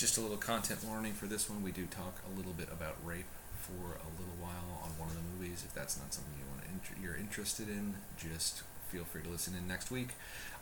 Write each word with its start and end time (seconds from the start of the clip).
just 0.00 0.16
a 0.16 0.20
little 0.22 0.38
content 0.38 0.82
warning 0.82 1.12
for 1.12 1.26
this 1.26 1.50
one. 1.50 1.62
We 1.62 1.72
do 1.72 1.84
talk 1.84 2.22
a 2.26 2.36
little 2.36 2.54
bit 2.54 2.68
about 2.72 2.96
rape 3.04 3.28
for 3.60 4.00
a 4.00 4.08
little 4.16 4.34
while 4.40 4.80
on 4.82 4.90
one 4.98 5.10
of 5.10 5.14
the 5.14 5.20
movies. 5.36 5.62
If 5.66 5.74
that's 5.74 5.98
not 5.98 6.14
something 6.14 6.32
you 6.38 6.48
want 6.48 6.64
to 6.64 6.68
inter- 6.72 7.00
you're 7.02 7.20
interested 7.20 7.68
in, 7.68 7.96
just 8.16 8.62
feel 8.88 9.04
free 9.04 9.20
to 9.22 9.28
listen 9.28 9.54
in 9.54 9.68
next 9.68 9.90
week. 9.90 10.08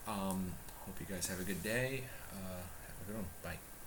Um, 0.08 0.54
hope 0.84 0.96
you 0.98 1.06
guys 1.06 1.28
have 1.28 1.38
a 1.38 1.44
good 1.44 1.62
day. 1.62 2.02
Uh, 2.32 2.62
have 2.66 2.98
a 3.02 3.12
good 3.12 3.16
one. 3.16 3.26
Bye. 3.44 3.77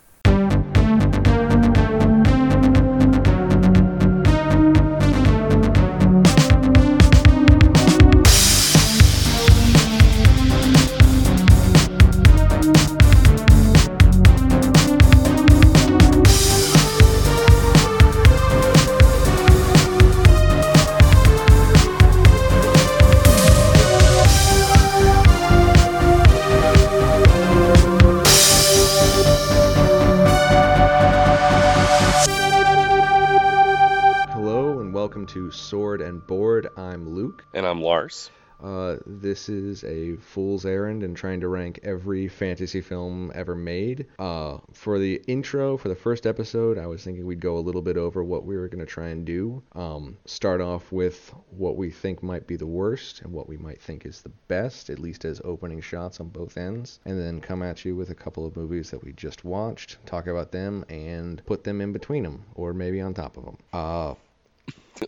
And 38.12 38.42
Uh, 38.62 38.98
this 39.08 39.50
is 39.50 39.84
a 39.84 40.16
fool's 40.18 40.66
errand 40.66 41.04
in 41.04 41.16
trying 41.16 41.40
to 41.42 41.48
rank 41.48 41.80
every 41.84 42.28
fantasy 42.28 42.82
film 42.82 43.32
ever 43.34 43.56
made. 43.56 44.06
Uh, 44.20 44.60
for 44.72 45.00
the 45.00 45.22
intro, 45.28 45.78
for 45.78 45.90
the 45.90 45.96
first 45.96 46.28
episode, 46.28 46.78
I 46.78 46.86
was 46.86 47.04
thinking 47.04 47.26
we'd 47.26 47.40
go 47.40 47.58
a 47.58 47.60
little 47.60 47.82
bit 47.82 47.98
over 47.98 48.24
what 48.24 48.46
we 48.46 48.56
were 48.56 48.68
going 48.68 48.86
to 48.86 48.86
try 48.86 49.08
and 49.08 49.26
do. 49.26 49.64
Um, 49.74 50.18
start 50.26 50.62
off 50.62 50.92
with 50.92 51.34
what 51.50 51.76
we 51.76 51.90
think 51.90 52.22
might 52.22 52.46
be 52.46 52.56
the 52.56 52.68
worst 52.68 53.22
and 53.22 53.34
what 53.34 53.50
we 53.50 53.58
might 53.58 53.82
think 53.82 54.06
is 54.06 54.22
the 54.22 54.32
best, 54.48 54.90
at 54.92 55.00
least 55.00 55.26
as 55.26 55.42
opening 55.44 55.82
shots 55.82 56.20
on 56.20 56.30
both 56.30 56.58
ends. 56.58 57.00
And 57.06 57.20
then 57.20 57.42
come 57.42 57.64
at 57.64 57.84
you 57.84 57.96
with 57.96 58.12
a 58.12 58.16
couple 58.16 58.46
of 58.46 58.56
movies 58.56 58.92
that 58.92 59.04
we 59.04 59.14
just 59.14 59.44
watched, 59.44 59.98
talk 60.06 60.28
about 60.28 60.52
them, 60.52 60.86
and 60.88 61.44
put 61.46 61.64
them 61.64 61.82
in 61.82 61.92
between 61.92 62.24
them, 62.24 62.46
or 62.54 62.74
maybe 62.74 63.02
on 63.02 63.16
top 63.16 63.38
of 63.38 63.46
them. 63.46 63.58
Uh, 63.74 64.14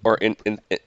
Or 0.03 0.17
in, 0.17 0.35
in, 0.45 0.59
in 0.69 0.77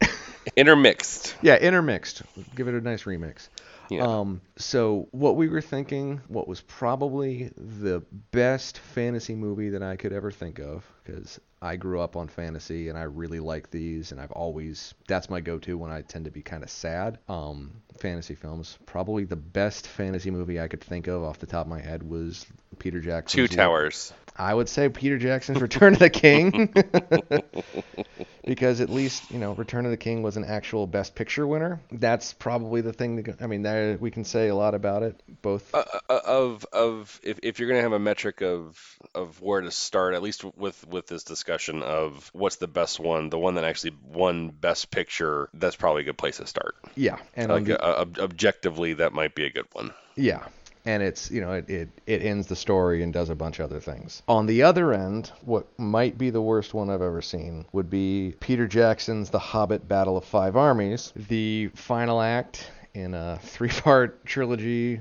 intermixed. 0.56 1.36
Yeah, 1.42 1.56
intermixed. 1.56 2.22
Give 2.54 2.68
it 2.68 2.74
a 2.74 2.80
nice 2.80 3.04
remix. 3.04 3.48
Yeah. 3.90 4.02
Um, 4.02 4.40
so 4.56 5.08
what 5.12 5.36
we 5.36 5.48
were 5.48 5.60
thinking, 5.60 6.20
what 6.28 6.48
was 6.48 6.60
probably 6.60 7.50
the 7.56 8.02
best 8.32 8.78
fantasy 8.78 9.34
movie 9.34 9.70
that 9.70 9.82
I 9.82 9.96
could 9.96 10.12
ever 10.12 10.30
think 10.30 10.58
of, 10.58 10.84
because 11.06 11.40
I 11.62 11.76
grew 11.76 12.00
up 12.00 12.16
on 12.16 12.28
fantasy 12.28 12.88
and 12.88 12.98
I 12.98 13.02
really 13.02 13.40
like 13.40 13.70
these, 13.70 14.12
and 14.12 14.20
I've 14.20 14.32
always 14.32 14.94
that's 15.06 15.30
my 15.30 15.40
go-to 15.40 15.78
when 15.78 15.90
I 15.90 16.02
tend 16.02 16.26
to 16.26 16.30
be 16.30 16.42
kind 16.42 16.62
of 16.62 16.70
sad. 16.70 17.18
Um, 17.28 17.82
fantasy 17.98 18.34
films. 18.34 18.78
Probably 18.86 19.24
the 19.24 19.36
best 19.36 19.86
fantasy 19.86 20.30
movie 20.30 20.60
I 20.60 20.68
could 20.68 20.82
think 20.82 21.06
of 21.06 21.22
off 21.22 21.38
the 21.38 21.46
top 21.46 21.66
of 21.66 21.70
my 21.70 21.80
head 21.80 22.02
was 22.02 22.46
Peter 22.78 23.00
Jackson's 23.00 23.50
Two. 23.50 23.56
Towers. 23.56 24.12
I 24.38 24.52
would 24.52 24.68
say 24.68 24.88
Peter 24.88 25.18
Jackson's 25.18 25.62
Return 25.62 25.94
of 25.94 25.98
the 25.98 26.10
King. 26.10 26.74
because 28.46 28.80
at 28.80 28.88
least, 28.88 29.30
you 29.30 29.38
know, 29.38 29.52
Return 29.52 29.84
of 29.84 29.90
the 29.90 29.96
King 29.96 30.22
was 30.22 30.36
an 30.36 30.44
actual 30.44 30.86
Best 30.86 31.14
Picture 31.14 31.46
winner. 31.46 31.80
That's 31.90 32.32
probably 32.32 32.80
the 32.80 32.92
thing 32.92 33.16
that, 33.16 33.42
I 33.42 33.46
mean, 33.48 33.62
there, 33.62 33.98
we 33.98 34.10
can 34.10 34.24
say 34.24 34.48
a 34.48 34.54
lot 34.54 34.74
about 34.74 35.02
it. 35.02 35.20
Both. 35.42 35.74
Uh, 35.74 35.84
uh, 36.08 36.20
of 36.24 36.64
of 36.72 37.20
if, 37.22 37.40
if 37.42 37.58
you're 37.58 37.68
gonna 37.68 37.82
have 37.82 37.92
a 37.92 37.98
metric 37.98 38.40
of 38.42 38.78
of 39.14 39.42
where 39.42 39.60
to 39.60 39.70
start, 39.70 40.14
at 40.14 40.22
least 40.22 40.44
with 40.56 40.86
with 40.86 40.95
this 41.06 41.24
discussion 41.24 41.82
of 41.82 42.30
what's 42.32 42.56
the 42.56 42.68
best 42.68 42.98
one, 42.98 43.28
the 43.28 43.38
one 43.38 43.56
that 43.56 43.64
actually 43.64 43.94
won 44.04 44.48
Best 44.48 44.90
Picture, 44.90 45.50
that's 45.52 45.76
probably 45.76 46.02
a 46.02 46.04
good 46.04 46.16
place 46.18 46.38
to 46.38 46.46
start. 46.46 46.76
yeah. 46.94 47.18
And 47.34 47.50
Like 47.52 47.64
the, 47.64 47.78
uh, 47.82 48.00
ob- 48.02 48.18
objectively, 48.18 48.94
that 48.94 49.12
might 49.12 49.34
be 49.34 49.44
a 49.44 49.50
good 49.50 49.66
one. 49.72 49.92
Yeah. 50.16 50.44
And 50.86 51.02
it's, 51.02 51.32
you 51.32 51.40
know, 51.40 51.52
it, 51.52 51.68
it, 51.68 51.88
it 52.06 52.22
ends 52.22 52.46
the 52.46 52.54
story 52.54 53.02
and 53.02 53.12
does 53.12 53.28
a 53.28 53.34
bunch 53.34 53.58
of 53.58 53.64
other 53.64 53.80
things. 53.80 54.22
On 54.28 54.46
the 54.46 54.62
other 54.62 54.92
end, 54.94 55.32
what 55.44 55.66
might 55.78 56.16
be 56.16 56.30
the 56.30 56.40
worst 56.40 56.74
one 56.74 56.90
I've 56.90 57.02
ever 57.02 57.20
seen 57.20 57.66
would 57.72 57.90
be 57.90 58.36
Peter 58.38 58.68
Jackson's 58.68 59.30
The 59.30 59.40
Hobbit 59.40 59.88
Battle 59.88 60.16
of 60.16 60.24
Five 60.24 60.56
Armies, 60.56 61.12
the 61.16 61.68
final 61.74 62.20
act 62.22 62.70
in 62.96 63.14
a 63.14 63.38
three 63.42 63.68
part 63.68 64.24
trilogy 64.24 65.00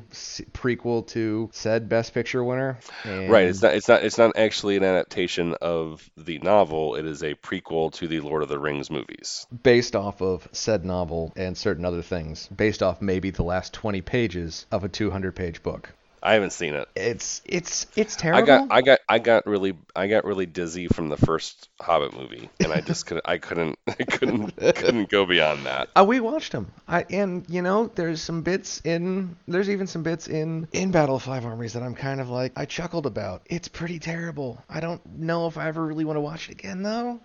prequel 0.53 1.07
to 1.07 1.49
said 1.53 1.87
Best 1.87 2.13
Picture 2.13 2.43
winner. 2.43 2.77
And 3.03 3.31
Right. 3.31 3.47
It's 3.47 3.61
not. 3.61 3.73
It's 3.73 3.87
not. 3.87 4.03
It's 4.03 4.17
not 4.17 4.37
actually 4.37 4.77
an 4.77 4.83
adaptation 4.83 5.55
of 5.61 6.07
the 6.17 6.39
novel. 6.39 6.95
It 6.95 7.05
is 7.05 7.23
a 7.23 7.35
prequel 7.35 7.91
to 7.93 8.07
the 8.07 8.19
Lord 8.19 8.43
of 8.43 8.49
the 8.49 8.59
Rings 8.59 8.91
movies. 8.91 9.47
based 9.63 9.95
off 9.95 10.21
of 10.21 10.47
said 10.51 10.85
novel 10.85 11.31
and 11.35 11.57
certain 11.57 11.85
other 11.85 12.01
things, 12.01 12.47
based 12.47 12.83
off 12.83 13.01
maybe 13.01 13.29
the 13.29 13.43
last 13.43 13.73
20 13.73 14.01
pages 14.01 14.65
of 14.71 14.83
a 14.83 14.89
200 14.89 15.35
page 15.35 15.63
book. 15.63 15.93
I 16.25 16.33
haven't 16.33 16.53
seen 16.53 16.73
it. 16.73 16.89
It's 16.95 17.43
it's 17.45 17.85
it's 17.95 18.15
terrible. 18.15 18.41
I 18.41 18.45
got 18.45 18.71
I 18.71 18.81
got 18.81 18.99
I 19.07 19.19
got 19.19 19.45
really 19.45 19.77
I 19.95 20.07
got 20.07 20.25
really 20.25 20.47
dizzy 20.47 20.87
from 20.87 21.09
the 21.09 21.17
first 21.17 21.69
Hobbit 21.79 22.13
movie, 22.13 22.49
and 22.59 22.73
I 22.73 22.81
just 22.81 23.05
couldn't 23.05 23.27
I 23.29 23.37
couldn't 23.37 23.77
I 23.87 23.93
couldn't 23.93 24.57
couldn't 24.57 25.09
go 25.09 25.27
beyond 25.27 25.67
that. 25.67 25.89
Uh, 25.95 26.03
we 26.03 26.19
watched 26.19 26.51
them. 26.51 26.71
I 26.87 27.05
and 27.11 27.45
you 27.47 27.61
know, 27.61 27.91
there's 27.93 28.23
some 28.23 28.41
bits 28.41 28.81
in 28.83 29.35
there's 29.47 29.69
even 29.69 29.85
some 29.85 30.01
bits 30.01 30.27
in 30.27 30.67
in 30.73 30.89
Battle 30.89 31.17
of 31.17 31.21
Five 31.21 31.45
Armies 31.45 31.73
that 31.73 31.83
I'm 31.83 31.95
kind 31.95 32.19
of 32.19 32.31
like 32.31 32.53
I 32.55 32.65
chuckled 32.65 33.05
about. 33.05 33.43
It's 33.45 33.67
pretty 33.67 33.99
terrible. 33.99 34.63
I 34.67 34.79
don't 34.79 35.05
know 35.19 35.45
if 35.45 35.59
I 35.59 35.67
ever 35.67 35.85
really 35.85 36.05
want 36.05 36.17
to 36.17 36.21
watch 36.21 36.49
it 36.49 36.53
again 36.53 36.81
though. 36.81 37.19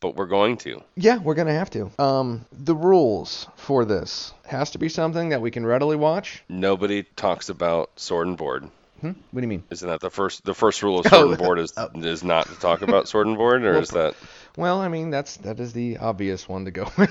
But 0.00 0.16
we're 0.16 0.26
going 0.26 0.56
to. 0.58 0.82
Yeah, 0.96 1.18
we're 1.18 1.34
gonna 1.34 1.54
have 1.54 1.70
to. 1.70 1.90
Um, 1.98 2.44
the 2.52 2.74
rules 2.74 3.46
for 3.56 3.84
this 3.84 4.32
has 4.46 4.70
to 4.70 4.78
be 4.78 4.88
something 4.88 5.30
that 5.30 5.40
we 5.40 5.50
can 5.50 5.64
readily 5.64 5.96
watch. 5.96 6.42
Nobody 6.48 7.02
talks 7.02 7.48
about 7.48 7.90
sword 7.96 8.26
and 8.26 8.36
board. 8.36 8.68
Hmm? 9.00 9.12
What 9.30 9.40
do 9.40 9.42
you 9.42 9.48
mean? 9.48 9.64
Isn't 9.70 9.88
that 9.88 10.00
the 10.00 10.10
first 10.10 10.44
the 10.44 10.54
first 10.54 10.82
rule 10.82 10.98
of 10.98 11.06
sword 11.08 11.30
and 11.30 11.34
Oh, 11.40 11.44
board 11.44 11.58
is 11.58 11.72
is 11.96 12.22
not 12.24 12.46
to 12.46 12.54
talk 12.54 12.82
about 12.82 13.08
sword 13.08 13.26
and 13.26 13.36
board, 13.36 13.64
or 13.64 13.72
Well, 13.72 13.82
is 13.82 13.90
that? 13.90 14.14
Well, 14.56 14.80
I 14.80 14.88
mean 14.88 15.10
that's 15.10 15.36
that 15.38 15.60
is 15.60 15.72
the 15.72 15.98
obvious 15.98 16.48
one 16.48 16.64
to 16.66 16.70
go 16.70 16.90
with. 16.98 17.10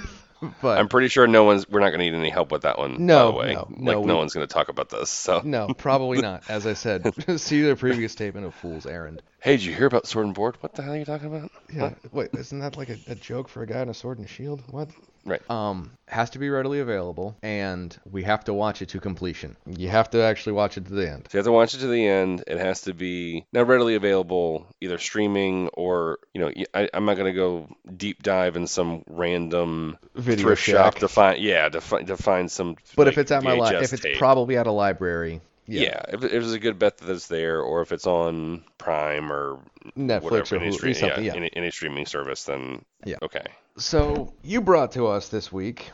But 0.62 0.78
I'm 0.78 0.88
pretty 0.90 1.08
sure 1.08 1.28
no 1.28 1.44
one's 1.44 1.68
we're 1.70 1.80
not 1.80 1.90
going 1.90 2.00
to 2.00 2.06
need 2.12 2.18
any 2.18 2.30
help 2.30 2.52
with 2.52 2.64
that 2.64 2.78
one. 2.78 3.06
No, 3.06 3.32
by 3.32 3.32
the 3.32 3.38
way. 3.38 3.54
no, 3.54 3.68
like 3.70 3.80
no, 3.80 4.02
no 4.04 4.14
we- 4.14 4.20
one's 4.20 4.34
going 4.34 4.48
to 4.48 4.54
talk 4.54 4.70
about 4.70 4.90
this. 4.90 5.10
So 5.10 5.42
no, 5.44 5.68
probably 5.78 6.22
not. 6.22 6.44
As 6.50 6.66
I 6.68 6.74
said, 6.74 7.14
see 7.40 7.62
the 7.62 7.76
previous 7.76 8.12
statement 8.12 8.46
of 8.46 8.54
Fool's 8.56 8.86
Errand. 8.86 9.22
hey, 9.42 9.58
did 9.58 9.66
you 9.66 9.74
hear 9.74 9.88
about 9.88 10.08
sword 10.08 10.26
and 10.26 10.36
board? 10.36 10.58
What 10.62 10.74
the 10.74 10.84
hell 10.84 10.94
are 10.94 10.98
you 10.98 11.06
talking 11.06 11.28
about? 11.34 11.52
Yeah, 11.74 11.94
wait, 12.12 12.30
isn't 12.34 12.60
that 12.60 12.78
like 12.78 12.90
a, 12.90 12.98
a 13.08 13.16
joke 13.16 13.48
for 13.50 13.64
a 13.64 13.68
guy 13.68 13.82
in 13.82 13.90
a 13.90 13.94
sword 13.94 14.20
and 14.20 14.30
shield? 14.30 14.62
What? 14.72 14.90
Right. 15.26 15.42
Um, 15.50 15.92
has 16.08 16.32
to 16.32 16.40
be 16.40 16.50
readily 16.50 16.80
available, 16.80 17.38
and 17.42 17.98
we 18.10 18.24
have 18.24 18.44
to 18.46 18.54
watch 18.54 18.82
it 18.82 18.90
to 18.90 19.00
completion. 19.00 19.56
You 19.66 19.88
have 19.90 20.10
to 20.12 20.22
actually 20.22 20.54
watch 20.54 20.78
it 20.78 20.86
to 20.88 20.94
the 20.94 21.10
end. 21.10 21.28
So 21.32 21.38
you 21.38 21.40
have 21.40 21.46
to 21.46 21.52
watch 21.52 21.74
it 21.74 21.80
to 21.80 21.88
the 21.88 22.06
end. 22.06 22.44
It 22.46 22.58
has 22.58 22.82
to 22.82 22.94
be 22.94 23.46
now 23.54 23.64
readily 23.64 23.96
available, 23.96 24.68
either 24.82 24.98
streaming 24.98 25.70
or 25.70 26.20
you 26.34 26.42
know. 26.42 26.52
I, 26.74 26.90
am 26.94 27.06
not 27.06 27.16
gonna 27.16 27.34
go 27.34 27.70
deep 27.96 28.22
dive 28.22 28.58
in 28.58 28.68
some 28.68 29.04
random 29.08 29.98
Video 30.16 30.44
thrift 30.44 30.64
shop 30.64 30.96
to 30.96 31.08
find 31.08 31.42
yeah 31.42 31.70
to 31.70 31.80
find 31.80 32.08
to 32.08 32.18
find 32.18 32.52
some. 32.52 32.76
But 32.96 33.08
like, 33.08 33.14
if 33.14 33.18
it's 33.20 33.32
at 33.32 33.44
my 33.44 33.54
li- 33.54 33.78
if 33.78 33.94
it's 33.94 34.04
tape. 34.04 34.18
probably 34.18 34.58
at 34.58 34.68
a 34.68 34.72
library, 34.72 35.40
yeah, 35.68 35.82
yeah, 35.82 36.04
if, 36.10 36.24
it's 36.24 36.52
a 36.52 36.60
good 36.60 36.78
bet 36.78 36.98
that 36.98 37.10
it's 37.10 37.28
there, 37.28 37.62
or 37.62 37.82
if 37.82 37.94
it's 37.94 38.08
on 38.08 38.64
Prime 38.78 39.32
or 39.32 39.60
Netflix 39.98 40.22
whatever 40.24 40.56
or 40.56 40.60
any, 40.60 40.72
Hulu, 40.72 40.74
stream, 40.74 40.96
yeah, 41.00 41.20
yeah. 41.20 41.36
Any, 41.36 41.50
any 41.56 41.72
streaming 41.72 42.06
service, 42.06 42.44
then 42.44 42.84
Yeah. 43.06 43.18
okay. 43.22 43.46
So 43.78 44.34
you 44.44 44.62
brought 44.62 44.92
to 44.94 45.08
us 45.08 45.30
this 45.30 45.52
week. 45.52 45.92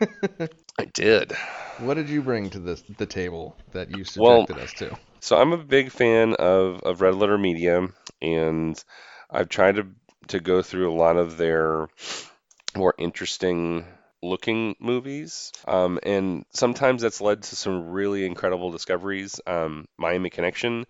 I 0.78 0.84
did. 0.94 1.32
What 1.78 1.94
did 1.94 2.08
you 2.08 2.22
bring 2.22 2.50
to 2.50 2.60
this 2.60 2.82
the 2.98 3.06
table 3.06 3.56
that 3.72 3.90
you 3.90 4.04
Well- 4.16 4.46
subjected 4.46 4.64
us 4.64 4.72
to? 4.74 4.98
So 5.20 5.38
I'm 5.38 5.52
a 5.54 5.58
big 5.58 5.90
fan 5.90 6.34
of, 6.34 6.80
of 6.82 7.00
Red 7.00 7.14
Letter 7.14 7.38
Media, 7.38 7.88
and 8.20 8.84
I've 9.30 9.48
tried 9.48 9.76
to 9.76 9.86
to 10.28 10.40
go 10.40 10.62
through 10.62 10.90
a 10.90 10.96
lot 10.96 11.16
of 11.16 11.36
their 11.38 11.88
more 12.76 12.94
interesting 12.98 13.86
looking 14.22 14.74
movies, 14.80 15.52
um, 15.66 15.98
and 16.02 16.44
sometimes 16.52 17.02
that's 17.02 17.20
led 17.20 17.42
to 17.42 17.56
some 17.56 17.90
really 17.90 18.26
incredible 18.26 18.70
discoveries. 18.70 19.40
Um, 19.46 19.86
Miami 19.96 20.30
Connection 20.30 20.84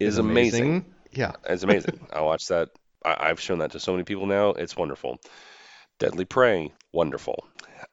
is 0.00 0.18
amazing. 0.18 0.84
Yeah. 1.12 1.32
It's 1.48 1.62
amazing. 1.62 2.06
I 2.12 2.20
watched 2.20 2.48
that. 2.48 2.70
I, 3.04 3.28
I've 3.28 3.40
shown 3.40 3.58
that 3.58 3.72
to 3.72 3.80
so 3.80 3.92
many 3.92 4.04
people 4.04 4.26
now. 4.26 4.50
It's 4.50 4.76
wonderful. 4.76 5.18
Deadly 5.98 6.24
Prey, 6.24 6.72
wonderful. 6.92 7.44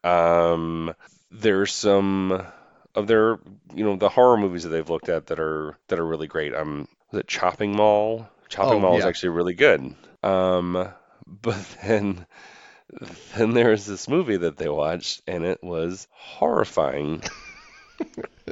Um, 0.04 0.94
there's 1.32 1.74
some 1.74 2.46
of 2.94 3.08
their, 3.08 3.40
you 3.74 3.84
know, 3.84 3.96
the 3.96 4.10
horror 4.10 4.38
movies 4.38 4.64
that 4.64 4.70
they've 4.70 4.90
looked 4.90 5.10
at 5.10 5.28
that 5.28 5.40
are 5.40 5.78
that 5.88 6.00
are 6.00 6.06
really 6.06 6.28
great. 6.28 6.54
Um, 6.54 6.88
was 7.12 7.22
it 7.22 7.28
Chopping 7.28 7.76
Mall? 7.76 8.28
Chopping 8.48 8.74
Oh, 8.74 8.80
Mall 8.80 8.98
is 8.98 9.06
actually 9.06 9.30
really 9.30 9.54
good. 9.54 9.96
Um, 10.24 10.88
but 11.26 11.78
then 11.84 12.26
then 13.36 13.54
there 13.54 13.72
was 13.72 13.86
this 13.86 14.08
movie 14.08 14.38
that 14.38 14.58
they 14.58 14.70
watched, 14.70 15.22
and 15.28 15.44
it 15.44 15.64
was 15.64 16.08
horrifying. 16.12 17.24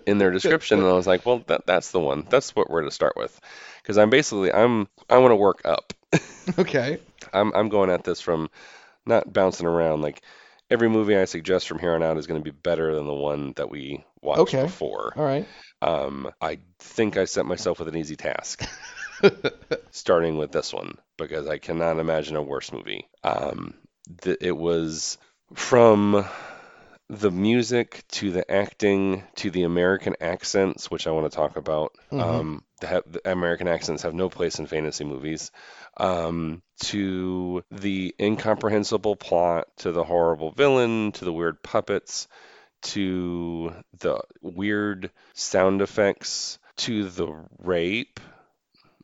in 0.07 0.17
their 0.17 0.31
description, 0.31 0.79
and 0.79 0.87
I 0.87 0.93
was 0.93 1.07
like, 1.07 1.25
well, 1.25 1.43
that 1.47 1.65
that's 1.65 1.91
the 1.91 1.99
one. 1.99 2.25
That's 2.29 2.55
what 2.55 2.69
we're 2.69 2.83
to 2.83 2.91
start 2.91 3.13
with, 3.15 3.39
because 3.81 3.97
I'm 3.97 4.09
basically 4.09 4.51
I'm 4.51 4.87
I 5.09 5.17
want 5.17 5.31
to 5.31 5.35
work 5.35 5.61
up. 5.65 5.93
Okay. 6.57 6.99
I'm 7.33 7.53
I'm 7.53 7.69
going 7.69 7.89
at 7.89 8.03
this 8.03 8.21
from 8.21 8.49
not 9.05 9.31
bouncing 9.31 9.67
around. 9.67 10.01
Like 10.01 10.21
every 10.69 10.89
movie 10.89 11.17
I 11.17 11.25
suggest 11.25 11.67
from 11.67 11.79
here 11.79 11.93
on 11.95 12.03
out 12.03 12.17
is 12.17 12.27
going 12.27 12.39
to 12.41 12.43
be 12.51 12.55
better 12.55 12.95
than 12.95 13.07
the 13.07 13.13
one 13.13 13.53
that 13.55 13.69
we 13.69 14.03
watched 14.21 14.41
Okay. 14.41 14.59
before. 14.59 15.17
All 15.17 15.23
right. 15.23 15.47
Um, 15.81 16.31
I 16.41 16.59
think 16.79 17.17
I 17.17 17.25
set 17.25 17.45
myself 17.45 17.79
with 17.79 17.87
an 17.89 17.97
easy 17.97 18.15
task, 18.15 18.63
starting 19.91 20.37
with 20.37 20.51
this 20.51 20.73
one 20.73 20.97
because 21.17 21.47
I 21.47 21.57
cannot 21.57 21.99
imagine 21.99 22.35
a 22.35 22.41
worse 22.41 22.71
movie. 22.71 23.07
Um, 23.23 23.73
th- 24.21 24.37
it 24.41 24.55
was 24.57 25.17
from 25.55 26.25
the 27.09 27.31
music 27.31 28.03
to 28.11 28.31
the 28.31 28.49
acting 28.49 29.23
to 29.35 29.51
the 29.51 29.63
American 29.63 30.15
accents, 30.21 30.89
which 30.89 31.07
I 31.07 31.11
want 31.11 31.29
to 31.31 31.35
talk 31.35 31.57
about. 31.57 31.93
Mhm. 32.11 32.21
Um, 32.21 32.63
the, 32.83 33.21
American 33.25 33.67
accents 33.67 34.03
have 34.03 34.13
no 34.13 34.29
place 34.29 34.59
in 34.59 34.65
fantasy 34.65 35.03
movies. 35.03 35.51
Um, 35.97 36.61
to 36.81 37.63
the 37.71 38.15
incomprehensible 38.19 39.15
plot, 39.15 39.67
to 39.77 39.91
the 39.91 40.03
horrible 40.03 40.51
villain, 40.51 41.11
to 41.13 41.25
the 41.25 41.33
weird 41.33 41.61
puppets, 41.63 42.27
to 42.83 43.73
the 43.99 44.19
weird 44.41 45.11
sound 45.33 45.81
effects, 45.81 46.59
to 46.77 47.09
the 47.09 47.45
rape. 47.59 48.19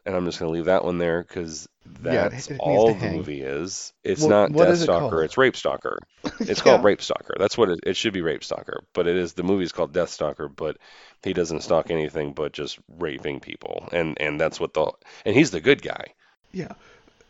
And 0.06 0.16
I'm 0.16 0.26
just 0.26 0.40
going 0.40 0.50
to 0.52 0.54
leave 0.56 0.66
that 0.66 0.84
one 0.86 0.98
there 0.98 1.22
because 1.28 1.68
Yeah, 2.04 2.30
that's 2.30 2.50
it 2.50 2.58
all 2.60 2.94
the 2.94 3.10
movie 3.12 3.42
is. 3.42 3.94
It's 4.04 4.22
What- 4.22 4.30
not 4.30 4.54
Death 4.54 4.70
it 4.76 4.78
Stalker, 4.78 5.24
it's 5.24 5.38
Rape 5.38 5.56
Stalker. 5.56 6.00
It's 6.40 6.50
Yeah. 6.60 6.64
called 6.64 6.84
Rape 6.84 7.02
Stalker. 7.02 7.36
That's 7.38 7.58
what 7.58 7.70
it, 7.70 7.80
it 7.86 7.96
should 7.98 8.14
be 8.14 8.22
Rape 8.22 8.44
Stalker, 8.44 8.84
but 8.94 9.08
it 9.08 9.16
is 9.18 9.34
the 9.34 9.44
movie's 9.44 9.72
called 9.72 9.94
Death 9.94 10.10
Stalker, 10.10 10.48
but 10.48 10.78
he 11.24 11.34
doesn't 11.34 11.62
stalk 11.62 11.92
anything 11.92 12.34
but 12.34 12.54
just 12.54 12.80
raping 12.98 13.40
people. 13.40 13.90
And 13.92 14.20
and 14.22 14.40
that's 14.40 14.60
what 14.60 14.74
the 14.74 14.92
and 15.26 15.36
he's 15.36 15.52
the 15.52 15.60
good 15.62 15.82
guy. 15.82 16.14
Yeah. 16.52 16.72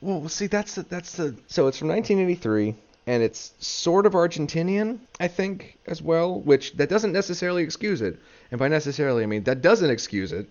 Well, 0.01 0.29
see, 0.29 0.47
that's 0.47 0.75
the, 0.75 0.83
that's 0.83 1.13
the. 1.17 1.35
So 1.47 1.67
it's 1.67 1.77
from 1.77 1.89
1983, 1.89 2.73
and 3.07 3.21
it's 3.21 3.51
sort 3.59 4.05
of 4.05 4.13
Argentinian, 4.13 4.99
I 5.19 5.27
think, 5.27 5.77
as 5.87 6.01
well. 6.01 6.39
Which 6.39 6.73
that 6.77 6.87
doesn't 6.87 7.11
necessarily 7.11 7.63
excuse 7.63 8.01
it, 8.01 8.17
and 8.51 8.59
by 8.59 8.69
necessarily 8.69 9.23
I 9.23 9.25
mean 9.25 9.43
that 9.43 9.61
doesn't 9.61 9.89
excuse 9.89 10.31
it. 10.31 10.47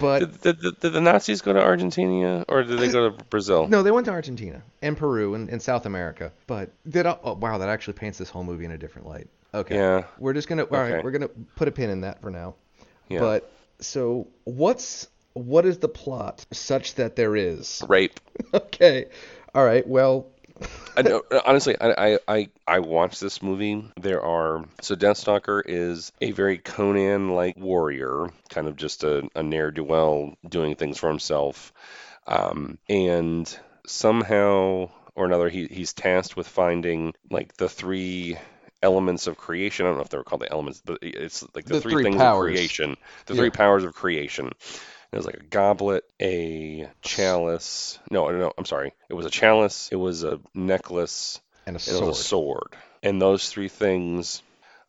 But 0.00 0.18
Did, 0.18 0.40
did, 0.40 0.60
did, 0.60 0.80
did 0.80 0.92
the 0.92 1.00
Nazis 1.00 1.40
go 1.42 1.52
to 1.52 1.62
Argentina 1.62 2.44
or 2.48 2.64
did 2.64 2.78
they 2.78 2.90
go 2.90 3.10
to 3.10 3.24
Brazil? 3.24 3.68
no, 3.68 3.82
they 3.82 3.90
went 3.90 4.06
to 4.06 4.12
Argentina 4.12 4.62
and 4.82 4.96
Peru 4.96 5.34
and, 5.34 5.48
and 5.48 5.62
South 5.62 5.86
America. 5.86 6.32
But 6.46 6.70
did 6.88 7.06
oh 7.06 7.38
wow, 7.40 7.58
that 7.58 7.68
actually 7.68 7.94
paints 7.94 8.18
this 8.18 8.28
whole 8.28 8.44
movie 8.44 8.64
in 8.64 8.72
a 8.72 8.78
different 8.78 9.06
light. 9.06 9.28
Okay. 9.54 9.76
Yeah. 9.76 10.04
We're 10.18 10.32
just 10.32 10.48
gonna 10.48 10.64
all 10.64 10.78
right. 10.78 10.94
Okay. 10.94 11.02
We're 11.02 11.12
gonna 11.12 11.30
put 11.54 11.68
a 11.68 11.70
pin 11.70 11.90
in 11.90 12.00
that 12.02 12.20
for 12.20 12.30
now. 12.30 12.56
Yeah. 13.08 13.20
But 13.20 13.50
so 13.80 14.26
what's 14.44 15.08
what 15.34 15.64
is 15.64 15.78
the 15.78 15.88
plot 15.88 16.44
such 16.50 16.96
that 16.96 17.16
there 17.16 17.36
is? 17.36 17.82
Rape. 17.88 18.20
Okay. 18.54 19.06
All 19.54 19.64
right. 19.64 19.86
Well. 19.86 20.26
I 20.96 21.02
know, 21.02 21.22
honestly, 21.44 21.76
I, 21.78 22.14
I, 22.14 22.18
I, 22.26 22.48
I 22.66 22.78
watched 22.80 23.20
this 23.20 23.42
movie. 23.42 23.84
There 24.00 24.22
are 24.22 24.64
so 24.80 24.94
Deathstalker 24.96 25.62
is 25.64 26.10
a 26.20 26.30
very 26.30 26.58
Conan-like 26.58 27.56
warrior, 27.58 28.30
kind 28.48 28.66
of 28.66 28.76
just 28.76 29.04
a, 29.04 29.28
a 29.34 29.42
ne'er-do-well 29.42 30.34
doing 30.48 30.74
things 30.74 30.98
for 30.98 31.08
himself, 31.08 31.72
um, 32.26 32.78
and 32.88 33.58
somehow 33.86 34.88
or 35.14 35.24
another, 35.24 35.48
he, 35.48 35.66
he's 35.66 35.94
tasked 35.94 36.36
with 36.36 36.46
finding 36.46 37.14
like 37.30 37.56
the 37.56 37.68
three 37.68 38.36
elements 38.82 39.26
of 39.26 39.38
creation. 39.38 39.86
I 39.86 39.88
don't 39.88 39.96
know 39.96 40.02
if 40.02 40.10
they 40.10 40.18
were 40.18 40.24
called 40.24 40.42
the 40.42 40.52
elements, 40.52 40.82
but 40.84 40.98
it's 41.02 41.42
like 41.54 41.64
the, 41.64 41.74
The 41.74 41.80
three, 41.80 41.92
three 41.94 42.02
things 42.04 42.16
powers. 42.16 42.50
of 42.50 42.54
creation, 42.54 42.96
the 43.24 43.34
Yeah. 43.34 43.40
three 43.40 43.50
powers 43.50 43.84
of 43.84 43.94
creation. 43.94 44.52
It 45.16 45.20
was 45.20 45.26
like 45.26 45.36
a 45.36 45.44
goblet, 45.44 46.04
a 46.20 46.90
chalice. 47.00 47.98
No, 48.10 48.30
no, 48.30 48.52
I'm 48.58 48.66
sorry. 48.66 48.92
It 49.08 49.14
was 49.14 49.24
a 49.24 49.30
chalice. 49.30 49.88
It 49.90 49.96
was 49.96 50.24
a 50.24 50.40
necklace. 50.54 51.40
And 51.66 51.74
a 51.74 51.78
sword. 51.78 52.02
It 52.02 52.06
was 52.06 52.20
a 52.20 52.22
sword. 52.22 52.76
And 53.02 53.22
those 53.22 53.48
three 53.48 53.68
things, 53.68 54.42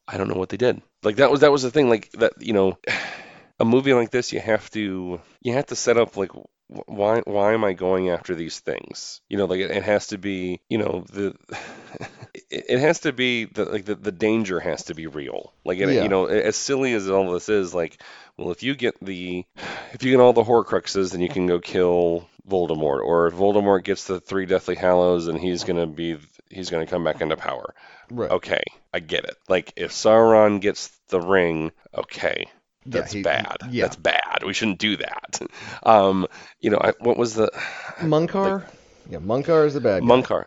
I 0.05 0.17
don't 0.17 0.27
know 0.27 0.35
what 0.35 0.49
they 0.49 0.57
did. 0.57 0.81
Like 1.01 1.15
that 1.15 1.31
was 1.31 1.39
that 1.41 1.51
was 1.53 1.63
the 1.63 1.71
thing. 1.71 1.87
Like 1.87 2.11
that, 2.11 2.33
you 2.41 2.51
know, 2.51 2.77
a 3.59 3.63
movie 3.63 3.93
like 3.93 4.11
this, 4.11 4.33
you 4.33 4.41
have 4.41 4.69
to 4.71 5.21
you 5.41 5.53
have 5.53 5.67
to 5.67 5.77
set 5.77 5.95
up 5.95 6.17
like 6.17 6.31
why 6.67 7.21
why 7.21 7.53
am 7.53 7.63
I 7.63 7.71
going 7.71 8.09
after 8.09 8.35
these 8.35 8.59
things? 8.59 9.21
You 9.29 9.37
know, 9.37 9.45
like 9.45 9.61
it, 9.61 9.71
it 9.71 9.83
has 9.83 10.07
to 10.07 10.17
be, 10.17 10.59
you 10.67 10.77
know, 10.77 11.05
the 11.09 11.35
it, 12.49 12.79
has 12.79 13.01
to 13.01 13.11
be 13.13 13.45
the 13.45 13.65
like 13.65 13.85
the, 13.85 13.95
the 13.95 14.11
danger 14.11 14.59
has 14.59 14.85
to 14.85 14.95
be 14.95 15.07
real. 15.07 15.53
Like 15.65 15.79
it, 15.79 15.89
Yeah. 15.89 16.03
you 16.03 16.09
know, 16.09 16.25
as 16.25 16.55
silly 16.55 16.93
as 16.93 17.09
all 17.09 17.31
this 17.31 17.49
is, 17.49 17.73
like 17.73 18.01
well, 18.37 18.51
if 18.51 18.63
you 18.63 18.75
get 18.75 18.95
the 19.03 19.45
if 19.93 20.03
you 20.03 20.11
get 20.11 20.19
all 20.19 20.33
the 20.33 20.43
Horcruxes, 20.43 21.11
then 21.11 21.21
you 21.21 21.29
can 21.29 21.47
go 21.47 21.59
kill 21.59 22.27
Voldemort. 22.47 23.01
Or 23.03 23.27
if 23.27 23.33
Voldemort 23.33 23.83
gets 23.83 24.05
the 24.05 24.19
three 24.19 24.45
Deathly 24.45 24.75
Hallows, 24.75 25.25
then 25.25 25.37
he's 25.37 25.63
gonna 25.63 25.87
be 25.87 26.17
he's 26.49 26.69
gonna 26.69 26.85
come 26.87 27.03
back 27.03 27.21
into 27.21 27.35
power. 27.37 27.73
Right. 28.09 28.31
Okay, 28.31 28.61
I 28.93 28.99
get 28.99 29.25
it. 29.25 29.35
Like 29.49 29.73
if 29.75 29.91
Sauron 29.91 30.61
gets 30.61 30.87
the 31.09 31.19
ring, 31.19 31.71
okay, 31.93 32.45
Yeah, 32.85 33.01
that's 33.01 33.11
he- 33.13 33.23
bad. 33.23 33.57
yeah. 33.69 33.83
That's 33.85 33.97
bad. 33.97 34.43
We 34.45 34.53
shouldn't 34.53 34.79
do 34.79 34.95
that. 34.97 35.41
Um, 35.83 36.27
you 36.61 36.69
know, 36.69 36.79
I, 36.79 36.93
what 36.99 37.17
was 37.17 37.33
the 37.35 37.51
Munkar. 37.97 38.63
yeah, 39.09 39.19
Munkar 39.19 39.65
is 39.65 39.73
the 39.73 39.81
bad 39.81 40.01
guy. 40.01 40.07
Munkar? 40.07 40.45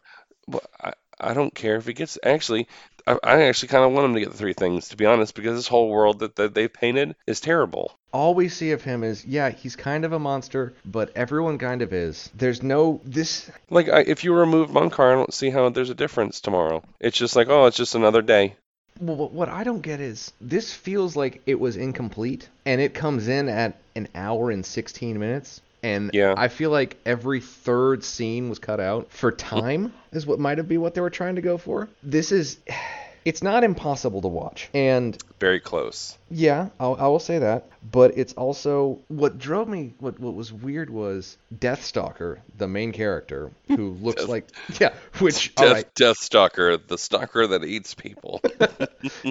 I, 0.81 0.93
I 1.21 1.35
don't 1.35 1.55
care 1.55 1.77
if 1.77 1.87
he 1.87 1.93
gets. 1.93 2.19
Actually, 2.25 2.67
I, 3.07 3.19
I 3.23 3.43
actually 3.45 3.69
kind 3.69 3.85
of 3.85 3.93
want 3.93 4.07
him 4.07 4.15
to 4.15 4.21
get 4.21 4.31
the 4.31 4.37
three 4.39 4.53
things, 4.53 4.89
to 4.89 4.97
be 4.97 5.07
honest, 5.07 5.35
because 5.35 5.57
this 5.57 5.69
whole 5.69 5.89
world 5.89 6.21
that, 6.21 6.37
that 6.37 6.55
they've 6.55 6.73
painted 6.73 7.15
is 7.27 7.41
terrible. 7.41 7.93
All 8.13 8.35
we 8.35 8.49
see 8.49 8.73
of 8.73 8.83
him 8.83 9.05
is, 9.05 9.25
yeah, 9.25 9.51
he's 9.51 9.77
kind 9.77 10.05
of 10.05 10.13
a 10.13 10.19
monster, 10.19 10.73
but 10.85 11.13
everyone 11.17 11.59
kind 11.59 11.83
of 11.83 11.93
is. 11.93 12.31
There's 12.35 12.63
no 12.63 13.01
this. 13.05 13.51
Like, 13.71 13.89
I, 13.89 14.01
if 14.01 14.25
you 14.25 14.35
remove 14.35 14.71
Munkar, 14.71 15.13
I 15.13 15.15
don't 15.15 15.35
see 15.35 15.51
how 15.51 15.69
there's 15.69 15.91
a 15.91 15.95
difference 15.95 16.41
tomorrow. 16.41 16.83
It's 17.01 17.17
just 17.17 17.37
like, 17.37 17.49
oh, 17.49 17.67
it's 17.67 17.77
just 17.77 17.95
another 17.95 18.23
day. 18.23 18.57
Well, 19.01 19.17
what- 19.17 19.33
what 19.33 19.49
I 19.49 19.65
don't 19.65 19.81
get 19.81 20.01
is 20.01 20.33
this 20.41 20.73
feels 20.75 21.17
like 21.17 21.41
it 21.47 21.59
was 21.59 21.77
incomplete, 21.77 22.49
and 22.67 22.81
it 22.81 22.93
comes 22.95 23.29
in 23.29 23.49
at 23.49 23.77
an 23.95 24.09
hour 24.15 24.51
and 24.51 24.67
16 24.67 25.19
minutes. 25.19 25.61
And 25.83 26.11
Yeah. 26.13 26.35
I 26.37 26.49
feel 26.49 26.71
like 26.71 26.97
every 27.07 27.41
third 27.41 28.05
scene 28.05 28.49
was 28.49 28.59
cut 28.59 28.81
out 28.81 29.11
for 29.11 29.33
time, 29.33 29.93
is 30.13 30.27
what 30.27 30.39
might 30.39 30.59
have 30.59 30.69
been 30.69 30.81
what 30.81 30.95
they 30.95 31.01
were 31.01 31.11
trying 31.11 31.37
to 31.37 31.43
go 31.43 31.57
for. 31.57 31.89
This 32.03 32.33
is, 32.33 32.59
it's 33.25 33.43
not 33.43 33.65
impossible 33.65 34.23
to 34.23 34.29
watch, 34.29 34.69
and 34.75 35.17
Very 35.41 35.61
close. 35.61 36.17
Yeah, 36.31 36.69
I'll, 36.79 36.97
I 36.99 37.07
will 37.09 37.19
say 37.19 37.39
that. 37.39 37.67
But 37.91 38.19
it's 38.19 38.35
also 38.35 38.99
what 39.09 39.39
drove 39.39 39.67
me. 39.69 39.95
What 40.01 40.21
what 40.21 40.35
was 40.35 40.53
weird 40.53 40.91
was 40.91 41.39
Deathstalker, 41.55 42.39
the 42.59 42.69
main 42.69 42.93
character, 42.93 43.51
who 43.69 43.93
looks 44.03 44.21
Death- 44.23 44.29
like 44.29 44.49
yeah. 44.79 44.93
Which 45.19 45.55
Death, 45.55 45.73
right, 45.73 45.95
Death 45.95 46.19
Stalker, 46.19 46.77
the 46.77 46.99
stalker 46.99 47.47
that 47.47 47.65
eats 47.65 47.95
people. 47.95 48.43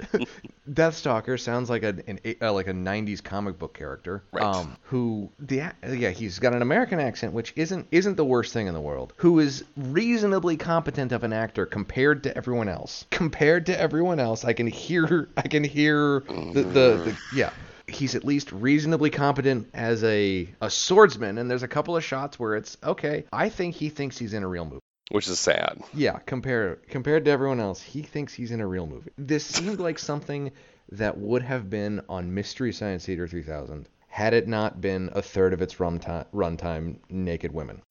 Deathstalker 0.69 1.39
sounds 1.39 1.69
like 1.69 1.83
a 1.83 1.95
an, 2.07 2.19
uh, 2.41 2.53
like 2.53 2.67
a 2.67 2.73
'90s 2.73 3.23
comic 3.23 3.57
book 3.57 3.73
character. 3.77 4.23
Right. 4.31 4.43
Um, 4.43 4.77
who 4.83 5.29
the 5.39 5.71
yeah 5.87 6.09
he's 6.09 6.39
got 6.39 6.53
an 6.53 6.61
American 6.61 6.99
accent, 6.99 7.33
which 7.33 7.53
isn't 7.55 7.87
isn't 7.91 8.15
the 8.15 8.25
worst 8.25 8.53
thing 8.53 8.67
in 8.67 8.73
the 8.73 8.81
world. 8.81 9.13
Who 9.17 9.39
is 9.39 9.63
reasonably 9.75 10.57
competent 10.57 11.11
of 11.11 11.23
an 11.23 11.33
actor 11.33 11.65
compared 11.65 12.23
to 12.23 12.35
everyone 12.35 12.69
else. 12.69 13.05
Compared 13.11 13.65
to 13.67 13.79
everyone 13.79 14.19
else, 14.19 14.45
I 14.45 14.53
can 14.53 14.67
hear 14.67 15.29
I 15.37 15.47
can 15.47 15.63
hear 15.63 16.21
the 16.21 16.63
the, 16.63 16.63
the 16.63 17.17
yeah. 17.33 17.51
He's 17.87 18.13
at 18.13 18.23
least 18.23 18.51
reasonably 18.51 19.09
competent 19.09 19.69
as 19.73 20.03
a 20.03 20.47
a 20.61 20.69
swordsman, 20.69 21.39
and 21.39 21.49
there's 21.49 21.63
a 21.63 21.67
couple 21.67 21.97
of 21.97 22.03
shots 22.03 22.39
where 22.39 22.55
it's 22.55 22.77
okay. 22.83 23.25
I 23.33 23.49
think 23.49 23.75
he 23.75 23.89
thinks 23.89 24.17
he's 24.17 24.33
in 24.33 24.43
a 24.43 24.47
real 24.47 24.65
movie. 24.65 24.79
Which 25.09 25.27
is 25.27 25.39
sad. 25.39 25.81
Yeah, 25.93 26.19
compare 26.25 26.75
compared 26.89 27.25
to 27.25 27.31
everyone 27.31 27.59
else, 27.59 27.81
he 27.81 28.01
thinks 28.01 28.33
he's 28.33 28.51
in 28.51 28.61
a 28.61 28.67
real 28.67 28.87
movie. 28.87 29.11
This 29.17 29.45
seemed 29.45 29.79
like 29.79 29.99
something 29.99 30.51
that 30.91 31.17
would 31.17 31.43
have 31.43 31.69
been 31.69 32.01
on 32.09 32.33
Mystery 32.33 32.73
Science 32.73 33.05
Theater 33.05 33.27
3000 33.27 33.87
had 34.07 34.33
it 34.33 34.47
not 34.47 34.81
been 34.81 35.09
a 35.13 35.21
third 35.21 35.53
of 35.53 35.61
its 35.61 35.75
runtime 35.75 36.25
runtime 36.33 36.97
naked 37.09 37.53
women. 37.53 37.81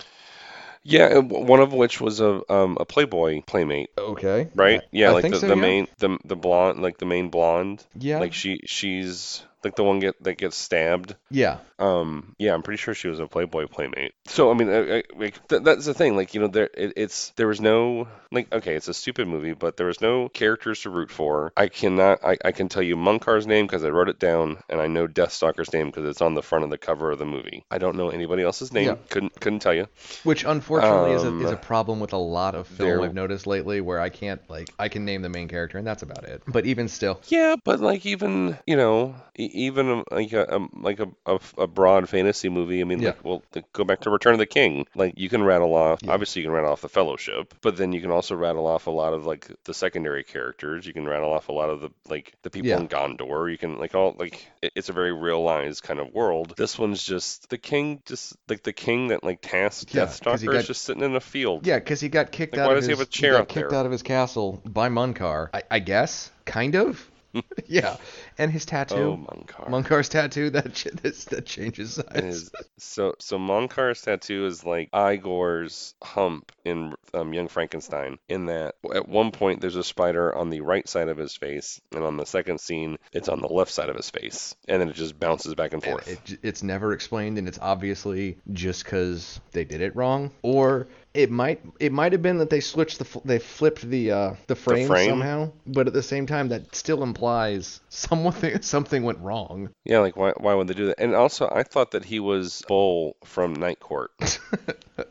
Yeah, 0.83 1.19
one 1.19 1.61
of 1.61 1.73
which 1.73 2.01
was 2.01 2.21
a 2.21 2.41
um, 2.53 2.77
a 2.81 2.85
Playboy 2.85 3.43
playmate, 3.43 3.91
Okay. 3.99 4.49
right? 4.55 4.83
Yeah, 4.91 5.11
I 5.11 5.13
like 5.13 5.31
the, 5.31 5.37
so, 5.37 5.49
the 5.49 5.55
yeah. 5.55 5.61
main 5.61 5.89
the 5.99 6.19
the 6.25 6.37
blonde, 6.37 6.81
like 6.81 6.99
the 6.99 7.07
main 7.07 7.31
blonde. 7.31 7.85
Yeah. 7.99 8.21
Like 8.21 8.33
she 8.33 8.61
she's 8.65 9.43
like 9.65 9.77
the 9.77 9.85
one 9.85 9.99
get 10.00 10.23
that 10.23 10.38
gets 10.38 10.57
stabbed. 10.57 11.15
Yeah. 11.31 11.59
Um, 11.79 12.35
yeah, 12.38 12.55
I'm 12.55 12.62
pretty 12.62 12.79
sure 12.79 12.95
she 12.95 13.09
was 13.09 13.21
a 13.21 13.27
Playboy 13.27 13.67
playmate. 13.69 14.12
So 14.27 14.50
I 14.50 14.55
mean, 14.55 14.69
I, 14.69 14.99
I, 14.99 15.03
like 15.17 15.47
th- 15.49 15.62
that's 15.62 15.87
the 15.87 15.95
thing. 15.95 16.17
Like 16.17 16.35
you 16.35 16.41
know, 16.41 16.49
there 16.49 16.69
it, 16.75 16.93
it's 16.97 17.31
there 17.37 17.47
was 17.47 17.61
no 17.61 18.09
like 18.33 18.53
okay, 18.53 18.75
it's 18.75 18.88
a 18.88 18.95
stupid 18.95 19.29
movie, 19.29 19.53
but 19.53 19.77
there 19.77 19.87
was 19.87 20.00
no 20.00 20.29
characters 20.29 20.83
to 20.83 20.91
root 20.91 21.11
for. 21.11 21.53
I 21.57 21.69
cannot. 21.69 22.25
I, 22.25 22.37
I 22.45 22.53
can 22.53 22.69
tell 22.69 22.83
you 22.83 22.97
Munkar's 22.97 23.47
name 23.47 23.67
because 23.67 23.85
I 23.85 23.91
wrote 23.91 24.09
it 24.09 24.19
down, 24.19 24.59
and 24.69 24.81
I 24.81 24.87
know 24.88 25.07
Deathstalker's 25.07 25.73
name 25.73 25.87
because 25.87 26.05
it's 26.09 26.21
on 26.21 26.35
the 26.35 26.43
front 26.43 26.65
of 26.65 26.71
the 26.71 26.79
cover 26.79 27.11
of 27.11 27.19
the 27.19 27.27
movie. 27.27 27.65
I 27.71 27.79
don't 27.79 27.97
know 27.97 28.11
anybody 28.11 28.43
else's 28.43 28.73
name. 28.73 28.87
Yeah. 28.87 28.97
Couldn't 29.11 29.41
couldn't 29.41 29.61
tell 29.61 29.75
you. 29.75 29.87
Which 30.25 30.45
unfortunately 30.45 31.12
is, 31.12 31.23
a, 31.25 31.29
Um, 31.29 31.45
is 31.45 31.50
a 31.50 31.57
problem 31.57 32.00
with 32.00 32.12
a 32.12 32.17
lot 32.19 32.55
of 32.55 32.67
film 32.67 33.03
I've 33.03 33.15
noticed 33.15 33.47
lately 33.47 33.81
where 33.81 34.00
I 34.00 34.09
can't 34.09 34.41
like 34.50 34.69
I 34.79 34.88
can 34.88 35.05
name 35.05 35.23
the 35.23 35.29
main 35.29 35.49
character 35.49 35.79
and 35.79 35.87
that's 35.87 36.03
about 36.03 36.25
it. 36.25 36.43
But 36.47 36.67
even 36.67 36.88
still, 36.88 37.21
Yeah, 37.29 37.55
but 37.65 37.81
like 37.81 38.05
even 38.05 38.59
you 38.67 38.77
know, 38.77 39.15
e- 39.38 39.48
even 39.52 39.90
um, 39.90 40.05
like 40.11 40.33
a 40.33 40.55
um, 40.55 40.71
like 40.83 41.00
a, 41.00 41.09
a, 41.26 41.38
a 41.59 41.67
broad 41.67 42.09
fantasy 42.09 42.49
movie. 42.49 42.81
I 42.81 42.85
mean, 42.85 43.00
Yeah. 43.00 43.09
like, 43.11 43.25
well, 43.25 43.43
go 43.73 43.85
back 43.85 44.00
to 44.02 44.11
Return 44.11 44.33
of 44.35 44.38
the 44.38 44.47
King. 44.47 44.87
Like 44.95 45.14
you 45.17 45.28
can 45.28 45.43
rattle 45.43 45.75
off. 45.75 46.00
Yeah. 46.02 46.12
Obviously, 46.12 46.43
you 46.43 46.47
can 46.49 46.55
rattle 46.55 46.73
off 46.73 46.81
the 46.81 46.88
Fellowship, 46.88 47.55
but 47.61 47.76
then 47.76 47.93
you 47.93 48.00
can 48.00 48.11
also 48.11 48.35
rattle 48.35 48.67
off 48.67 48.87
a 48.87 48.90
lot 48.90 49.12
of 49.12 49.26
like 49.26 49.49
the 49.64 49.75
secondary 49.75 50.25
characters. 50.25 50.87
You 50.87 50.93
can 50.93 51.07
rattle 51.07 51.33
off 51.33 51.49
a 51.49 51.52
lot 51.52 51.71
of 51.71 51.81
the 51.81 51.90
like 52.09 52.33
the 52.43 52.50
people 52.50 52.69
Yeah. 52.71 52.78
in 52.81 52.88
Gondor. 52.88 53.50
You 53.50 53.59
can 53.59 53.78
like 53.78 53.95
all 53.95 54.14
like 54.19 54.47
it, 54.62 54.73
it's 54.75 54.88
a 54.88 54.93
very 54.93 55.12
realized 55.12 55.83
kind 55.83 56.00
of 56.00 56.12
world. 56.12 56.55
This 56.57 56.78
one's 56.78 57.02
just 57.02 57.49
the 57.50 57.59
king, 57.59 58.02
just 58.07 58.37
like 58.49 58.62
the 58.62 58.73
king 58.73 59.09
that 59.09 59.25
like 59.25 59.40
tasked 59.40 59.95
Yeah, 59.95 60.07
he 60.07 60.11
Deathstalker 60.12 60.45
got- 60.47 60.55
is 60.57 60.67
just 60.67 60.83
sitting 60.83 61.02
in 61.02 61.14
a 61.17 61.21
field. 61.21 61.67
Yeah, 61.67 61.78
because 61.78 62.00
he 62.00 62.09
got 62.09 62.33
kicked 62.33 62.55
Like, 62.55 62.62
out 62.62 62.67
why 62.69 62.73
of 62.75 62.78
does 62.78 62.87
he 62.87 62.90
his 62.93 62.99
have 62.99 63.09
a 63.09 63.11
chair 63.11 63.33
got 63.33 63.40
up 63.43 63.49
kicked 63.49 63.71
there? 63.71 63.78
out 63.78 63.87
of 63.87 63.93
his 63.93 64.02
castle 64.02 64.62
by 64.64 64.88
Munkar. 64.88 65.49
I, 65.55 65.62
I 65.71 65.78
guess, 65.78 66.31
kind 66.45 66.75
of. 66.76 67.11
yeah, 67.67 67.97
and 68.38 68.50
his 68.52 68.64
Oh, 68.64 68.71
tattoo, 68.71 69.26
Munkar. 69.28 69.68
Munkar's 69.68 70.09
tattoo 70.09 70.50
that 70.50 70.73
ch- 70.75 70.85
that 71.30 71.45
changes 71.45 71.95
size. 71.95 72.07
is 72.14 72.50
so 72.78 73.14
so 73.18 73.38
Munkar's 73.38 74.00
tattoo 74.02 74.47
is 74.47 74.64
like 74.64 74.90
Igor's 74.92 75.95
hump 76.02 76.52
in 76.64 76.95
um, 77.14 77.33
Young 77.35 77.49
Frankenstein. 77.49 78.18
In 78.28 78.47
that, 78.47 78.76
at 78.95 79.09
one 79.09 79.30
point 79.33 79.61
there's 79.61 79.76
a 79.76 79.85
spider 79.85 80.35
on 80.35 80.50
the 80.50 80.61
right 80.61 80.88
side 80.88 81.09
of 81.09 81.16
his 81.18 81.35
face, 81.37 81.80
and 81.95 82.04
on 82.04 82.16
the 82.16 82.26
second 82.26 82.61
scene 82.61 82.97
it's 83.12 83.28
on 83.28 83.40
the 83.40 83.49
left 83.49 83.73
side 83.73 83.88
of 83.88 83.97
his 83.97 84.11
face, 84.11 84.54
and 84.68 84.80
then 84.80 84.88
it 84.88 84.95
just 84.95 85.18
bounces 85.18 85.54
back 85.54 85.73
and 85.73 85.83
forth. 85.83 86.09
it, 86.09 86.25
j- 86.25 86.38
it's 86.42 86.62
never 86.62 86.92
explained, 86.92 87.38
and 87.38 87.49
it's 87.49 87.59
obviously 87.61 88.38
just 88.52 88.85
because 88.85 89.40
they 89.52 89.64
did 89.64 89.80
it 89.80 89.97
wrong, 89.97 90.30
or 90.42 90.88
it 91.19 91.33
might 91.33 91.61
it 91.81 91.91
might 91.93 92.13
have 92.13 92.23
been 92.23 92.39
that 92.39 92.49
they 92.49 92.61
switched 92.61 93.01
the 93.01 93.21
they 93.25 93.41
flipped 93.41 93.83
the 93.83 94.13
uh, 94.13 94.35
the 94.47 94.55
frame, 94.55 94.87
frame? 94.87 95.11
somehow, 95.11 95.51
but 95.67 95.89
at 95.89 95.93
the 95.93 96.03
same 96.03 96.27
time 96.27 96.49
that 96.49 96.75
still 96.77 97.03
implies 97.03 97.81
something 97.89 98.63
something 98.63 99.03
went 99.03 99.19
wrong. 99.19 99.71
yeah, 99.85 99.99
like 99.99 100.17
why 100.17 100.33
why 100.37 100.55
would 100.55 100.69
they 100.69 100.75
do 100.75 100.87
that? 100.87 101.01
And 101.01 101.17
also, 101.17 101.51
I 101.53 101.65
thought 101.65 101.91
that 101.91 102.05
he 102.05 102.21
was 102.21 102.63
Bull 102.69 103.17
from 103.25 103.55
Night 103.55 103.81
Court. 103.81 104.13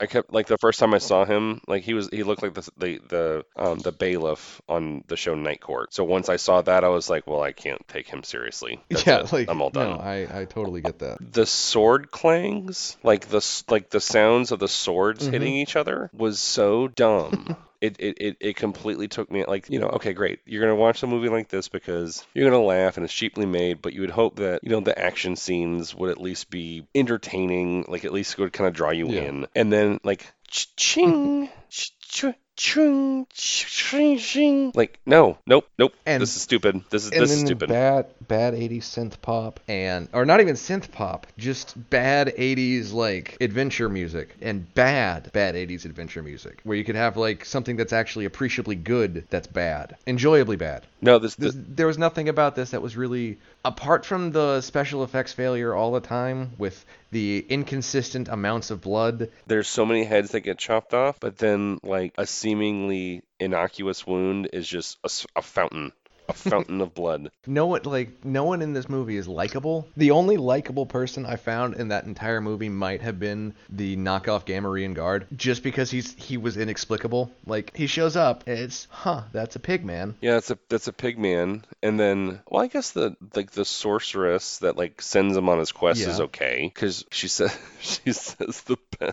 I 0.00 0.06
kept 0.06 0.32
like 0.32 0.46
the 0.46 0.58
first 0.58 0.78
time 0.78 0.94
I 0.94 0.98
saw 0.98 1.24
him, 1.24 1.60
like 1.66 1.82
he 1.82 1.92
was 1.94 2.08
he 2.10 2.22
looked 2.22 2.42
like 2.42 2.54
the 2.54 2.70
the 2.76 3.00
the 3.08 3.44
um 3.56 3.78
the 3.80 3.90
bailiff 3.92 4.60
on 4.68 5.02
the 5.08 5.16
show 5.16 5.34
Night 5.34 5.60
Court. 5.60 5.92
So 5.92 6.04
once 6.04 6.28
I 6.28 6.36
saw 6.36 6.62
that, 6.62 6.84
I 6.84 6.88
was 6.88 7.10
like, 7.10 7.26
well, 7.26 7.42
I 7.42 7.52
can't 7.52 7.86
take 7.88 8.06
him 8.08 8.22
seriously. 8.22 8.80
That's 8.90 9.06
yeah, 9.06 9.20
it. 9.20 9.32
like 9.32 9.50
I'm 9.50 9.60
all 9.60 9.70
done. 9.70 9.96
no, 9.96 10.02
I 10.02 10.28
I 10.42 10.44
totally 10.44 10.80
get 10.82 11.00
that. 11.00 11.18
the 11.32 11.46
sword 11.46 12.10
clangs, 12.12 12.96
like 13.02 13.28
the 13.28 13.44
like 13.68 13.90
the 13.90 14.00
sounds 14.00 14.52
of 14.52 14.58
the 14.60 14.68
swords 14.68 15.24
Mm-hmm. 15.24 15.32
hitting 15.32 15.54
each 15.56 15.74
other, 15.76 16.10
was 16.12 16.38
so 16.38 16.86
dumb. 16.88 17.56
It, 17.80 17.96
it, 18.00 18.16
it, 18.20 18.36
it 18.40 18.56
completely 18.56 19.06
took 19.06 19.30
me 19.30 19.44
like 19.44 19.70
you 19.70 19.78
know 19.78 19.86
okay 19.90 20.12
great 20.12 20.40
you're 20.46 20.60
gonna 20.60 20.74
watch 20.74 21.00
a 21.04 21.06
movie 21.06 21.28
like 21.28 21.48
this 21.48 21.68
because 21.68 22.26
you're 22.34 22.50
gonna 22.50 22.62
laugh 22.62 22.96
and 22.96 23.04
it's 23.04 23.14
cheaply 23.14 23.46
made 23.46 23.80
but 23.80 23.92
you 23.92 24.00
would 24.00 24.10
hope 24.10 24.36
that 24.36 24.64
you 24.64 24.70
know 24.70 24.80
the 24.80 24.98
action 24.98 25.36
scenes 25.36 25.94
would 25.94 26.10
at 26.10 26.20
least 26.20 26.50
be 26.50 26.86
entertaining 26.94 27.84
like 27.86 28.04
at 28.04 28.12
least 28.12 28.32
it 28.32 28.40
would 28.40 28.52
kind 28.52 28.66
of 28.66 28.74
draw 28.74 28.90
you 28.90 29.08
Yeah. 29.10 29.22
in 29.22 29.46
and 29.54 29.72
then 29.72 30.00
like 30.02 30.26
ch 30.50 30.74
ching 30.74 31.48
ch- 31.70 32.26
ching 32.58 33.26
ch- 33.32 33.64
ch- 33.64 33.66
chung, 33.66 34.16
ch- 34.16 34.18
ching, 34.18 34.18
ching. 34.18 34.72
like 34.74 34.98
no 35.06 35.38
nope 35.46 35.66
nope. 35.78 35.94
And- 36.04 36.20
this 36.20 36.34
is 36.36 36.42
stupid. 36.42 36.82
This 36.90 37.04
is 37.04 37.12
and 37.12 37.22
this 37.22 37.30
then 37.30 37.38
is 37.38 37.44
stupid. 37.44 37.68
bad 37.68 38.06
bad 38.26 38.54
80s 38.54 38.82
synth 38.82 39.20
pop 39.22 39.60
and 39.68 40.08
or 40.12 40.26
not 40.26 40.40
even 40.40 40.54
synth 40.56 40.90
pop 40.92 41.26
just 41.38 41.74
bad 41.90 42.34
80s 42.36 42.92
like 42.92 43.36
adventure 43.40 43.88
music 43.88 44.36
and 44.42 44.72
bad 44.74 45.30
bad 45.32 45.54
80s 45.54 45.84
adventure 45.84 46.22
music 46.22 46.60
where 46.64 46.76
you 46.76 46.84
could 46.84 46.96
have 46.96 47.16
like 47.16 47.44
something 47.44 47.76
that's 47.76 47.92
actually 47.92 48.24
appreciably 48.24 48.74
good 48.74 49.26
that's 49.30 49.46
bad 49.46 49.96
enjoyably 50.06 50.56
bad. 50.56 50.84
No 51.00 51.18
this, 51.20 51.36
This, 51.36 51.54
this 51.54 51.64
there 51.68 51.86
was 51.86 51.96
nothing 51.96 52.28
about 52.28 52.56
this 52.56 52.70
that 52.72 52.82
was 52.82 52.96
really 52.96 53.38
apart 53.68 54.06
from 54.06 54.30
the 54.32 54.62
special 54.62 55.04
effects 55.04 55.34
failure 55.34 55.74
all 55.74 55.92
the 55.92 56.00
time 56.00 56.52
with 56.56 56.86
the 57.10 57.44
inconsistent 57.50 58.26
amounts 58.28 58.70
of 58.70 58.80
blood 58.80 59.28
there's 59.46 59.68
so 59.68 59.84
many 59.84 60.04
heads 60.04 60.30
that 60.30 60.40
get 60.40 60.56
chopped 60.56 60.94
off, 60.94 61.20
but 61.20 61.36
then 61.36 61.78
like 61.82 62.14
a 62.16 62.26
seemingly 62.26 63.22
innocuous 63.38 64.06
wound 64.06 64.48
is 64.54 64.66
just 64.66 64.96
a 65.36 65.42
fountain, 65.42 65.92
a 66.28 66.32
fountain 66.32 66.80
of 66.80 66.94
blood. 66.94 67.30
no 67.46 67.66
one 67.66 67.82
like 67.84 68.24
no 68.24 68.44
one 68.44 68.62
in 68.62 68.72
this 68.72 68.88
movie 68.88 69.16
is 69.16 69.28
likable. 69.28 69.88
The 69.96 70.10
only 70.12 70.36
likable 70.36 70.86
person 70.86 71.26
I 71.26 71.36
found 71.36 71.74
in 71.74 71.88
that 71.88 72.04
entire 72.04 72.40
movie 72.40 72.68
might 72.68 73.02
have 73.02 73.18
been 73.18 73.54
the 73.68 73.96
knockoff 73.96 74.44
Gamorrean 74.44 74.94
guard, 74.94 75.26
just 75.34 75.62
because 75.62 75.90
he's 75.90 76.14
he 76.14 76.36
was 76.36 76.56
inexplicable. 76.56 77.30
Like 77.46 77.76
he 77.76 77.86
shows 77.86 78.16
up, 78.16 78.48
it's 78.48 78.86
huh, 78.90 79.22
that's 79.32 79.56
a 79.56 79.60
pig 79.60 79.84
man. 79.84 80.14
Yeah, 80.20 80.34
that's 80.34 80.50
a 80.50 80.58
that's 80.68 80.88
a 80.88 80.92
pig 80.92 81.18
man, 81.18 81.64
and 81.82 81.98
then 81.98 82.40
well, 82.48 82.62
I 82.62 82.66
guess 82.66 82.90
the 82.92 83.16
like 83.34 83.50
the 83.52 83.64
sorceress 83.64 84.58
that 84.58 84.76
like 84.76 85.00
sends 85.02 85.36
him 85.36 85.48
on 85.48 85.58
his 85.58 85.72
quest 85.72 86.00
is 86.00 86.20
okay 86.20 86.70
because 86.72 87.04
she 87.10 87.28
says 87.28 87.56
she 87.80 88.12
says 88.12 88.62
the 88.62 88.76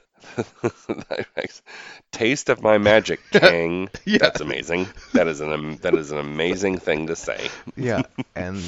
taste 2.12 2.50
of 2.50 2.62
my 2.62 2.78
magic, 2.78 3.20
Kang. 3.32 3.90
Yeah. 4.06 4.18
That's 4.20 4.42
amazing. 4.42 4.88
That 5.14 5.28
is 5.28 5.42
an 5.42 5.52
am- 5.52 5.78
that 5.78 5.96
is 5.96 6.12
an 6.12 6.18
amazing 6.18 6.78
thing 6.80 7.08
to 7.08 7.16
say. 7.16 7.50
Yeah, 7.76 8.04
and 8.36 8.62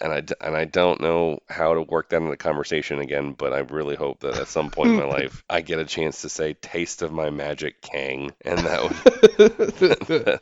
and 0.00 0.12
I, 0.12 0.22
and 0.46 0.56
I 0.56 0.64
don't 0.64 1.00
know 1.00 1.40
how 1.48 1.74
to 1.74 1.82
work 1.82 2.10
that 2.10 2.22
in 2.22 2.28
the 2.28 2.36
conversation 2.36 3.00
again, 3.00 3.32
but 3.32 3.52
I 3.52 3.60
really 3.60 3.96
hope 3.96 4.20
that 4.20 4.36
at 4.36 4.48
some 4.48 4.70
point 4.70 4.90
in 4.90 4.96
my 4.96 5.06
life 5.06 5.42
I 5.48 5.60
get 5.62 5.78
a 5.78 5.84
chance 5.84 6.22
to 6.22 6.28
say 6.28 6.54
"taste 6.54 7.02
of 7.02 7.12
my 7.12 7.30
magic, 7.30 7.80
Kang," 7.80 8.32
and 8.44 8.58
that 8.60 8.82
would 8.82 10.40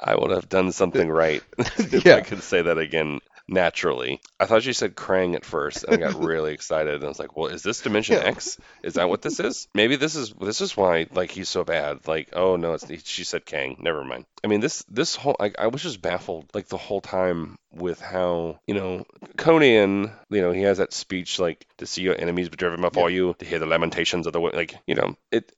I 0.00 0.16
would 0.16 0.30
have 0.30 0.48
done 0.48 0.72
something 0.72 1.08
right 1.08 1.42
if 1.58 2.04
Yeah. 2.04 2.16
I 2.16 2.20
could 2.22 2.42
say 2.42 2.62
that 2.62 2.78
again 2.78 3.20
naturally. 3.48 4.20
I 4.40 4.46
thought 4.46 4.64
you 4.66 4.72
said 4.72 4.94
Krang 4.96 5.34
at 5.34 5.44
first, 5.44 5.84
and 5.84 5.94
I 5.94 5.96
got 5.96 6.14
really 6.24 6.52
excited. 6.52 6.94
And 6.94 7.04
I 7.04 7.08
was 7.08 7.18
like, 7.18 7.36
"Well, 7.36 7.48
is 7.48 7.62
this 7.62 7.80
Dimension 7.80 8.16
Yeah. 8.16 8.24
X? 8.24 8.58
Is 8.82 8.94
that 8.94 9.08
what 9.08 9.22
this 9.22 9.40
is? 9.40 9.68
Maybe 9.74 9.96
this 9.96 10.16
is 10.16 10.32
this 10.32 10.60
is 10.60 10.76
why 10.76 11.06
like 11.12 11.30
he's 11.30 11.48
so 11.48 11.64
bad. 11.64 12.06
Like, 12.06 12.30
oh 12.32 12.56
no, 12.56 12.74
it's 12.74 12.86
she 13.04 13.24
said 13.24 13.44
Kang. 13.44 13.76
Never 13.80 14.04
mind. 14.04 14.26
I 14.42 14.46
mean, 14.46 14.60
this 14.60 14.84
this 14.88 15.16
whole 15.16 15.36
I, 15.40 15.52
I 15.58 15.66
was 15.68 15.82
just 15.82 16.02
baffled 16.02 16.50
like 16.54 16.68
the 16.68 16.76
whole 16.78 17.00
time 17.00 17.56
with 17.72 18.00
how 18.00 18.58
you 18.66 18.74
know 18.74 19.04
Conan, 19.36 20.10
you 20.30 20.40
know, 20.40 20.52
he 20.52 20.62
has 20.62 20.78
that 20.78 20.92
speech 20.92 21.38
like 21.38 21.66
to 21.78 21.86
see 21.86 22.02
your 22.02 22.18
enemies 22.20 22.48
be 22.48 22.56
driven 22.56 22.80
before 22.80 23.10
you, 23.10 23.34
to 23.38 23.44
hear 23.44 23.58
the 23.58 23.66
lamentations 23.66 24.26
of 24.26 24.32
the 24.32 24.40
like 24.40 24.76
you 24.86 24.94
know 24.94 25.16
it. 25.30 25.52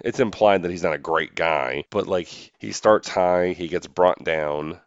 It's 0.00 0.20
implied 0.20 0.62
that 0.62 0.70
he's 0.70 0.82
not 0.82 0.92
a 0.92 0.98
great 0.98 1.34
guy, 1.34 1.84
but 1.88 2.06
like 2.06 2.28
he 2.58 2.72
starts 2.72 3.08
high, 3.08 3.54
he 3.54 3.68
gets 3.68 3.86
brought 3.86 4.22
down, 4.22 4.78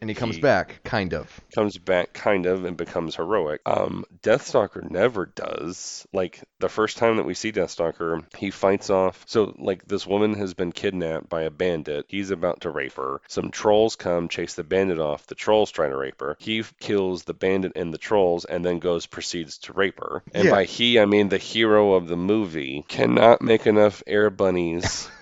and 0.00 0.10
he 0.10 0.14
comes 0.14 0.36
He- 0.36 0.40
back, 0.42 0.80
kind 0.84 1.14
of. 1.14 1.40
comes 1.54 1.78
back 1.78 2.12
kind 2.12 2.46
of 2.46 2.64
and 2.64 2.76
becomes 2.76 3.16
heroic. 3.16 3.60
Um, 3.64 4.04
Deathstalker 4.22 4.88
never 4.90 5.26
does. 5.26 6.06
Like 6.12 6.40
the 6.58 6.68
first 6.68 6.96
time 6.98 7.16
that 7.16 7.26
we 7.26 7.34
see 7.34 7.52
Deathstalker, 7.52 8.24
he 8.36 8.50
fights 8.50 8.90
off. 8.90 9.24
So 9.26 9.54
like 9.58 9.84
this 9.86 10.06
woman 10.06 10.34
has 10.34 10.54
been 10.54 10.72
kidnapped 10.72 11.28
by 11.28 11.42
a 11.42 11.50
bandit. 11.50 12.06
He's 12.08 12.30
about 12.30 12.62
to 12.62 12.70
rape 12.70 12.94
her. 12.94 13.20
Some 13.28 13.50
trolls 13.50 13.96
come, 13.96 14.28
chase 14.28 14.54
the 14.54 14.64
bandit 14.64 14.98
off. 14.98 15.26
The 15.26 15.34
trolls 15.34 15.70
try 15.70 15.88
to 15.88 15.96
rape 15.96 16.20
her. 16.20 16.36
He 16.40 16.64
kills 16.80 17.24
the 17.24 17.34
bandit 17.34 17.72
and 17.76 17.92
the 17.92 17.98
trolls, 17.98 18.44
and 18.44 18.64
then 18.64 18.78
goes 18.80 19.06
proceeds 19.06 19.58
to 19.58 19.72
rape 19.72 20.00
her. 20.00 20.22
And 20.34 20.44
Yeah. 20.46 20.50
by 20.50 20.64
he, 20.64 20.98
I 20.98 21.06
mean 21.06 21.28
the 21.28 21.38
hero 21.38 21.94
of 21.94 22.08
the 22.08 22.16
movie 22.16 22.84
cannot 22.88 23.40
make 23.42 23.66
enough 23.66 24.02
air 24.06 24.30
bunnies. 24.30 25.08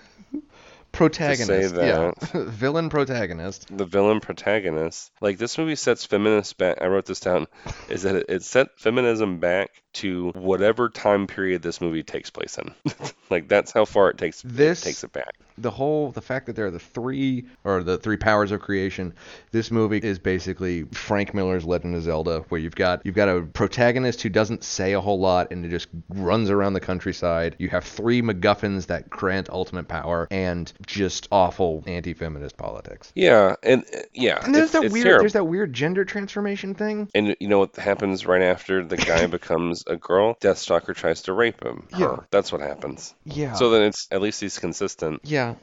Protagonist, 0.93 1.75
yeah, 1.75 2.11
villain 2.33 2.89
protagonist. 2.89 3.75
the 3.75 3.83
villain 3.83 4.19
protagonist. 4.19 5.11
Like 5.21 5.39
this 5.39 5.57
movie 5.57 5.75
sets 5.75 6.05
feminists 6.05 6.53
back. 6.53 6.77
I 6.81 6.85
wrote 6.85 7.07
this 7.07 7.19
down. 7.19 7.47
Is 7.89 8.03
that 8.03 8.15
it, 8.15 8.25
it 8.29 8.43
set 8.43 8.79
feminism 8.79 9.39
back 9.39 9.71
to 9.93 10.29
whatever 10.35 10.89
time 10.89 11.25
period 11.25 11.63
this 11.63 11.81
movie 11.81 12.03
takes 12.03 12.29
place 12.29 12.59
in. 12.59 12.73
like 13.31 13.47
that's 13.47 13.71
how 13.71 13.85
far 13.85 14.11
it 14.11 14.19
takes 14.19 14.43
This 14.43 14.81
takes 14.81 15.03
it 15.03 15.11
back. 15.11 15.33
The 15.57 15.71
whole 15.71 16.11
the 16.11 16.21
fact 16.21 16.45
that 16.47 16.55
there 16.55 16.65
are 16.65 16.71
the 16.71 16.79
three 16.79 17.45
or 17.63 17.83
the 17.83 17.97
three 17.97 18.17
powers 18.17 18.51
of 18.51 18.59
creation 18.61 19.13
this 19.51 19.69
movie 19.71 19.97
is 19.99 20.17
basically 20.19 20.83
frank 20.85 21.33
miller's 21.33 21.65
legend 21.65 21.95
of 21.95 22.01
zelda 22.03 22.39
where 22.49 22.59
you've 22.59 22.75
got 22.75 23.05
you've 23.05 23.15
got 23.15 23.29
a 23.29 23.41
protagonist 23.41 24.21
who 24.21 24.29
doesn't 24.29 24.63
say 24.63 24.93
a 24.93 25.01
whole 25.01 25.19
lot 25.19 25.51
and 25.51 25.65
it 25.65 25.69
just 25.69 25.87
runs 26.09 26.49
around 26.49 26.73
the 26.73 26.79
countryside 26.79 27.55
you 27.59 27.69
have 27.69 27.83
three 27.83 28.21
macguffins 28.21 28.87
that 28.87 29.09
grant 29.09 29.49
ultimate 29.49 29.87
power 29.87 30.27
and 30.31 30.71
just 30.87 31.27
awful 31.31 31.83
anti-feminist 31.85 32.57
politics 32.57 33.11
Yeah, 33.15 33.55
and 33.61 33.83
uh, 33.93 33.99
yeah, 34.13 34.43
and 34.43 34.55
there's 34.55 34.71
that 34.71 34.91
weird 34.91 35.03
terrible. 35.05 35.23
there's 35.23 35.33
that 35.33 35.45
weird 35.45 35.73
gender 35.73 36.05
transformation 36.05 36.73
thing 36.75 37.09
And 37.13 37.35
you 37.39 37.47
know 37.47 37.59
what 37.59 37.75
happens 37.75 38.25
right 38.25 38.41
after 38.41 38.83
the 38.83 38.97
guy 38.97 39.27
becomes 39.37 39.83
a 39.87 39.95
girl? 39.97 40.35
Deathstalker 40.41 40.95
tries 40.95 41.21
to 41.23 41.33
rape 41.33 41.63
him. 41.63 41.87
Her. 41.91 41.99
Yeah. 41.99 42.15
That's 42.31 42.51
what 42.51 42.61
happens. 42.61 43.13
yeah 43.25 43.53
So 43.53 43.69
then 43.69 43.83
it's 43.83 44.07
at 44.11 44.21
least 44.21 44.41
he's 44.41 44.57
consistent. 44.59 45.21
yeah 45.23 45.42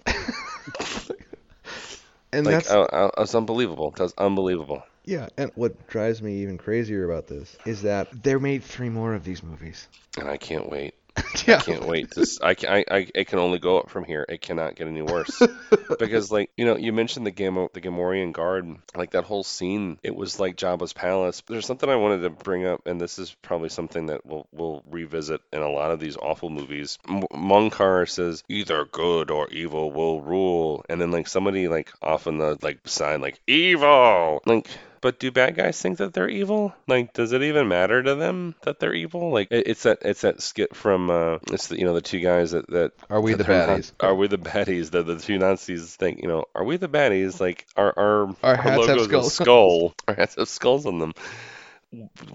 and 2.32 2.46
Like 2.46 2.54
that's 2.54 2.70
uh, 2.70 2.82
uh, 2.82 3.10
it's 3.18 3.34
unbelievable. 3.34 3.92
That's 3.96 4.14
unbelievable. 4.18 4.82
yeah 5.04 5.28
and 5.36 5.50
what 5.54 5.88
drives 5.88 6.22
me 6.22 6.42
even 6.42 6.58
crazier 6.58 7.10
about 7.10 7.26
this 7.26 7.56
is 7.66 7.82
that 7.82 8.08
they 8.22 8.34
made 8.36 8.62
three 8.62 8.90
more 8.90 9.14
of 9.14 9.24
these 9.24 9.42
movies 9.42 9.88
And 10.18 10.28
I 10.28 10.36
can't 10.36 10.70
wait. 10.70 10.94
yeah. 11.46 11.56
I 11.56 11.60
can't 11.60 11.86
wait 11.86 12.10
to. 12.12 12.26
I, 12.42 12.54
ca- 12.54 12.68
I, 12.68 12.84
I 12.90 13.06
it 13.14 13.26
can 13.26 13.38
only 13.38 13.58
go 13.58 13.78
up 13.78 13.90
from 13.90 14.04
here. 14.04 14.24
It 14.28 14.40
cannot 14.40 14.76
get 14.76 14.88
any 14.88 15.02
worse. 15.02 15.40
because 15.98 16.30
like 16.30 16.50
you 16.56 16.64
know, 16.64 16.76
you 16.76 16.92
mentioned 16.92 17.26
the 17.26 17.32
Gamo 17.32 17.72
the 17.72 17.80
Gamorrean 17.80 18.32
guard, 18.32 18.76
like 18.94 19.12
that 19.12 19.24
whole 19.24 19.44
scene. 19.44 19.98
It 20.02 20.14
was 20.14 20.38
like 20.38 20.56
Jabba's 20.56 20.92
palace. 20.92 21.42
There's 21.46 21.66
something 21.66 21.88
I 21.88 21.96
wanted 21.96 22.22
to 22.22 22.30
bring 22.30 22.66
up, 22.66 22.86
and 22.86 23.00
this 23.00 23.18
is 23.18 23.34
probably 23.42 23.68
something 23.68 24.06
that 24.06 24.24
we'll 24.24 24.46
we'll 24.52 24.82
revisit 24.90 25.40
in 25.52 25.62
a 25.62 25.70
lot 25.70 25.90
of 25.90 26.00
these 26.00 26.16
awful 26.16 26.50
movies. 26.50 26.98
M- 27.08 27.22
Munkar 27.32 28.08
says 28.08 28.42
either 28.48 28.84
good 28.84 29.30
or 29.30 29.48
evil 29.50 29.92
will 29.92 30.20
rule, 30.20 30.84
and 30.88 31.00
then 31.00 31.10
like 31.10 31.28
somebody 31.28 31.68
like 31.68 31.92
off 32.02 32.26
in 32.26 32.38
the 32.38 32.58
like 32.62 32.86
side 32.86 33.20
like 33.20 33.40
evil, 33.46 34.42
like. 34.46 34.68
But 35.02 35.18
do 35.18 35.30
bad 35.30 35.54
guys 35.56 35.80
think 35.80 35.96
that 35.98 36.12
they're 36.12 36.28
evil? 36.28 36.74
Like, 36.86 37.14
does 37.14 37.32
it 37.32 37.42
even 37.42 37.68
matter 37.68 38.02
to 38.02 38.14
them 38.16 38.54
that 38.62 38.78
they're 38.80 38.92
evil? 38.92 39.30
Like, 39.30 39.48
it, 39.50 39.66
it's 39.66 39.84
that 39.84 40.00
it's 40.02 40.20
that 40.20 40.42
skit 40.42 40.76
from 40.76 41.08
uh, 41.08 41.38
it's 41.50 41.68
the 41.68 41.78
you 41.78 41.84
know 41.84 41.94
the 41.94 42.02
two 42.02 42.20
guys 42.20 42.50
that 42.50 42.68
that 42.68 42.92
Are 43.08 43.20
we 43.20 43.32
that 43.32 43.38
the 43.38 43.44
they're 43.44 43.66
not- 43.66 43.78
baddies? 43.78 43.92
are 44.00 44.14
we 44.14 44.26
the 44.28 44.36
baddies? 44.38 44.90
That 44.90 45.06
the 45.06 45.16
two 45.18 45.38
Nazis 45.38 45.96
think 45.96 46.20
you 46.22 46.28
know 46.28 46.44
are 46.54 46.64
we 46.64 46.76
the 46.76 46.88
baddies? 46.88 47.40
Like, 47.40 47.66
our 47.76 47.92
our, 47.98 48.36
Our 48.42 48.56
hats 48.56 48.86
have 48.86 48.96
logo's 48.98 49.02
a 49.06 49.30
skulls. 49.30 49.34
skull. 49.34 49.94
Our 50.08 50.14
hats 50.14 50.34
have 50.34 50.48
skulls 50.48 50.84
on 50.84 50.98
them. 50.98 51.14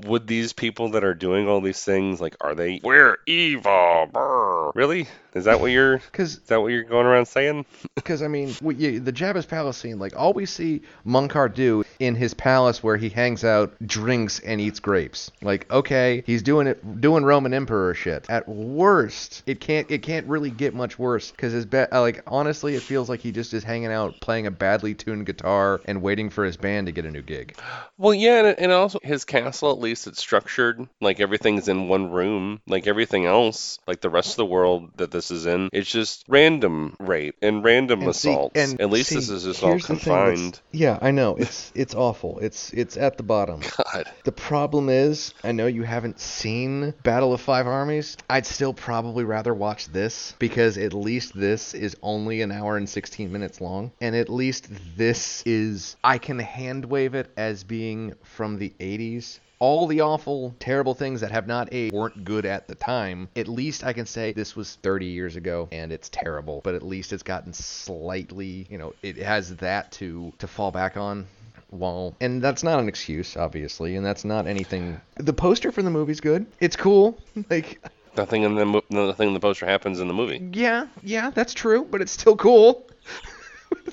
Would 0.06 0.28
these 0.28 0.52
people 0.54 0.90
that 0.90 1.04
are 1.04 1.14
doing 1.14 1.48
all 1.48 1.62
these 1.62 1.84
things 1.84 2.20
like 2.20 2.36
are 2.42 2.56
they 2.56 2.82
we're 2.84 3.18
evil? 3.26 4.08
Brr. 4.12 4.72
Really? 4.76 5.08
Is 5.34 5.46
that 5.46 5.60
what 5.60 5.72
you're? 5.72 6.02
Because 6.16 6.36
Is 6.36 6.40
that 6.48 6.62
what 6.62 6.72
you're 6.72 6.84
going 6.84 7.06
around 7.06 7.26
saying? 7.28 7.66
Because 7.96 8.22
I 8.22 8.28
mean, 8.28 8.54
we, 8.62 8.76
yeah, 8.76 9.00
the 9.00 9.12
Jabba's 9.12 9.46
palace 9.46 9.78
scene, 9.78 9.98
like 9.98 10.16
all 10.16 10.34
we 10.34 10.46
see 10.46 10.82
Munkar 11.06 11.52
do 11.52 11.84
in 12.00 12.14
his 12.14 12.34
palace 12.34 12.84
where 12.84 12.98
he 12.98 13.10
hangs 13.10 13.44
out, 13.44 13.74
drinks 13.86 14.40
and 14.40 14.62
eats 14.62 14.80
grapes. 14.80 15.32
Like, 15.42 15.72
okay, 15.72 16.24
he's 16.28 16.44
doing 16.44 16.68
it, 16.68 17.02
doing 17.02 17.24
Roman 17.24 17.54
Emperor 17.54 17.94
shit. 17.96 18.26
At 18.30 18.48
worst, 18.48 19.44
it 19.48 19.60
can't, 19.60 19.90
it 19.90 20.04
can't 20.04 20.28
really 20.28 20.52
get 20.52 20.76
much 20.76 21.00
worse. 21.00 21.32
Because 21.32 21.54
his, 21.54 21.66
ba- 21.66 21.88
uh, 21.92 22.02
like, 22.02 22.22
honestly, 22.28 22.76
it 22.76 22.82
feels 22.82 23.10
like 23.10 23.22
he 23.22 23.32
just 23.32 23.54
is 23.54 23.64
hanging 23.64 23.92
out, 23.92 24.20
playing 24.20 24.46
a 24.46 24.52
badly 24.52 24.94
tuned 24.94 25.26
guitar, 25.26 25.82
and 25.86 26.02
waiting 26.02 26.30
for 26.30 26.46
his 26.46 26.58
band 26.58 26.86
to 26.88 26.92
get 26.92 27.06
a 27.06 27.12
new 27.12 27.24
gig. 27.24 27.58
Well, 27.98 28.14
yeah, 28.14 28.46
and, 28.46 28.60
and 28.60 28.72
also 28.72 29.00
his 29.02 29.26
castle, 29.46 29.72
at 29.72 29.80
least 29.80 30.08
it's 30.08 30.20
structured. 30.20 30.88
Like 31.02 31.20
everything's 31.20 31.68
in 31.68 31.88
one 31.88 32.12
room. 32.12 32.62
Like 32.68 32.88
everything 32.88 33.26
else, 33.26 33.80
like 33.88 34.02
the 34.02 34.10
rest 34.10 34.32
of 34.32 34.38
the 34.38 34.46
world 34.46 34.92
that 34.98 35.12
this 35.12 35.32
is 35.32 35.46
in, 35.46 35.70
it's 35.72 35.90
just 35.90 36.26
random 36.28 36.96
rape 37.00 37.36
and 37.42 37.64
random 37.64 38.02
And 38.04 38.16
see- 38.16 38.30
assaults. 38.32 38.60
and 38.60 38.82
at 38.82 38.90
least 38.90 39.10
see, 39.10 39.16
this 39.16 39.30
is 39.30 39.44
just 39.44 39.64
all 39.64 39.70
here's 39.72 39.88
the 39.88 39.96
thing 39.96 40.14
that's- 40.14 40.36
confined. 40.40 40.60
Yeah, 40.72 41.00
I 41.02 41.12
know. 41.12 41.36
It's 41.36 41.72
it's 41.76 41.96
awful. 41.96 42.40
It's 42.40 42.72
it's 42.74 42.98
at 42.98 43.18
the 43.18 43.24
bottom. 43.24 43.62
God. 43.94 44.12
The 44.24 44.32
problem 44.32 44.90
is, 44.90 45.34
I 45.44 45.52
know 45.52 45.68
you 45.68 45.84
haven't 45.84 46.20
seen 46.20 46.94
Battle 47.04 47.34
of 47.34 47.42
Five 47.42 47.68
Armies. 47.68 48.18
I'd 48.30 48.46
still 48.46 48.74
probably 48.74 49.24
rather 49.24 49.54
watch 49.54 49.88
this 49.88 50.34
because 50.40 50.78
at 50.78 50.94
least 50.94 51.34
this 51.40 51.74
is 51.74 51.96
only 52.02 52.42
an 52.42 52.52
hour 52.52 52.78
and 52.78 52.88
16 52.90 53.32
minutes 53.32 53.62
long. 53.62 53.92
And 54.02 54.16
at 54.16 54.30
least 54.30 54.68
this 54.98 55.44
is, 55.46 55.96
I 56.04 56.18
can 56.18 56.40
hand 56.40 56.86
wave 56.86 57.16
it 57.16 57.30
as 57.38 57.64
being 57.64 58.14
from 58.24 58.58
the 58.58 58.74
80s. 58.80 59.35
All 59.60 59.88
the 59.88 60.02
awful, 60.02 60.54
terrible 60.60 60.94
things 60.94 61.22
that 61.22 61.32
have 61.32 61.48
not 61.48 61.70
aged 61.72 61.94
weren't 61.94 62.24
good 62.26 62.46
at 62.46 62.68
the 62.68 62.76
time. 62.76 63.30
At 63.36 63.48
least 63.48 63.84
I 63.84 63.94
can 63.94 64.06
say 64.06 64.34
this 64.34 64.56
was 64.56 64.76
30 64.84 65.06
years 65.06 65.36
ago 65.38 65.70
and 65.72 65.92
it's 65.92 66.10
terrible. 66.10 66.62
But 66.64 66.76
at 66.76 66.84
least 66.84 67.14
it's 67.14 67.24
gotten 67.24 67.54
slightly, 67.54 68.68
you 68.70 68.78
know, 68.78 68.94
it 69.02 69.18
has 69.18 69.56
that 69.58 69.92
to 69.94 70.34
to 70.40 70.48
fall 70.48 70.72
back 70.72 70.98
on 70.98 71.28
Well, 71.72 72.16
and 72.20 72.42
that's 72.42 72.64
not 72.64 72.80
an 72.80 72.88
excuse 72.90 73.36
obviously 73.38 73.96
and 73.96 74.06
that's 74.06 74.24
not 74.26 74.46
anything 74.48 75.00
the 75.16 75.34
poster 75.34 75.72
for 75.72 75.82
the 75.82 75.90
movie's 75.90 76.20
good 76.22 76.46
it's 76.60 76.76
cool 76.76 77.18
like 77.50 77.80
Nothing 78.18 78.44
in 78.44 78.56
the 78.56 78.66
mo- 78.66 78.84
nothing 78.90 79.30
in 79.30 79.34
the 79.34 79.40
poster 79.42 79.66
happens 79.66 80.00
in 80.00 80.08
the 80.08 80.14
movie. 80.14 80.42
yeah 80.54 80.88
yeah 81.04 81.32
that's 81.32 81.54
true 81.54 81.86
but 81.90 82.02
it's 82.02 82.12
still 82.14 82.36
cool 82.38 82.88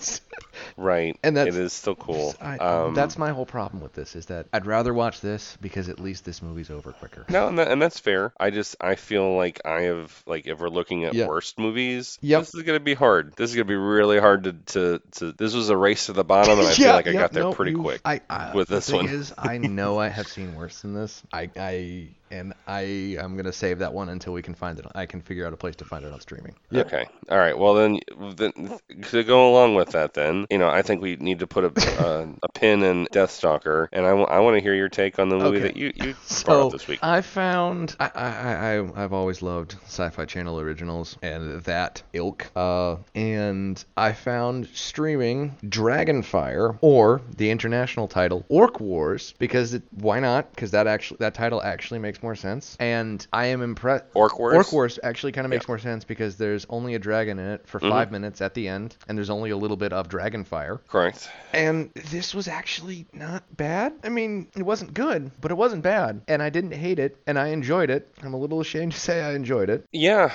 Right. 0.83 1.17
And 1.23 1.37
that's- 1.37 1.55
it 1.55 1.61
is 1.63 1.73
still 1.73 1.95
cool. 1.95 2.35
I, 2.41 2.59
um, 2.59 2.95
that's 2.95 3.17
my 3.17 3.31
whole 3.31 3.47
problem 3.47 3.83
with 3.83 3.93
this 3.95 4.17
is 4.17 4.27
that 4.27 4.47
i'd 4.53 4.67
rather 4.67 4.93
watch 4.93 5.21
this 5.21 5.57
because 5.61 5.89
at 5.89 6.01
least 6.01 6.25
this 6.25 6.43
movie's 6.43 6.71
over 6.71 6.93
quicker 6.93 7.25
no, 7.29 7.49
and, 7.49 7.59
that, 7.59 7.69
and 7.69 7.81
that's 7.81 7.99
fair. 8.01 8.33
I 8.39 8.51
just 8.51 8.77
I 8.81 8.95
feel 8.97 9.37
like 9.37 9.61
I 9.65 9.83
have 9.83 10.23
like 10.27 10.47
if 10.47 10.59
we're 10.59 10.69
looking 10.69 11.05
at 11.05 11.15
Yeah. 11.15 11.27
worst 11.27 11.59
movies, 11.59 12.19
Yep. 12.21 12.41
this 12.41 12.55
is 12.55 12.63
gonna 12.63 12.81
be 12.81 12.95
hard. 12.95 13.35
This 13.37 13.51
is 13.51 13.57
gonna 13.57 13.65
be 13.67 13.75
really 13.77 14.19
hard 14.19 14.45
to 14.45 14.53
to, 14.53 15.03
to 15.13 15.33
this 15.33 15.55
was 15.55 15.69
a 15.69 15.77
race 15.77 16.07
to 16.07 16.13
the 16.13 16.25
bottom, 16.25 16.59
and 16.59 16.67
I 16.69 16.73
feel 16.75 16.87
Yeah, 16.87 16.95
like 16.95 17.07
I 17.07 17.11
yeah, 17.11 17.21
got 17.21 17.33
there 17.33 17.43
no, 17.45 17.53
pretty 17.53 17.75
quick. 17.75 18.01
I, 18.05 18.21
I, 18.29 18.55
with 18.55 18.69
the 18.69 18.77
this 18.77 18.87
thing 18.91 18.97
one. 19.07 19.09
is, 19.09 19.33
I 19.39 19.59
know 19.59 19.99
I 19.99 20.09
have 20.19 20.27
seen 20.29 20.55
worse 20.57 20.81
than 20.81 20.95
this. 20.95 21.23
I, 21.33 21.49
I, 21.57 22.09
and 22.33 22.55
I, 22.67 23.17
I'm 23.21 23.37
gonna 23.37 23.53
save 23.53 23.79
that 23.81 23.93
one 23.93 24.09
until 24.09 24.33
we 24.33 24.43
can 24.43 24.55
find 24.55 24.79
it. 24.79 24.87
I 24.95 25.07
can 25.07 25.21
figure 25.21 25.47
out 25.47 25.53
a 25.53 25.57
place 25.57 25.77
to 25.77 25.85
find 25.85 26.05
it 26.05 26.13
on 26.13 26.21
streaming. 26.21 26.55
Okay. 26.75 27.07
All 27.31 27.39
right. 27.39 27.57
Well, 27.57 27.75
then, 27.75 28.01
then 28.37 28.79
to 29.11 29.23
go 29.23 29.51
along 29.51 29.75
with 29.75 29.91
that, 29.91 30.15
then 30.15 30.47
you 30.51 30.59
know, 30.59 30.69
I 30.69 30.83
think 30.83 31.03
we 31.03 31.17
need 31.17 31.39
to 31.41 31.47
put 31.47 31.65
a 31.65 32.01
uh, 32.03 32.27
a 32.43 32.49
pin 32.49 32.83
in 32.83 33.07
Deathstalker, 33.07 33.89
and 33.93 34.07
I 34.07 34.13
want 34.41 34.57
to 34.57 34.61
hear 34.61 34.75
your 34.75 34.89
take 34.89 35.19
on 35.19 35.29
the 35.29 35.37
movie 35.37 35.59
Okay. 35.59 35.69
that 35.69 35.77
you 35.77 35.93
you 35.95 36.15
brought 36.45 36.59
So 36.59 36.67
up 36.67 36.73
this 36.73 36.89
week. 36.89 37.01
I 37.03 37.21
found 37.21 37.95
I, 38.01 38.11
I 38.15 38.31
I 38.79 39.05
I've 39.05 39.13
always 39.13 39.43
loved 39.43 39.77
Sci-Fi 39.85 40.25
Channel 40.25 40.59
originals 40.61 41.17
and 41.23 41.63
that 41.65 42.03
ilk. 42.13 42.51
Uh, 42.57 42.97
and 43.15 43.83
I 43.97 44.13
found 44.13 44.69
streaming 44.75 45.57
Dragonfire 45.65 46.79
or 46.81 47.21
the 47.37 47.51
international 47.51 48.09
title 48.09 48.45
Orc 48.49 48.81
Wars 48.81 49.35
because 49.39 49.75
it, 49.75 49.83
why 49.93 50.21
not? 50.21 50.51
Because 50.51 50.71
that 50.73 50.87
actually 50.87 51.19
that 51.21 51.35
title 51.35 51.63
actually 51.63 51.99
makes 52.01 52.22
more 52.23 52.35
sense. 52.37 52.77
And 52.81 53.27
I 53.33 53.47
am 53.47 53.63
impressed. 53.63 54.05
Orc 54.15 54.39
Wars. 54.39 54.55
Orc 54.55 54.73
Wars 54.73 54.99
actually 55.03 55.33
kind 55.33 55.45
of 55.45 55.51
makes 55.51 55.69
more 55.69 55.79
sense 55.79 56.05
because 56.05 56.37
there's 56.37 56.67
only 56.69 56.95
a 56.95 56.99
dragon 56.99 57.39
in 57.39 57.47
it 57.47 57.67
for 57.67 57.79
Mm-hmm. 57.83 57.91
five 57.91 58.13
minutes 58.13 58.41
at 58.41 58.55
the 58.55 58.69
end, 58.69 58.97
and 59.09 59.19
there's 59.19 59.31
only 59.31 59.51
a 59.51 59.57
little 59.57 59.77
bit 59.77 59.93
of 59.93 60.09
dragon 60.09 60.45
fire. 60.45 60.81
Correct. 60.89 61.29
And 61.53 61.91
this 62.11 62.33
was 62.35 62.47
actually 62.47 63.07
not 63.13 63.43
bad. 63.57 63.93
I 64.05 64.09
mean, 64.09 64.47
it 64.57 64.63
wasn't 64.63 64.95
good, 64.95 65.31
but 65.41 65.51
it 65.51 65.55
wasn't 65.57 65.83
bad. 65.83 66.21
And 66.29 66.41
I 66.43 66.51
didn't 66.51 66.73
hate 66.73 66.99
it, 67.01 67.17
and 67.27 67.39
I 67.39 67.49
enjoyed 67.49 67.91
it. 67.91 68.09
I'm 68.23 68.35
a 68.35 68.39
little 68.39 68.61
ashamed 68.61 68.93
to 68.93 69.01
say 69.01 69.23
I 69.23 69.35
enjoyed 69.35 69.69
it. 69.69 69.85
Yeah, 69.93 70.33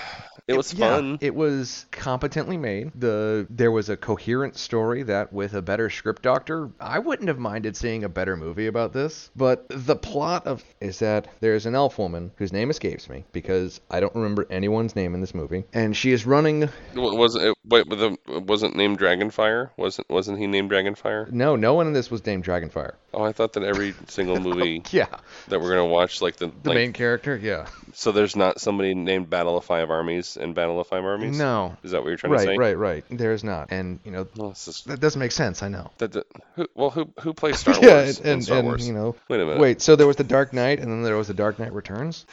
it 0.48 0.56
was 0.56 0.72
fun. 0.74 1.18
it 1.22 1.36
was 1.36 1.86
competently 1.92 2.58
made. 2.58 2.92
The 2.96 3.48
there 3.50 3.72
was 3.72 3.90
a 3.90 3.98
coherent 3.98 4.56
story 4.58 5.04
that 5.04 5.34
with 5.34 5.54
a 5.54 5.62
better 5.62 5.90
script 5.90 6.22
doctor, 6.22 6.70
I 6.80 7.00
wouldn't 7.00 7.28
have 7.28 7.40
minded 7.40 7.76
seeing 7.76 8.04
a 8.04 8.10
better 8.10 8.38
movie 8.38 8.68
about 8.68 8.94
this. 8.94 9.30
But 9.36 9.66
the 9.70 9.96
plot 9.96 10.48
of 10.48 10.64
is 10.80 11.00
that 11.00 11.28
there's 11.40 11.66
an 11.66 11.76
elf 11.76 11.98
woman 11.98 12.32
whose 12.38 12.54
name 12.54 12.70
escapes 12.70 13.10
me 13.10 13.26
because 13.32 13.82
I 13.90 14.00
don't 14.00 14.16
remember 14.16 14.48
anyone's 14.50 14.96
name 14.96 15.14
in 15.14 15.22
this 15.22 15.36
movie, 15.36 15.66
and 15.74 15.96
she 15.96 16.12
is 16.12 16.26
running 16.26 16.70
wasn't 16.96 17.46
it? 17.46 17.58
Wait, 17.66 17.90
the, 17.90 18.18
wasn't 18.28 18.76
named 18.76 19.00
Dragonfire? 19.00 19.72
Wasn't 19.78 20.10
wasn't 20.10 20.40
he 20.40 20.48
named 20.48 20.72
Dragonfire? 20.72 21.30
no, 21.32 21.56
no 21.56 21.74
one 21.74 21.88
in 21.88 21.94
this 21.94 22.10
was 22.10 22.26
named 22.26 22.46
Dragonfire. 22.46 22.94
Oh, 23.14 23.24
I 23.24 23.32
thought 23.32 23.54
that 23.54 23.64
every 23.64 23.94
single 24.08 24.40
movie 24.40 24.84
Yeah, 24.92 25.08
that 25.50 25.60
we're 25.60 25.70
gonna 25.70 25.86
watch, 25.86 26.22
like 26.22 26.38
the, 26.38 26.48
the 26.48 26.70
like, 26.70 26.76
main 26.76 26.94
character. 26.94 27.36
Yeah. 27.36 27.68
so 27.94 28.12
there's 28.12 28.36
not 28.36 28.60
somebody 28.62 28.94
named 28.94 29.30
Battle 29.30 29.58
of 29.58 29.66
Five 29.66 29.90
Armies 29.90 30.37
and 30.38 30.56
Battle 30.56 30.80
of 30.80 30.88
Five 30.88 31.04
Armies. 31.04 31.38
No. 31.38 31.76
Is 31.84 31.92
that 31.92 32.02
what 32.02 32.08
you're 32.10 32.18
trying 32.18 32.32
to 32.34 32.38
Right, 32.38 32.46
say? 32.48 32.58
right, 32.58 32.78
right. 32.78 33.04
Right. 33.10 33.18
There's 33.18 33.44
not, 33.44 33.68
and 33.72 34.00
you 34.06 34.12
know 34.12 34.28
Well, 34.36 34.52
just, 34.52 34.88
that 34.88 35.00
doesn't 35.00 35.20
make 35.20 35.32
sense. 35.34 35.62
I 35.64 35.68
know. 35.68 35.92
that, 35.98 36.14
that, 36.14 36.26
who, 36.56 36.68
well, 36.76 36.90
who 36.90 37.10
who 37.22 37.34
plays 37.34 37.60
Star 37.60 37.76
yeah, 37.82 38.04
Wars? 38.04 38.18
and, 38.20 38.28
and, 38.28 38.44
Star 38.44 38.60
and, 38.60 38.68
Wars? 38.68 38.88
you 38.88 38.94
know. 38.94 39.16
Wait 39.28 39.42
a 39.42 39.46
minute. 39.46 39.60
Wait, 39.60 39.82
so 39.82 39.96
there 39.96 40.08
was 40.08 40.16
the 40.16 40.24
Dark 40.24 40.54
Knight, 40.54 40.80
and 40.80 40.92
then 40.92 41.04
there 41.04 41.18
was 41.18 41.28
the 41.28 41.34
Dark 41.34 41.60
Knight 41.60 41.74
Returns. 41.74 42.26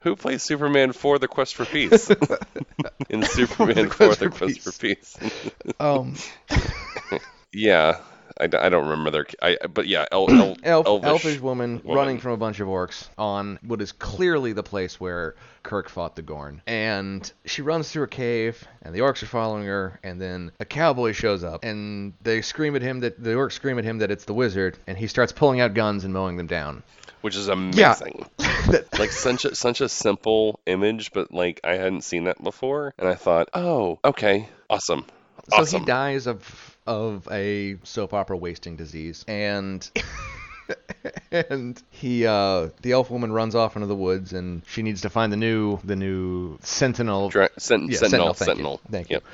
Who 0.00 0.16
plays 0.16 0.42
Superman 0.42 0.92
for 0.92 1.18
the 1.20 1.28
Quest 1.28 1.54
for 1.54 1.64
Peace? 1.64 2.10
in 3.08 3.22
Superman 3.22 3.88
for 3.88 4.06
Quest 4.06 4.18
the 4.20 4.30
for 4.30 4.36
Quest 4.46 4.60
for 4.60 4.72
Peace. 4.72 5.16
Um, 5.78 6.16
yeah, 7.52 8.00
I, 8.42 8.66
I 8.66 8.68
don't 8.68 8.88
remember 8.88 9.10
their. 9.10 9.26
I 9.40 9.56
but 9.72 9.86
yeah, 9.86 10.04
el, 10.12 10.30
el, 10.30 10.56
elf, 10.64 10.86
elvish. 10.86 11.08
elfish 11.08 11.40
woman, 11.40 11.80
woman. 11.84 11.96
running 11.96 12.18
from 12.18 12.32
a 12.32 12.36
bunch 12.36 12.60
of 12.60 12.68
orcs 12.68 13.08
on 13.16 13.58
what 13.62 13.80
is 13.80 13.92
clearly 13.92 14.52
the 14.52 14.62
place 14.62 14.98
where 15.00 15.34
Kirk 15.62 15.88
fought 15.88 16.16
the 16.16 16.22
Gorn. 16.22 16.60
And 16.66 17.30
she 17.44 17.62
runs 17.62 17.90
through 17.90 18.04
a 18.04 18.08
cave, 18.08 18.62
and 18.82 18.94
the 18.94 19.00
orcs 19.00 19.22
are 19.22 19.26
following 19.26 19.64
her. 19.66 19.98
And 20.02 20.20
then 20.20 20.50
a 20.60 20.64
cowboy 20.64 21.12
shows 21.12 21.44
up, 21.44 21.64
and 21.64 22.12
they 22.22 22.42
scream 22.42 22.74
at 22.76 22.82
him 22.82 23.00
that 23.00 23.22
the 23.22 23.30
orcs 23.30 23.52
scream 23.52 23.78
at 23.78 23.84
him 23.84 23.98
that 23.98 24.10
it's 24.10 24.24
the 24.24 24.34
wizard, 24.34 24.78
and 24.86 24.98
he 24.98 25.06
starts 25.06 25.32
pulling 25.32 25.60
out 25.60 25.74
guns 25.74 26.04
and 26.04 26.12
mowing 26.12 26.36
them 26.36 26.46
down. 26.48 26.82
which 27.22 27.36
is 27.36 27.48
amazing. 27.48 28.26
Yeah. 28.70 28.78
like 28.98 29.10
such 29.10 29.44
a 29.44 29.54
such 29.56 29.80
a 29.80 29.88
simple 29.88 30.60
image, 30.66 31.12
but 31.12 31.32
like 31.32 31.60
I 31.64 31.72
hadn't 31.74 32.02
seen 32.02 32.24
that 32.24 32.42
before, 32.42 32.94
and 32.98 33.08
I 33.08 33.14
thought, 33.14 33.48
oh, 33.54 33.98
okay, 34.04 34.48
awesome, 34.70 35.04
So 35.50 35.56
awesome. 35.62 35.80
he 35.80 35.86
dies 35.86 36.26
of 36.28 36.71
of 36.86 37.28
a 37.30 37.76
soap 37.84 38.12
opera 38.14 38.36
wasting 38.36 38.76
disease, 38.76 39.24
and 39.28 39.88
and 41.30 41.82
he 41.90 42.26
uh, 42.26 42.68
the 42.82 42.92
elf 42.92 43.10
woman 43.10 43.32
runs 43.32 43.54
off 43.54 43.76
into 43.76 43.86
the 43.86 43.94
woods, 43.96 44.32
and 44.32 44.62
she 44.66 44.82
needs 44.82 45.02
to 45.02 45.10
find 45.10 45.32
the 45.32 45.36
new 45.36 45.78
the 45.84 45.96
new 45.96 46.58
sentinel. 46.62 47.28
Dra- 47.28 47.48
sen- 47.58 47.88
yeah, 47.88 47.98
sentinel, 47.98 48.34
thank 48.34 48.48
sentinel. 48.48 48.80
You. 48.84 48.90
Thank 48.90 49.10
Yep. 49.10 49.22
you. 49.22 49.28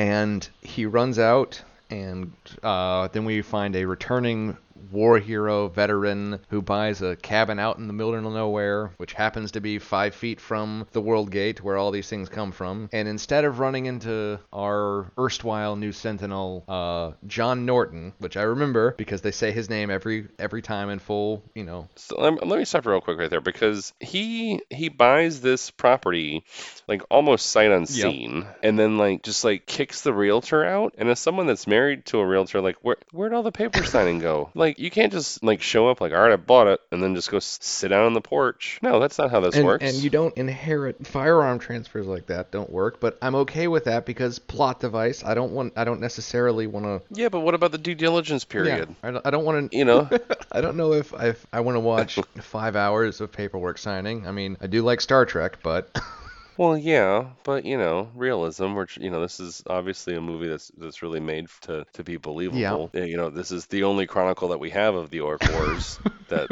And 0.00 0.48
he 0.62 0.86
runs 0.86 1.18
out, 1.18 1.62
and 1.90 2.32
uh, 2.62 3.08
then 3.08 3.24
we 3.24 3.42
find 3.42 3.76
a 3.76 3.84
returning 3.84 4.56
war 4.90 5.18
hero 5.18 5.68
veteran 5.68 6.40
who 6.48 6.62
buys 6.62 7.02
a 7.02 7.16
cabin 7.16 7.58
out 7.58 7.78
in 7.78 7.86
the 7.86 7.92
middle 7.92 8.14
of 8.14 8.22
nowhere, 8.22 8.92
which 8.96 9.12
happens 9.12 9.52
to 9.52 9.60
be 9.60 9.78
five 9.78 10.14
feet 10.14 10.40
from 10.40 10.86
the 10.92 11.00
World 11.00 11.30
Gate 11.30 11.62
where 11.62 11.76
all 11.76 11.90
these 11.90 12.08
things 12.08 12.28
come 12.28 12.52
from. 12.52 12.88
And 12.92 13.08
instead 13.08 13.44
of 13.44 13.58
running 13.58 13.86
into 13.86 14.38
our 14.52 15.10
erstwhile 15.18 15.76
new 15.76 15.92
Sentinel, 15.92 16.64
uh, 16.68 17.12
John 17.26 17.66
Norton, 17.66 18.12
which 18.18 18.36
I 18.36 18.42
remember 18.42 18.94
because 18.96 19.22
they 19.22 19.30
say 19.30 19.52
his 19.52 19.70
name 19.70 19.90
every 19.90 20.28
every 20.38 20.62
time 20.62 20.90
in 20.90 20.98
full, 20.98 21.42
you 21.54 21.64
know. 21.64 21.88
So 21.96 22.20
let, 22.20 22.46
let 22.46 22.58
me 22.58 22.64
stop 22.64 22.86
real 22.86 23.00
quick 23.00 23.18
right 23.18 23.30
there 23.30 23.40
because 23.40 23.92
he 24.00 24.60
he 24.70 24.88
buys 24.88 25.40
this 25.40 25.70
property 25.70 26.44
like 26.88 27.02
almost 27.10 27.46
sight 27.46 27.70
unseen 27.70 28.46
and 28.62 28.78
then 28.78 28.98
like 28.98 29.22
just 29.22 29.44
like 29.44 29.66
kicks 29.66 30.02
the 30.02 30.12
realtor 30.12 30.64
out 30.64 30.94
and 30.98 31.08
as 31.08 31.18
someone 31.18 31.46
that's 31.46 31.66
married 31.66 32.04
to 32.06 32.18
a 32.18 32.26
realtor 32.26 32.60
like 32.60 32.76
where 32.82 32.96
where'd 33.12 33.32
all 33.32 33.42
the 33.42 33.52
paper 33.52 33.82
signing 33.84 34.18
go 34.18 34.50
like 34.54 34.73
you 34.78 34.90
can't 34.90 35.12
just 35.12 35.42
like 35.42 35.62
show 35.62 35.88
up 35.88 36.00
like 36.00 36.12
all 36.12 36.20
right 36.20 36.32
I 36.32 36.36
bought 36.36 36.66
it 36.66 36.80
and 36.90 37.02
then 37.02 37.14
just 37.14 37.30
go 37.30 37.38
sit 37.38 37.88
down 37.88 38.06
on 38.06 38.12
the 38.14 38.20
porch. 38.20 38.78
No 38.82 39.00
that's 39.00 39.18
not 39.18 39.30
how 39.30 39.40
this 39.40 39.56
and, 39.56 39.64
works. 39.64 39.84
and 39.84 40.02
you 40.02 40.10
don't 40.10 40.36
inherit 40.36 41.06
firearm 41.06 41.58
transfers 41.58 42.06
like 42.06 42.26
that 42.26 42.50
don't 42.50 42.70
work 42.70 43.00
but 43.00 43.18
i'm 43.22 43.34
okay 43.34 43.68
with 43.68 43.84
that 43.84 44.06
because 44.06 44.38
plot 44.38 44.80
device 44.80 45.24
i 45.24 45.34
don't 45.34 45.52
want 45.52 45.72
i 45.76 45.84
don't 45.84 46.00
necessarily 46.00 46.66
want 46.66 46.84
to 46.84 47.02
yeah 47.10 47.28
but 47.28 47.40
what 47.40 47.54
about 47.54 47.72
the 47.72 47.78
due 47.78 47.94
diligence 47.94 48.44
period? 48.44 48.94
I 49.02 49.10
don't, 49.10 49.26
I 49.26 49.30
don't 49.30 49.44
want 49.44 49.70
to 49.70 49.76
you 49.76 49.84
know? 49.84 50.08
I 50.52 50.60
don't 50.60 50.76
know 50.76 50.92
if 50.92 51.14
I, 51.14 51.28
if 51.28 51.46
I 51.52 51.60
want 51.60 51.76
to 51.76 51.80
watch 51.80 52.18
five 52.40 52.76
hours 52.76 53.20
of 53.20 53.32
paperwork 53.32 53.78
signing. 53.78 54.26
I 54.26 54.30
mean, 54.30 54.56
I 54.60 54.66
do 54.66 54.82
like 54.82 55.00
Star 55.00 55.26
Trek, 55.26 55.58
but 55.62 55.90
Well, 56.56 56.78
yeah, 56.78 57.30
but 57.42 57.64
you 57.64 57.76
know, 57.78 58.10
realism. 58.14 58.74
Which 58.74 58.96
you 58.96 59.10
know, 59.10 59.20
this 59.20 59.40
is 59.40 59.62
obviously 59.66 60.14
a 60.14 60.20
movie 60.20 60.46
that's 60.48 60.70
that's 60.76 61.02
really 61.02 61.20
made 61.20 61.48
to 61.62 61.84
to 61.94 62.04
be 62.04 62.16
believable. 62.16 62.90
Yeah, 62.92 63.02
You 63.04 63.16
know, 63.16 63.30
this 63.30 63.50
is 63.50 63.66
the 63.66 63.84
only 63.84 64.06
chronicle 64.06 64.48
that 64.48 64.60
we 64.60 64.70
have 64.70 64.94
of 64.94 65.10
the 65.10 65.20
Orc 65.20 65.42
Wars 65.52 65.98
that 66.28 66.48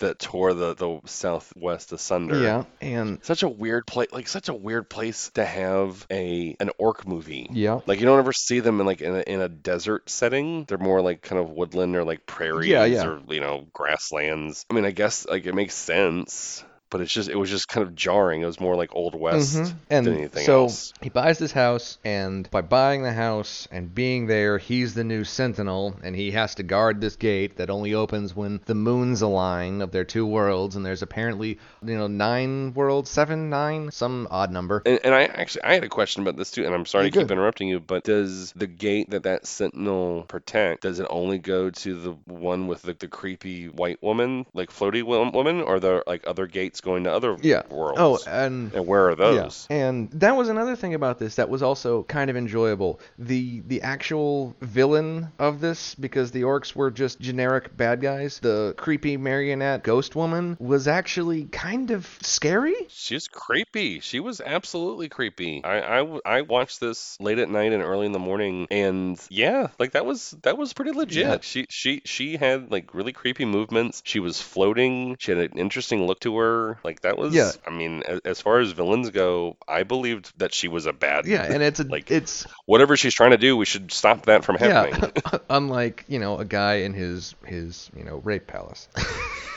that 0.00 0.18
tore 0.18 0.52
the 0.52 0.74
the 0.74 1.00
Southwest 1.06 1.92
asunder. 1.92 2.42
yeah, 2.42 2.64
and 2.82 3.24
Such 3.24 3.42
a 3.42 3.48
weird 3.48 3.86
place, 3.86 4.08
like 4.12 4.28
such 4.28 4.48
a 4.50 4.54
weird 4.54 4.90
place 4.90 5.30
to 5.34 5.44
have 5.44 6.06
a 6.10 6.54
an 6.60 6.70
orc 6.78 7.06
movie. 7.06 7.48
yeah, 7.52 7.80
Like 7.86 8.00
you 8.00 8.06
don't 8.06 8.18
ever 8.18 8.32
see 8.34 8.60
them 8.60 8.80
in 8.80 8.86
like 8.86 9.00
in 9.00 9.14
a, 9.16 9.20
in 9.20 9.40
a 9.40 9.48
desert 9.48 10.10
setting. 10.10 10.64
They're 10.64 10.76
more 10.78 11.00
like 11.00 11.22
kind 11.22 11.40
of 11.40 11.48
woodland 11.50 11.96
or 11.96 12.04
like 12.04 12.26
prairies 12.26 12.68
Yeah, 12.68 12.84
yeah. 12.84 13.06
or 13.06 13.20
you 13.28 13.40
know 13.40 13.66
grasslands. 13.72 14.66
I 14.70 14.74
mean, 14.74 14.84
I 14.84 14.90
guess 14.90 15.26
like 15.26 15.46
it 15.46 15.54
makes 15.54 15.74
sense, 15.74 16.64
but 16.92 17.00
it's 17.00 17.12
just 17.12 17.28
it 17.28 17.36
was 17.36 17.50
just 17.50 17.66
kind 17.66 17.84
of 17.86 17.96
jarring. 17.96 18.42
It 18.42 18.46
was 18.46 18.60
more 18.60 18.76
like 18.76 18.94
old 18.94 19.14
west 19.18 19.56
Mhm. 19.56 19.74
And 19.90 20.06
than 20.06 20.14
anything 20.14 20.44
so 20.44 20.62
else. 20.64 20.92
he 21.00 21.08
buys 21.08 21.38
this 21.38 21.50
house, 21.52 21.98
and 22.04 22.48
by 22.50 22.60
buying 22.60 23.02
the 23.02 23.12
house 23.12 23.66
and 23.72 23.92
being 23.92 24.26
there, 24.26 24.58
he's 24.58 24.94
the 24.94 25.02
new 25.02 25.24
sentinel, 25.24 25.96
and 26.04 26.14
he 26.14 26.30
has 26.32 26.54
to 26.56 26.62
guard 26.62 27.00
this 27.00 27.16
gate 27.16 27.56
that 27.56 27.70
only 27.70 27.94
opens 27.94 28.36
when 28.36 28.60
the 28.66 28.74
moons 28.74 29.22
align 29.22 29.82
of 29.82 29.90
their 29.90 30.04
two 30.04 30.26
worlds. 30.26 30.76
And 30.76 30.86
there's 30.86 31.02
apparently, 31.02 31.58
you 31.84 31.96
know, 31.96 32.06
nine 32.06 32.74
worlds, 32.74 33.10
seven, 33.10 33.50
nine, 33.50 33.90
some 33.90 34.28
odd 34.30 34.52
number. 34.52 34.82
And, 34.86 35.00
and 35.02 35.14
I 35.14 35.24
actually 35.24 35.64
I 35.64 35.74
had 35.74 35.84
a 35.84 35.88
question 35.88 36.22
about 36.22 36.36
this 36.36 36.50
too, 36.50 36.64
and 36.66 36.74
I'm 36.74 36.86
sorry 36.86 37.06
You're 37.06 37.10
to 37.12 37.18
keep 37.20 37.30
interrupting 37.30 37.68
you, 37.68 37.80
but 37.80 38.04
does 38.04 38.52
the 38.52 38.66
gate 38.66 39.10
that 39.10 39.22
that 39.22 39.46
sentinel 39.46 40.24
protect 40.28 40.82
does 40.82 41.00
it 41.00 41.06
only 41.08 41.38
go 41.38 41.70
to 41.70 41.94
the 41.94 42.10
one 42.26 42.66
with 42.66 42.82
the, 42.82 42.92
the 42.92 43.08
creepy 43.08 43.68
white 43.68 44.02
woman, 44.02 44.44
like 44.52 44.70
floaty 44.70 45.02
woman, 45.02 45.62
or 45.62 45.72
are 45.76 45.80
there 45.80 46.02
like 46.06 46.26
other 46.26 46.46
gates 46.46 46.81
going 46.82 47.04
to 47.04 47.12
other 47.12 47.36
Yeah. 47.40 47.62
Oh, 47.70 47.76
worlds? 47.76 48.26
Oh, 48.26 48.30
and 48.30 48.72
and 48.74 48.86
where 48.86 49.08
are 49.08 49.14
those? 49.14 49.66
Yeah. 49.70 49.76
And 49.76 50.10
that 50.12 50.36
was 50.36 50.48
another 50.48 50.76
thing 50.76 50.94
about 50.94 51.18
this 51.18 51.36
that 51.36 51.48
was 51.48 51.62
also 51.62 52.02
kind 52.04 52.30
of 52.30 52.36
enjoyable. 52.36 53.00
The 53.18 53.60
the 53.66 53.82
actual 53.82 54.54
villain 54.60 55.28
of 55.38 55.60
this, 55.60 55.94
because 55.94 56.30
the 56.32 56.42
orcs 56.42 56.74
were 56.74 56.90
just 56.90 57.20
generic 57.20 57.76
bad 57.76 58.00
guys, 58.00 58.38
the 58.40 58.74
creepy 58.76 59.16
marionette 59.16 59.82
ghost 59.84 60.14
woman 60.16 60.56
was 60.60 60.88
actually 60.88 61.44
kind 61.44 61.90
of 61.90 62.06
scary. 62.22 62.74
She's 62.88 63.28
creepy. 63.28 64.00
She 64.00 64.20
was 64.20 64.40
absolutely 64.40 65.08
creepy. 65.08 65.62
I, 65.64 66.00
I 66.00 66.20
I 66.24 66.40
watched 66.42 66.80
this 66.80 67.16
late 67.20 67.38
at 67.38 67.48
night 67.48 67.72
and 67.72 67.82
early 67.82 68.06
in 68.06 68.12
the 68.12 68.18
morning, 68.18 68.66
and 68.70 69.20
yeah, 69.30 69.68
like 69.78 69.92
that 69.92 70.04
was 70.04 70.34
that 70.42 70.58
was 70.58 70.72
pretty 70.72 70.92
legit. 70.92 71.24
Yeah. 71.26 71.38
She 71.40 71.66
she 71.68 72.02
she 72.04 72.36
had 72.36 72.70
like 72.70 72.94
really 72.94 73.12
creepy 73.12 73.44
movements. 73.44 74.02
She 74.04 74.20
was 74.20 74.40
floating. 74.40 75.16
She 75.18 75.32
had 75.32 75.52
an 75.52 75.58
interesting 75.58 76.06
look 76.06 76.20
to 76.20 76.36
her. 76.38 76.71
Like 76.84 77.00
that 77.00 77.18
was. 77.18 77.34
Yeah. 77.34 77.50
I 77.66 77.70
mean, 77.70 78.02
as, 78.06 78.20
as 78.24 78.40
far 78.40 78.60
as 78.60 78.72
villains 78.72 79.10
go, 79.10 79.56
I 79.66 79.82
believed 79.82 80.32
that 80.38 80.54
she 80.54 80.68
was 80.68 80.86
a 80.86 80.92
bad. 80.92 81.26
Yeah, 81.26 81.44
and 81.44 81.62
it's 81.62 81.80
a 81.80 81.84
Like, 81.84 82.10
it's 82.10 82.46
Whatever 82.66 82.96
she's 82.96 83.14
trying 83.14 83.32
to 83.32 83.38
do, 83.38 83.56
we 83.56 83.64
should 83.64 83.92
stop 83.92 84.26
that 84.26 84.44
from 84.44 84.56
happening. 84.56 85.12
yeah, 85.14 85.38
unlike 85.50 86.04
you 86.08 86.18
know 86.18 86.38
a 86.38 86.44
guy 86.44 86.74
in 86.74 86.94
his 86.94 87.34
his 87.46 87.90
you 87.96 88.04
know 88.04 88.16
rape 88.16 88.46
palace. 88.46 88.88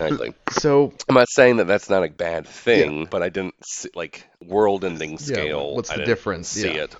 exactly. 0.00 0.34
so 0.50 0.92
I'm 1.08 1.14
not 1.14 1.28
saying 1.28 1.56
that 1.56 1.66
that's 1.66 1.88
not 1.90 2.04
a 2.04 2.08
bad 2.08 2.46
thing, 2.46 3.06
but 3.06 3.22
I 3.22 3.28
didn't 3.28 3.54
see, 3.64 3.90
like 3.94 4.26
world-ending 4.42 5.18
scale. 5.18 5.74
what's 5.74 5.90
I 5.90 5.96
the 5.96 6.04
difference? 6.04 6.48
See 6.48 6.66
Yeah. 6.74 6.84
it. 6.84 6.96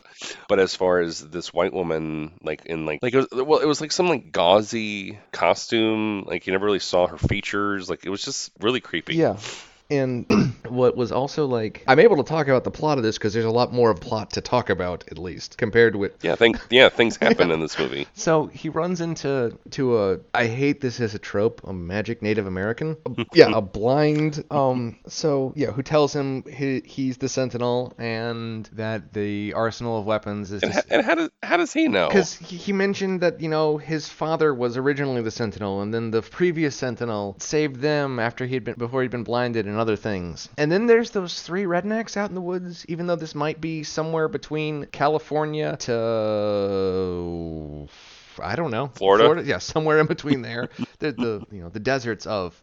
But 0.48 0.58
as 0.60 0.74
far 0.74 1.00
as 1.00 1.20
this 1.20 1.52
white 1.52 1.72
woman, 1.72 2.32
like 2.42 2.64
in 2.66 2.86
like 2.86 3.00
like 3.02 3.14
it 3.14 3.18
was 3.18 3.28
well, 3.46 3.60
it 3.60 3.66
was 3.66 3.80
like 3.80 3.92
some 3.92 4.08
like 4.08 4.32
gauzy 4.32 5.18
costume. 5.32 6.24
Like 6.26 6.46
you 6.46 6.52
never 6.52 6.64
really 6.64 6.78
saw 6.78 7.06
her 7.06 7.18
features. 7.18 7.90
Like 7.90 8.04
it 8.06 8.10
was 8.10 8.22
just 8.24 8.50
really 8.60 8.80
creepy. 8.80 9.16
Yeah. 9.16 9.36
And 9.90 10.26
what 10.68 10.96
was 10.96 11.12
also 11.12 11.46
like, 11.46 11.84
I'm 11.86 12.00
able 12.00 12.16
to 12.16 12.22
talk 12.24 12.48
about 12.48 12.64
the 12.64 12.70
plot 12.70 12.98
of 12.98 13.04
this 13.04 13.18
because 13.18 13.34
there's 13.34 13.44
a 13.44 13.50
lot 13.50 13.72
more 13.72 13.90
of 13.90 14.00
plot 14.00 14.30
to 14.32 14.40
talk 14.40 14.70
about, 14.70 15.04
at 15.10 15.18
least 15.18 15.58
compared 15.58 15.94
with. 15.96 16.12
Yeah. 16.22 16.34
Think. 16.34 16.58
Yeah. 16.70 16.88
Things 16.88 17.16
happen 17.16 17.50
in 17.50 17.60
this 17.60 17.78
movie. 17.78 18.06
So 18.26 18.46
he 18.46 18.68
runs 18.70 19.00
into 19.00 19.56
to 19.72 19.98
a. 19.98 20.18
I 20.34 20.46
hate 20.46 20.80
this 20.80 21.00
as 21.00 21.14
a 21.14 21.18
trope. 21.18 21.60
A 21.64 21.72
magic 21.72 22.22
Native 22.22 22.46
American. 22.46 22.96
A- 23.06 23.26
yeah, 23.34 23.50
a 23.54 23.60
blind. 23.60 24.42
Um. 24.50 24.96
So 25.06 25.52
yeah, 25.54 25.70
who 25.70 25.82
tells 25.82 26.14
him 26.14 26.42
he, 26.44 26.82
he's 26.84 27.18
the 27.18 27.28
Sentinel 27.28 27.92
and 27.98 28.68
that 28.72 29.12
the 29.12 29.52
arsenal 29.52 30.00
of 30.00 30.06
weapons 30.06 30.50
is. 30.50 30.62
And, 30.62 30.72
ha- 30.72 30.82
and 30.90 31.04
how 31.04 31.14
does 31.14 31.30
how 31.42 31.56
does 31.56 31.72
he 31.72 31.88
know? 31.88 32.08
Because 32.08 32.34
he 32.34 32.56
he 32.56 32.72
mentioned 32.72 33.20
that 33.20 33.40
you 33.40 33.48
know 33.48 33.76
his 33.76 34.08
father 34.08 34.52
was 34.52 34.76
originally 34.76 35.22
the 35.22 35.30
Sentinel, 35.30 35.82
and 35.82 35.92
then 35.94 36.10
the 36.10 36.22
previous 36.22 36.74
Sentinel 36.74 37.36
saved 37.38 37.76
them 37.76 38.18
after 38.18 38.46
he'd 38.46 38.64
been 38.64 38.74
before 38.74 39.02
he'd 39.02 39.10
been 39.10 39.24
blinded 39.24 39.66
and 39.66 39.75
other 39.80 39.96
things. 39.96 40.48
And 40.58 40.70
then 40.70 40.86
there's 40.86 41.10
those 41.10 41.42
three 41.42 41.64
rednecks 41.64 42.16
out 42.16 42.28
in 42.28 42.34
the 42.34 42.40
woods. 42.40 42.84
Even 42.88 43.06
though 43.06 43.16
this 43.16 43.34
might 43.34 43.60
be 43.60 43.82
somewhere 43.82 44.28
between 44.28 44.86
California 44.86 45.76
to 45.80 47.88
I 48.42 48.56
don't 48.56 48.70
know 48.70 48.88
Florida? 48.88 49.42
yeah, 49.44 49.58
somewhere 49.58 50.00
in 50.00 50.06
between 50.06 50.42
there. 50.42 50.68
the 50.98 51.12
the 51.12 51.46
you 51.50 51.62
know 51.62 51.68
the 51.68 51.80
deserts 51.80 52.26
of 52.26 52.60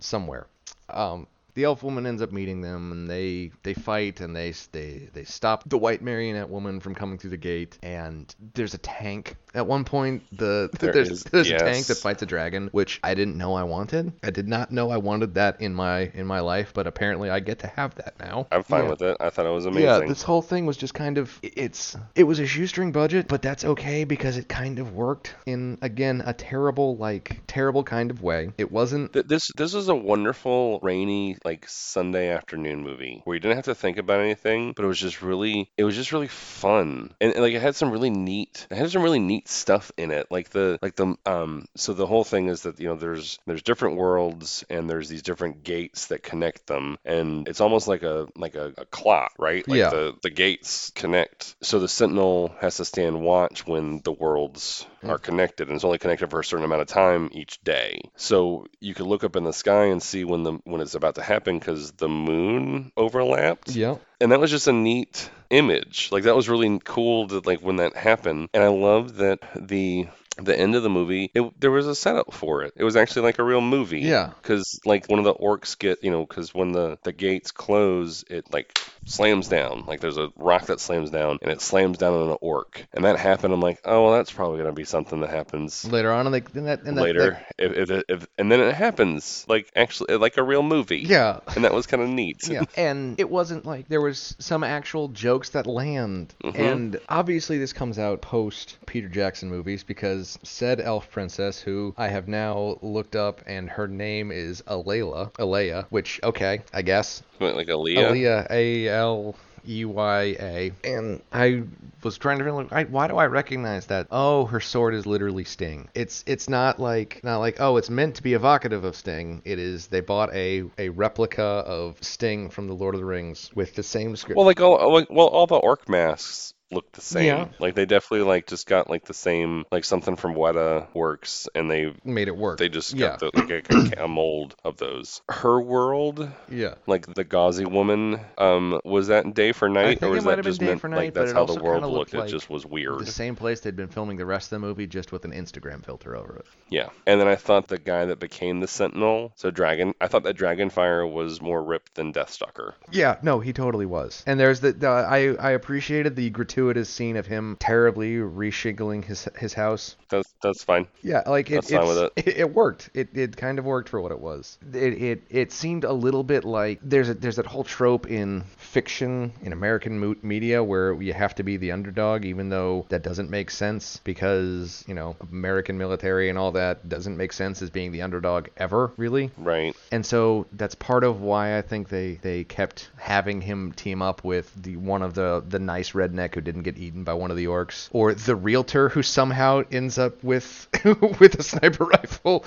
somewhere. 0.00 0.46
Um, 0.88 1.26
the 1.54 1.64
elf 1.64 1.82
woman 1.82 2.06
ends 2.06 2.20
up 2.22 2.32
meeting 2.32 2.60
them, 2.60 2.92
and 2.92 3.08
they 3.10 3.50
they 3.62 3.74
fight, 3.74 4.20
and 4.20 4.34
they 4.34 4.52
they 4.72 5.08
they 5.12 5.24
stop 5.24 5.62
the 5.68 5.78
white 5.78 6.02
marionette 6.02 6.48
woman 6.50 6.80
from 6.80 6.94
coming 6.94 7.18
through 7.18 7.30
the 7.30 7.36
gate. 7.36 7.78
And 7.82 8.32
there's 8.54 8.74
a 8.74 8.78
tank 8.78 9.36
at 9.54 9.66
one 9.66 9.84
point. 9.84 10.22
The 10.32 10.70
There 10.78 10.92
there's 10.92 11.10
is- 11.10 11.24
there's 11.24 11.50
a 11.50 11.58
tank 11.58 11.86
that 11.86 11.96
fights 11.98 12.22
a 12.22 12.26
dragon, 12.26 12.68
which 12.72 13.00
I 13.04 13.14
didn't 13.14 13.36
know 13.38 13.54
I 13.54 13.62
wanted. 13.64 14.12
I 14.22 14.30
did 14.30 14.48
not 14.48 14.70
know 14.72 14.90
I 14.90 14.96
wanted 14.96 15.34
that 15.34 15.60
in 15.60 15.74
my 15.74 16.10
in 16.14 16.26
my 16.26 16.40
life, 16.40 16.72
but 16.74 16.86
apparently 16.86 17.30
I 17.30 17.40
get 17.40 17.60
to 17.60 17.66
have 17.68 17.94
that 17.96 18.14
now. 18.18 18.46
I'm 18.50 18.62
fine 18.62 18.84
Yeah. 18.84 18.90
with 18.90 19.02
it. 19.02 19.16
I 19.20 19.30
thought 19.30 19.46
it 19.46 19.50
was 19.50 19.66
amazing. 19.66 19.84
Yeah, 19.88 20.00
this 20.08 20.22
whole 20.22 20.42
thing 20.42 20.66
was 20.66 20.76
just 20.76 20.94
kind 20.94 21.18
of 21.18 21.38
it's 21.42 21.96
it 22.14 22.24
was 22.24 22.38
a 22.40 22.46
shoestring 22.46 22.92
budget, 22.92 23.28
but 23.28 23.42
that's 23.42 23.64
okay 23.64 24.04
because 24.04 24.36
it 24.36 24.48
kind 24.48 24.78
of 24.78 24.92
worked 24.94 25.34
in 25.46 25.78
again 25.82 26.22
a 26.26 26.32
terrible 26.32 26.96
like 26.96 27.40
terrible 27.46 27.82
kind 27.84 28.10
of 28.10 28.22
way. 28.22 28.50
It 28.58 28.72
wasn't 28.72 29.12
Th- 29.12 29.26
This 29.26 29.50
this 29.56 29.72
was 29.74 29.88
a 29.88 29.94
wonderful 29.94 30.80
rainy 30.82 31.36
like 31.44 31.68
Sunday 31.68 32.28
afternoon 32.30 32.82
movie 32.82 33.20
where 33.24 33.34
you 33.34 33.40
didn't 33.40 33.56
have 33.56 33.66
to 33.66 33.74
think 33.74 33.98
about 33.98 34.20
anything, 34.20 34.72
but 34.72 34.84
it 34.84 34.88
was 34.88 34.98
just 34.98 35.22
really 35.22 35.70
it 35.76 35.84
was 35.84 35.94
just 35.94 36.12
really 36.12 36.28
fun. 36.28 37.14
And, 37.20 37.32
and, 37.32 37.42
like 37.42 37.54
it 37.54 37.60
had 37.62 37.76
some 37.76 37.90
really 37.90 38.10
neat 38.10 38.66
it 38.70 38.76
had 38.76 38.90
some 38.90 39.02
really 39.02 39.18
neat 39.18 39.48
stuff 39.48 39.92
in 39.96 40.10
it. 40.10 40.28
Like 40.30 40.50
the 40.50 40.78
like 40.80 40.96
the 40.96 41.16
um 41.26 41.66
so 41.76 41.92
the 41.92 42.06
whole 42.06 42.24
thing 42.24 42.48
is 42.48 42.62
that 42.62 42.80
you 42.80 42.88
know 42.88 42.96
there's 42.96 43.38
there's 43.46 43.62
different 43.62 43.96
worlds 43.96 44.64
and 44.70 44.88
there's 44.88 45.08
these 45.08 45.22
different 45.22 45.62
gates 45.64 46.06
that 46.06 46.22
connect 46.22 46.66
them. 46.66 46.96
And 47.04 47.46
it's 47.48 47.60
almost 47.60 47.88
like 47.88 48.02
a 48.02 48.26
like 48.36 48.54
a, 48.54 48.72
a 48.78 48.84
clock 48.86 49.32
right? 49.38 49.66
Like 49.68 49.78
Yeah. 49.78 49.90
the 49.90 50.14
the 50.22 50.30
gates 50.30 50.90
connect. 50.94 51.56
So 51.62 51.78
the 51.78 51.88
sentinel 51.88 52.54
has 52.60 52.78
to 52.78 52.84
stand 52.84 53.20
watch 53.20 53.66
when 53.66 54.00
the 54.02 54.12
worlds 54.12 54.86
are 55.02 55.18
connected. 55.18 55.68
And 55.68 55.74
it's 55.76 55.84
only 55.84 55.98
connected 55.98 56.30
for 56.30 56.40
a 56.40 56.44
certain 56.44 56.64
amount 56.64 56.80
of 56.80 56.88
time 56.88 57.28
each 57.32 57.62
day. 57.62 58.00
So 58.16 58.66
you 58.80 58.94
could 58.94 59.06
look 59.06 59.24
up 59.24 59.36
in 59.36 59.44
the 59.44 59.52
sky 59.52 59.86
and 59.86 60.02
see 60.02 60.24
when 60.24 60.42
the 60.42 60.52
when 60.64 60.80
it's 60.80 60.94
about 60.94 61.16
to 61.16 61.22
happen 61.22 61.33
because 61.42 61.92
the 61.92 62.08
moon 62.08 62.92
overlapped. 62.96 63.70
Yeah. 63.74 63.96
and 64.20 64.30
that 64.32 64.40
was 64.40 64.50
just 64.50 64.68
a 64.68 64.72
neat 64.72 65.30
image. 65.50 66.10
Like 66.12 66.24
that 66.24 66.36
was 66.36 66.48
really 66.48 66.78
cool 66.84 67.28
to 67.28 67.40
like 67.40 67.60
when 67.60 67.76
that 67.76 67.96
happened. 67.96 68.48
And 68.54 68.62
i 68.62 68.68
love 68.68 69.16
that 69.16 69.40
the 69.56 70.06
the 70.36 70.58
end 70.58 70.74
of 70.74 70.82
the 70.82 70.90
movie 70.90 71.30
it, 71.32 71.60
there 71.60 71.70
was 71.70 71.86
a 71.86 71.94
setup 71.94 72.32
for 72.34 72.62
it. 72.62 72.72
It 72.76 72.82
was 72.82 72.96
actually 72.96 73.22
like 73.22 73.38
a 73.38 73.44
real 73.44 73.60
movie. 73.60 74.00
Yeah. 74.00 74.32
because 74.42 74.80
like 74.84 75.06
one 75.08 75.18
of 75.20 75.24
the 75.24 75.34
orcs 75.34 75.78
get 75.78 76.02
you 76.02 76.10
know 76.10 76.26
because 76.26 76.52
when 76.54 76.72
the 76.72 76.98
the 77.04 77.12
gates 77.12 77.52
close 77.52 78.24
it 78.28 78.52
like 78.52 78.78
slams 79.04 79.48
down. 79.48 79.84
Like 79.86 80.00
there's 80.00 80.18
a 80.18 80.32
rock 80.36 80.66
that 80.66 80.80
slams 80.80 81.10
down 81.10 81.38
and 81.42 81.50
it 81.50 81.60
slams 81.60 81.98
down 81.98 82.14
on 82.14 82.30
an 82.30 82.36
orc. 82.40 82.84
And 82.92 83.04
that 83.04 83.18
happened. 83.18 83.52
I'm 83.52 83.60
like, 83.60 83.80
oh, 83.84 84.04
well, 84.04 84.14
that's 84.14 84.32
probably 84.32 84.58
going 84.58 84.70
to 84.70 84.74
be 84.74 84.84
something 84.84 85.20
that 85.20 85.30
happens 85.30 85.84
Later 85.84 86.12
on, 86.12 86.26
and, 86.26 86.32
like, 86.32 86.54
and 86.54 86.66
that, 86.66 86.82
and 86.82 86.96
that, 86.96 87.02
later. 87.02 87.44
If, 87.58 87.90
if, 87.90 88.02
if, 88.08 88.26
and 88.38 88.50
then 88.50 88.60
it 88.60 88.74
happens, 88.74 89.44
like 89.48 89.70
actually, 89.76 90.16
like 90.16 90.36
a 90.36 90.42
real 90.42 90.62
movie. 90.62 90.98
yeah. 91.00 91.40
And 91.54 91.64
that 91.64 91.74
was 91.74 91.86
kind 91.86 92.02
of 92.02 92.08
neat. 92.08 92.48
Yeah, 92.48 92.64
and 92.76 93.18
it 93.18 93.28
wasn't 93.30 93.64
like 93.64 93.88
there 93.88 94.00
was 94.00 94.36
some 94.38 94.64
actual 94.64 95.08
jokes 95.08 95.50
that 95.50 95.66
land. 95.66 96.34
Mhm. 96.42 96.58
And 96.58 97.00
obviously, 97.08 97.58
this 97.58 97.72
comes 97.72 97.98
out 97.98 98.22
post 98.22 98.78
Peter 98.86 99.08
Jackson 99.08 99.48
movies 99.48 99.84
because 99.84 100.38
said 100.42 100.80
elf 100.80 101.10
princess, 101.10 101.60
who 101.60 101.94
I 101.96 102.08
have 102.08 102.28
now 102.28 102.78
looked 102.82 103.16
up, 103.16 103.42
and 103.46 103.68
her 103.70 103.86
name 103.88 104.30
is 104.30 104.62
Alayla, 104.62 105.30
Alea, 105.38 105.86
which 105.90 106.20
okay, 106.22 106.62
I 106.72 106.82
guess 106.82 107.22
like 107.40 107.66
Aaliyah. 107.66 107.96
Aaliyah, 108.10 108.46
A 108.50 108.88
L 108.94 109.34
E 109.66 109.84
Y 109.84 110.22
A. 110.40 110.72
And 110.84 111.20
I 111.32 111.64
was 112.02 112.18
trying 112.18 112.38
to 112.38 112.44
feel 112.44 112.66
like, 112.70 112.88
why 112.88 113.08
do 113.08 113.16
I 113.16 113.26
recognize 113.26 113.86
that? 113.86 114.06
Oh, 114.10 114.44
her 114.46 114.60
sword 114.60 114.94
is 114.94 115.06
literally 115.06 115.44
Sting. 115.44 115.88
It's 115.94 116.22
it's 116.26 116.48
not 116.48 116.78
like 116.78 117.22
not 117.24 117.38
like 117.38 117.56
oh, 117.60 117.76
it's 117.76 117.90
meant 117.90 118.16
to 118.16 118.22
be 118.22 118.34
evocative 118.34 118.84
of 118.84 118.96
Sting. 118.96 119.42
It 119.44 119.58
is 119.58 119.88
they 119.88 120.00
bought 120.00 120.32
a 120.34 120.64
a 120.78 120.90
replica 120.90 121.42
of 121.42 122.02
Sting 122.02 122.50
from 122.50 122.68
the 122.68 122.74
Lord 122.74 122.94
of 122.94 123.00
the 123.00 123.06
Rings 123.06 123.50
with 123.54 123.74
the 123.74 123.82
same 123.82 124.16
script. 124.16 124.36
Well, 124.36 124.46
like 124.46 124.60
all, 124.60 124.92
like, 124.92 125.10
well, 125.10 125.26
all 125.26 125.46
the 125.46 125.56
orc 125.56 125.88
masks 125.88 126.53
look 126.70 126.90
the 126.92 127.00
same. 127.00 127.26
Yeah. 127.26 127.48
Like 127.58 127.74
they 127.74 127.86
definitely 127.86 128.26
like 128.26 128.46
just 128.46 128.66
got 128.66 128.90
like 128.90 129.04
the 129.04 129.14
same, 129.14 129.64
like 129.70 129.84
something 129.84 130.16
from 130.16 130.34
Weta 130.34 130.86
works, 130.94 131.48
and 131.54 131.70
they 131.70 131.94
made 132.04 132.28
it 132.28 132.36
work. 132.36 132.58
they 132.58 132.68
just 132.68 132.94
yeah, 132.94 133.16
got 133.18 133.20
the, 133.20 133.30
like 133.34 133.96
a, 133.98 134.04
a 134.04 134.08
mold 134.08 134.54
of 134.64 134.76
those. 134.76 135.22
Her 135.28 135.60
world, 135.60 136.28
yeah. 136.50 136.74
like 136.86 137.12
the 137.12 137.24
gauzy 137.24 137.64
woman, 137.64 138.20
um, 138.38 138.80
was 138.84 139.08
that 139.08 139.32
day 139.34 139.52
for 139.52 139.68
night, 139.68 140.02
or 140.02 140.10
was 140.10 140.24
that 140.24 140.42
just 140.42 140.60
day 140.60 140.66
meant 140.66 140.80
for 140.80 140.88
night, 140.88 140.96
like 140.96 141.14
that's 141.14 141.32
how 141.32 141.44
the 141.44 141.62
world 141.62 141.82
looked? 141.82 142.12
looked 142.12 142.28
It 142.28 142.30
just 142.30 142.50
was 142.50 142.66
weird. 142.66 143.00
The 143.00 143.06
same 143.06 143.36
place 143.36 143.60
they'd 143.60 143.76
been 143.76 143.88
filming 143.88 144.16
the 144.16 144.26
rest 144.26 144.46
of 144.46 144.60
the 144.60 144.66
movie, 144.66 144.86
just 144.86 145.12
with 145.12 145.24
an 145.24 145.32
Instagram 145.32 145.84
filter 145.84 146.16
over 146.16 146.36
it. 146.36 146.46
Yeah, 146.68 146.88
and 147.06 147.20
then 147.20 147.28
I 147.28 147.36
thought 147.36 147.68
the 147.68 147.78
guy 147.78 148.06
that 148.06 148.18
became 148.18 148.60
the 148.60 148.68
Sentinel, 148.68 149.32
so 149.36 149.50
Dragon, 149.50 149.94
I 150.00 150.08
thought 150.08 150.24
that 150.24 150.36
Dragonfire 150.36 151.10
was 151.10 151.40
more 151.40 151.62
ripped 151.62 151.94
than 151.94 152.12
Deathstalker. 152.12 152.72
Yeah, 152.90 153.16
no, 153.22 153.40
he 153.40 153.52
totally 153.52 153.86
was. 153.86 154.22
And 154.26 154.40
there's 154.40 154.60
the, 154.60 154.72
the 154.72 154.88
I 154.88 155.34
I 155.34 155.50
appreciated 155.50 156.16
the 156.16 156.30
gratuitous 156.30 156.53
scene 156.84 157.16
of 157.16 157.26
him 157.26 157.56
terribly 157.60 158.16
reshingling 158.16 159.04
his 159.04 159.28
his 159.38 159.54
house. 159.54 159.96
That's 160.08 160.32
that's 160.42 160.62
fine. 160.62 160.86
Yeah, 161.02 161.22
like 161.26 161.50
it 161.50 161.54
That's 161.56 161.70
fine 161.70 161.86
with 161.88 161.98
it's- 162.16 162.26
it. 162.34 162.36
it 162.40 162.54
worked. 162.54 162.90
It 162.94 163.08
it 163.14 163.36
kind 163.36 163.58
of 163.58 163.64
worked 163.64 163.88
for 163.88 164.00
what 164.00 164.12
it 164.12 164.20
was. 164.20 164.58
It 164.72 165.02
it 165.02 165.22
it 165.30 165.52
seemed 165.52 165.84
a 165.84 165.92
little 165.92 166.22
bit 166.22 166.44
like 166.44 166.78
there's 166.82 167.08
a, 167.08 167.14
there's 167.14 167.36
that 167.36 167.46
whole 167.46 167.64
trope 167.64 168.08
in 168.10 168.42
fiction 168.56 169.32
in 169.42 169.52
American 169.52 169.98
mo- 169.98 170.16
media 170.22 170.62
where 170.62 170.92
you 171.02 171.12
have 171.12 171.34
to 171.36 171.42
be 171.42 171.56
the 171.56 171.72
underdog, 171.72 172.24
even 172.24 172.48
though 172.48 172.86
that 172.88 173.02
doesn't 173.02 173.30
make 173.30 173.50
sense 173.50 174.00
because 174.04 174.84
you 174.86 174.94
know 174.94 175.16
American 175.32 175.78
military 175.78 176.28
and 176.28 176.38
all 176.38 176.52
that 176.52 176.88
doesn't 176.88 177.16
make 177.16 177.32
sense 177.32 177.62
as 177.62 177.70
being 177.70 177.92
the 177.92 178.02
underdog 178.02 178.48
ever 178.56 178.92
really. 178.96 179.30
Right. 179.38 179.74
And 179.92 180.04
so 180.06 180.46
that's 180.52 180.74
part 180.74 181.04
of 181.04 181.20
why 181.20 181.58
I 181.58 181.62
think 181.62 181.88
they, 181.88 182.14
they 182.22 182.44
kept 182.44 182.90
having 182.96 183.40
him 183.40 183.72
team 183.72 184.02
up 184.02 184.24
with 184.24 184.52
the 184.62 184.76
one 184.76 185.02
of 185.02 185.14
the 185.14 185.42
the 185.48 185.58
nice 185.58 185.92
redneck 185.92 186.34
who 186.34 186.40
didn't 186.44 186.62
get 186.62 186.78
eaten 186.78 187.04
by 187.04 187.14
one 187.14 187.30
of 187.30 187.36
the 187.36 187.46
orcs, 187.46 187.88
or 187.92 188.14
the 188.14 188.36
realtor 188.36 188.88
who 188.88 189.02
somehow 189.02 189.62
ends 189.72 189.98
up 189.98 190.22
with 190.22 190.68
with 191.18 191.34
a 191.38 191.42
sniper 191.42 191.84
rifle. 191.84 192.44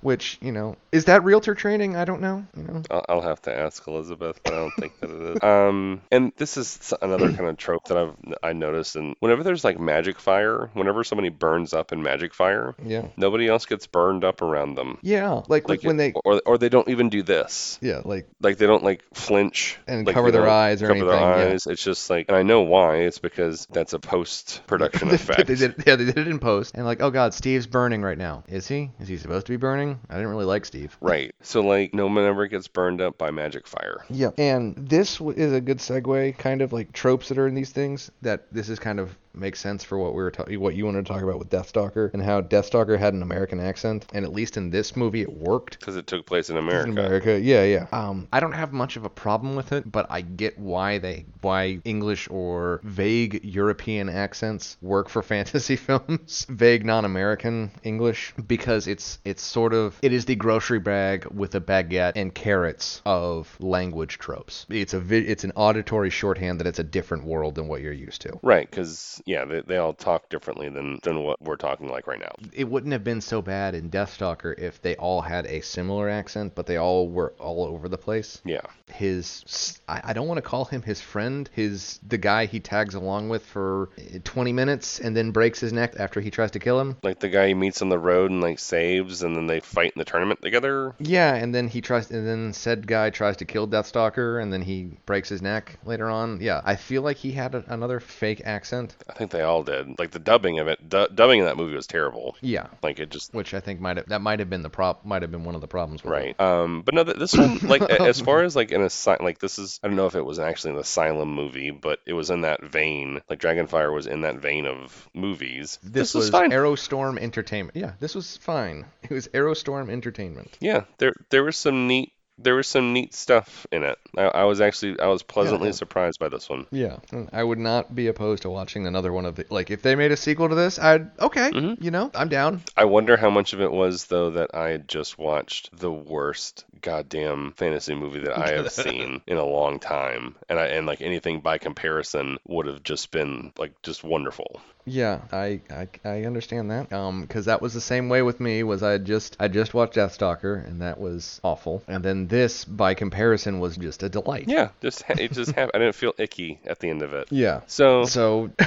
Which 0.00 0.38
you 0.40 0.52
know 0.52 0.76
is 0.92 1.06
that 1.06 1.24
realtor 1.24 1.54
training? 1.54 1.96
I 1.96 2.04
don't 2.04 2.20
know. 2.20 2.46
You 2.56 2.62
know. 2.62 2.82
I'll, 2.90 3.04
I'll 3.08 3.20
have 3.20 3.42
to 3.42 3.56
ask 3.56 3.86
Elizabeth, 3.86 4.40
but 4.44 4.52
I 4.52 4.56
don't 4.56 4.72
think 4.78 4.98
that 5.00 5.10
it 5.10 5.36
is. 5.36 5.42
Um, 5.42 6.00
and 6.12 6.32
this 6.36 6.56
is 6.56 6.94
another 7.02 7.32
kind 7.32 7.48
of 7.48 7.56
trope 7.56 7.84
that 7.88 7.98
I've 7.98 8.14
I 8.42 8.52
noticed, 8.52 8.96
and 8.96 9.16
whenever 9.20 9.42
there's 9.42 9.64
like 9.64 9.78
magic 9.80 10.18
fire, 10.20 10.70
whenever 10.74 11.02
somebody 11.04 11.30
burns 11.30 11.72
up 11.72 11.92
in 11.92 12.02
magic 12.02 12.32
fire, 12.34 12.74
Yeah. 12.84 13.08
nobody 13.16 13.48
else 13.48 13.66
gets 13.66 13.86
burned 13.86 14.24
up 14.24 14.40
around 14.42 14.76
them. 14.76 14.98
Yeah. 15.02 15.42
Like, 15.48 15.68
like 15.68 15.82
when 15.82 15.96
they. 15.96 16.12
or 16.24 16.40
or 16.46 16.58
they 16.58 16.68
don't 16.68 16.88
even 16.88 17.08
do 17.08 17.22
this. 17.22 17.78
Yeah. 17.82 18.02
Like 18.04 18.28
Like 18.40 18.58
they 18.58 18.66
don't 18.66 18.84
like 18.84 19.02
flinch 19.14 19.78
And 19.88 20.06
like, 20.06 20.14
cover 20.14 20.30
their 20.30 20.48
eyes 20.48 20.82
or 20.82 20.88
cover 20.88 21.06
their 21.06 21.14
anything, 21.14 21.38
yeah. 21.48 21.52
eyes. 21.54 21.66
It's 21.66 21.82
just 21.82 22.08
like, 22.08 22.26
and 22.28 22.36
I 22.36 22.42
know 22.42 22.62
why. 22.62 22.96
It's 22.98 23.18
because 23.18 23.66
that's 23.70 23.92
a 23.94 23.98
post 23.98 24.62
production 24.66 25.08
effect. 25.10 25.46
they 25.46 25.54
did, 25.56 25.74
yeah, 25.86 25.96
they 25.96 26.04
did 26.04 26.18
it 26.18 26.28
in 26.28 26.38
post, 26.38 26.74
and 26.76 26.84
like, 26.86 27.00
oh 27.02 27.10
god, 27.10 27.34
Steve's 27.34 27.66
burning 27.66 28.02
right 28.02 28.18
now. 28.18 28.44
Is 28.48 28.68
he? 28.68 28.90
Is 29.00 29.08
he 29.08 29.16
supposed 29.16 29.46
to 29.46 29.52
be 29.52 29.56
burning? 29.56 29.87
I 30.08 30.14
didn't 30.14 30.30
really 30.30 30.44
like 30.44 30.64
Steve. 30.64 30.96
Right. 31.08 31.34
So 31.42 31.62
like, 31.62 31.94
no 31.94 32.06
one 32.06 32.18
ever 32.18 32.46
gets 32.46 32.68
burned 32.68 33.00
up 33.00 33.16
by 33.16 33.30
magic 33.30 33.66
fire. 33.66 34.04
Yeah, 34.10 34.30
and 34.36 34.74
this 34.76 35.20
is 35.20 35.52
a 35.52 35.60
good 35.60 35.78
segue, 35.78 36.36
kind 36.36 36.60
of 36.60 36.72
like 36.72 36.92
tropes 36.92 37.28
that 37.28 37.38
are 37.38 37.46
in 37.46 37.54
these 37.54 37.70
things. 37.70 38.10
That 38.22 38.52
this 38.52 38.68
is 38.68 38.78
kind 38.78 39.00
of 39.00 39.16
makes 39.34 39.60
sense 39.60 39.84
for 39.84 39.98
what 39.98 40.12
we 40.14 40.22
were 40.22 40.30
talking, 40.30 40.58
what 40.60 40.74
you 40.74 40.84
wanted 40.84 41.06
to 41.06 41.12
talk 41.12 41.22
about 41.22 41.38
with 41.38 41.50
Deathstalker, 41.50 42.12
and 42.12 42.22
how 42.22 42.40
Deathstalker 42.40 42.98
had 42.98 43.14
an 43.14 43.22
American 43.22 43.60
accent, 43.60 44.06
and 44.12 44.24
at 44.24 44.32
least 44.32 44.56
in 44.56 44.70
this 44.70 44.96
movie, 44.96 45.22
it 45.22 45.32
worked. 45.32 45.78
Because 45.78 45.96
it 45.96 46.06
took 46.06 46.26
place 46.26 46.50
in 46.50 46.56
In 46.56 46.64
America. 46.64 46.90
America, 46.90 47.40
yeah, 47.40 47.64
yeah. 47.64 47.86
Um, 47.92 48.28
I 48.32 48.40
don't 48.40 48.52
have 48.52 48.72
much 48.72 48.96
of 48.96 49.04
a 49.04 49.10
problem 49.10 49.56
with 49.56 49.72
it, 49.72 49.90
but 49.90 50.06
I 50.10 50.20
get 50.22 50.58
why 50.58 50.98
they, 50.98 51.26
why 51.40 51.80
English 51.84 52.28
or 52.30 52.80
vague 52.84 53.44
European 53.44 54.08
accents 54.08 54.76
work 54.80 55.08
for 55.08 55.22
fantasy 55.34 55.76
films, 55.76 56.46
vague 56.48 56.84
non-American 56.84 57.70
English, 57.82 58.34
because 58.46 58.86
it's 58.86 59.18
it's 59.24 59.42
sort 59.42 59.72
of 59.74 59.98
it 60.02 60.12
is 60.12 60.24
the 60.24 60.34
grocery 60.36 60.78
bag 60.78 61.26
with 61.26 61.54
a 61.54 61.60
baguette 61.60 62.12
and 62.16 62.34
carrots 62.34 63.02
of 63.04 63.56
language 63.60 64.18
tropes. 64.18 64.66
It's 64.68 64.94
a 64.94 65.00
vi- 65.00 65.26
it's 65.26 65.44
an 65.44 65.52
auditory 65.54 66.10
shorthand 66.10 66.60
that 66.60 66.66
it's 66.66 66.78
a 66.78 66.84
different 66.84 67.24
world 67.24 67.54
than 67.54 67.68
what 67.68 67.80
you're 67.80 67.92
used 67.92 68.22
to. 68.22 68.38
Right, 68.42 68.68
because 68.68 69.17
yeah, 69.26 69.44
they, 69.44 69.60
they 69.60 69.76
all 69.76 69.92
talk 69.92 70.28
differently 70.28 70.68
than 70.68 70.98
than 71.02 71.22
what 71.22 71.40
we're 71.42 71.56
talking 71.56 71.88
like 71.88 72.06
right 72.06 72.20
now. 72.20 72.32
It 72.52 72.68
wouldn't 72.68 72.92
have 72.92 73.04
been 73.04 73.20
so 73.20 73.42
bad 73.42 73.74
in 73.74 73.90
Deathstalker 73.90 74.58
if 74.58 74.80
they 74.82 74.96
all 74.96 75.20
had 75.20 75.46
a 75.46 75.60
similar 75.60 76.08
accent, 76.08 76.54
but 76.54 76.66
they 76.66 76.76
all 76.76 77.08
were 77.08 77.34
all 77.38 77.64
over 77.64 77.88
the 77.88 77.98
place. 77.98 78.40
Yeah, 78.44 78.60
his 78.92 79.80
I, 79.88 80.00
I 80.04 80.12
don't 80.12 80.26
want 80.26 80.38
to 80.38 80.42
call 80.42 80.64
him 80.64 80.82
his 80.82 81.00
friend 81.00 81.48
his 81.52 81.98
the 82.06 82.18
guy 82.18 82.46
he 82.46 82.60
tags 82.60 82.94
along 82.94 83.28
with 83.28 83.44
for 83.44 83.90
eh, 83.98 84.18
20 84.24 84.52
minutes 84.52 85.00
and 85.00 85.16
then 85.16 85.30
breaks 85.30 85.60
his 85.60 85.72
neck 85.72 85.94
after 85.98 86.20
he 86.20 86.30
tries 86.30 86.50
to 86.52 86.58
kill 86.58 86.80
him 86.80 86.96
like 87.02 87.18
the 87.20 87.28
guy 87.28 87.48
he 87.48 87.54
meets 87.54 87.82
on 87.82 87.88
the 87.88 87.98
road 87.98 88.30
and 88.30 88.40
like 88.40 88.58
saves, 88.58 89.22
and 89.22 89.36
then 89.36 89.46
they 89.46 89.60
fight 89.60 89.92
in 89.94 89.98
the 89.98 90.04
tournament 90.04 90.40
together. 90.42 90.94
yeah 90.98 91.34
and 91.34 91.54
then 91.54 91.68
he 91.68 91.80
tries 91.80 92.10
and 92.10 92.26
then 92.26 92.52
said 92.52 92.86
guy 92.86 93.10
tries 93.10 93.36
to 93.36 93.44
kill 93.44 93.66
deathstalker 93.68 94.42
and 94.42 94.52
then 94.52 94.62
he 94.62 94.90
breaks 95.06 95.28
his 95.28 95.42
neck 95.42 95.78
later 95.84 96.08
on 96.08 96.40
yeah 96.40 96.60
i 96.64 96.76
feel 96.76 97.02
like 97.02 97.16
he 97.16 97.32
had 97.32 97.54
a, 97.54 97.64
another 97.68 98.00
fake 98.00 98.42
accent 98.44 98.96
I 99.08 99.14
think 99.14 99.30
they 99.30 99.42
all 99.42 99.62
did. 99.62 99.98
Like 99.98 100.10
the 100.10 100.18
dubbing 100.18 100.58
of 100.58 100.68
it, 100.68 100.88
du- 100.88 101.08
dubbing 101.14 101.40
in 101.40 101.44
that 101.46 101.56
movie 101.56 101.74
was 101.74 101.86
terrible. 101.86 102.36
yeah 102.40 102.66
Like 102.82 102.98
it 102.98 103.10
just 103.10 103.32
which 103.34 103.54
i 103.54 103.60
think 103.60 103.80
might 103.80 103.96
have 103.96 104.06
that 104.08 104.20
might 104.20 104.38
have 104.38 104.50
been 104.50 104.62
the 104.62 104.70
prop 104.70 105.04
might 105.04 105.22
have 105.22 105.30
been 105.30 105.44
one 105.44 105.54
of 105.54 105.60
the 105.60 105.66
problems 105.68 106.02
with 106.04 106.12
it. 106.12 106.16
right. 106.16 106.40
Um, 106.40 106.82
but 106.82 106.94
no, 106.94 107.04
this 107.04 107.34
one 107.36 107.58
like 107.62 107.82
as 107.82 108.20
far 108.20 108.42
as 108.42 108.54
like 108.54 108.70
an 108.72 108.82
asylum, 108.82 109.24
like 109.24 109.38
this 109.38 109.58
is 109.58 109.80
I 109.82 109.88
don't 109.88 109.96
know 109.96 110.06
if 110.06 110.14
it 110.14 110.24
was 110.24 110.38
actually 110.38 110.72
an 110.74 110.78
asylum 110.78 111.32
movie, 111.34 111.70
but 111.70 112.00
it 112.06 112.12
was 112.12 112.30
in 112.30 112.42
that 112.42 112.62
vein. 112.62 113.20
Like 113.30 113.40
Dragonfire 113.40 113.92
was 113.94 114.06
in 114.06 114.22
that 114.22 114.36
vein 114.36 114.66
of 114.66 115.08
movies. 115.14 115.78
this, 115.82 116.14
was 116.14 116.24
was 116.24 116.30
fine. 116.30 116.50
Arrowstorm 116.50 117.18
entertainment 117.18 117.76
yeah 117.76 117.92
this 118.00 118.14
was 118.14 118.36
fine 118.36 118.86
it 119.02 119.10
was 119.10 119.28
Arrowstorm 119.28 119.90
entertainment 119.90 120.56
Yeah, 120.60 120.84
there 120.98 121.12
there 121.30 121.44
was 121.44 121.56
some 121.56 121.86
neat 121.86 122.12
there 122.38 122.54
was 122.54 122.66
some 122.66 122.92
neat 122.92 123.14
stuff 123.14 123.66
in 123.72 123.82
it. 123.82 123.98
I, 124.16 124.22
I 124.22 124.44
was 124.44 124.60
actually 124.60 124.98
I 125.00 125.08
was 125.08 125.22
pleasantly 125.22 125.68
yeah. 125.68 125.72
surprised 125.72 126.18
by 126.20 126.28
this 126.28 126.48
one. 126.48 126.66
Yeah, 126.70 126.98
I 127.32 127.42
would 127.42 127.58
not 127.58 127.94
be 127.94 128.06
opposed 128.06 128.42
to 128.42 128.50
watching 128.50 128.86
another 128.86 129.12
one 129.12 129.26
of 129.26 129.36
the 129.36 129.46
like 129.50 129.70
if 129.70 129.82
they 129.82 129.94
made 129.94 130.12
a 130.12 130.16
sequel 130.16 130.48
to 130.48 130.54
this, 130.54 130.78
I'd 130.78 131.10
okay, 131.18 131.50
Mhm. 131.50 131.82
you 131.82 131.90
know, 131.90 132.10
I'm 132.14 132.28
down. 132.28 132.62
I 132.76 132.84
wonder 132.84 133.16
how 133.16 133.30
much 133.30 133.52
of 133.52 133.60
it 133.60 133.70
was 133.72 134.06
though 134.06 134.30
that 134.30 134.54
I 134.54 134.70
had 134.70 134.88
just 134.88 135.18
watched 135.18 135.76
the 135.76 135.90
worst 135.92 136.64
goddamn 136.80 137.52
fantasy 137.56 137.94
movie 137.94 138.20
that 138.20 138.38
I 138.38 138.52
have 138.52 138.70
seen 138.72 139.20
in 139.26 139.36
a 139.36 139.44
long 139.44 139.80
time, 139.80 140.36
and 140.48 140.58
I 140.58 140.66
and 140.66 140.86
like 140.86 141.00
anything 141.00 141.40
by 141.40 141.58
comparison 141.58 142.38
would 142.46 142.66
have 142.66 142.82
just 142.82 143.10
been 143.10 143.52
like 143.58 143.82
just 143.82 144.04
wonderful. 144.04 144.60
Yeah, 144.84 145.20
I 145.32 145.60
I, 145.70 145.88
I 146.04 146.22
understand 146.24 146.70
that. 146.70 146.92
Um, 146.92 147.22
because 147.22 147.44
that 147.46 147.60
was 147.60 147.74
the 147.74 147.80
same 147.80 148.08
way 148.08 148.22
with 148.22 148.40
me. 148.40 148.62
Was 148.62 148.82
I 148.82 148.98
just 148.98 149.36
I 149.38 149.48
just 149.48 149.74
watched 149.74 149.94
Deathstalker 149.94 150.66
and 150.66 150.82
that 150.82 150.98
was 150.98 151.40
awful, 151.44 151.82
and 151.88 152.02
then 152.04 152.26
this 152.28 152.64
by 152.64 152.94
comparison 152.94 153.60
was 153.60 153.76
just 153.76 154.02
a 154.02 154.08
delight. 154.08 154.44
Yeah, 154.48 154.70
just 154.80 155.02
ha- 155.02 155.14
it 155.18 155.32
just 155.32 155.52
happened. 155.52 155.72
I 155.74 155.78
didn't 155.78 155.94
feel 155.94 156.14
icky 156.18 156.60
at 156.64 156.80
the 156.80 156.88
end 156.90 157.02
of 157.02 157.12
it. 157.12 157.28
Yeah. 157.30 157.60
So 157.66 158.04
So. 158.04 158.50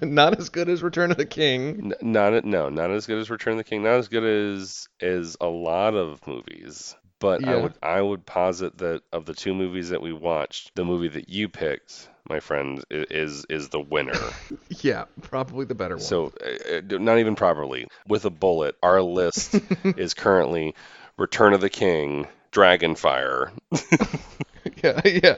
not 0.00 0.38
as 0.38 0.48
good 0.50 0.68
as 0.68 0.82
Return 0.82 1.10
of 1.10 1.16
the 1.16 1.26
King. 1.26 1.92
N- 1.92 2.12
not 2.12 2.44
no, 2.44 2.68
not 2.68 2.90
as 2.90 3.06
good 3.06 3.18
as 3.18 3.30
Return 3.30 3.54
of 3.54 3.58
the 3.58 3.64
King. 3.64 3.82
Not 3.82 3.94
as 3.94 4.08
good 4.08 4.24
as 4.24 4.88
as 5.00 5.36
a 5.40 5.46
lot 5.46 5.94
of 5.94 6.26
movies. 6.26 6.94
But 7.18 7.44
I 7.46 7.56
would 7.56 7.74
I 7.80 8.02
would 8.02 8.26
posit 8.26 8.78
that 8.78 9.02
of 9.12 9.26
the 9.26 9.34
two 9.34 9.54
movies 9.54 9.90
that 9.90 10.02
we 10.02 10.12
watched, 10.12 10.74
the 10.74 10.84
movie 10.84 11.08
that 11.08 11.28
you 11.28 11.48
picked, 11.48 12.08
my 12.28 12.40
friend, 12.40 12.82
is 12.90 13.44
is 13.48 13.68
the 13.68 13.80
winner. 13.80 14.12
Yeah, 14.80 15.04
probably 15.22 15.64
the 15.66 15.74
better 15.74 15.96
one. 15.96 16.02
so 16.02 16.32
uh, 16.44 16.76
uh, 16.78 16.98
not 16.98 17.18
even 17.18 17.34
properly 17.36 17.86
with 18.08 18.24
a 18.24 18.30
bullet. 18.30 18.74
Our 18.82 19.02
list 19.02 19.54
is 19.84 20.14
currently 20.14 20.74
Return 21.18 21.52
of 21.52 21.60
the 21.60 21.70
King, 21.70 22.26
Dragonfire, 22.52 23.50
yeah, 24.82 25.00
yeah. 25.04 25.36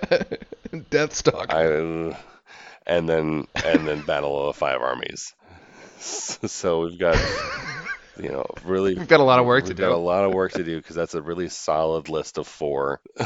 Deathstalker. 0.72 2.14
I, 2.14 2.16
and 2.86 3.08
then 3.08 3.46
and 3.64 3.86
then 3.88 4.02
Battle 4.02 4.40
of 4.48 4.54
the 4.54 4.58
Five 4.58 4.80
Armies. 4.80 5.34
So 5.98 6.82
we've 6.82 6.98
got 6.98 7.16
you 8.18 8.28
know 8.28 8.44
really 8.64 8.94
We've 8.94 9.08
got 9.08 9.20
a 9.20 9.24
lot 9.24 9.40
of 9.40 9.46
work 9.46 9.64
to 9.64 9.68
we've 9.70 9.76
do. 9.76 9.82
got 9.82 9.92
a 9.92 9.96
lot 9.96 10.24
of 10.24 10.32
work 10.32 10.52
to 10.52 10.64
do 10.64 10.76
because 10.76 10.94
that's 10.96 11.14
a 11.14 11.22
really 11.22 11.48
solid 11.48 12.08
list 12.08 12.38
of 12.38 12.46
four. 12.46 13.00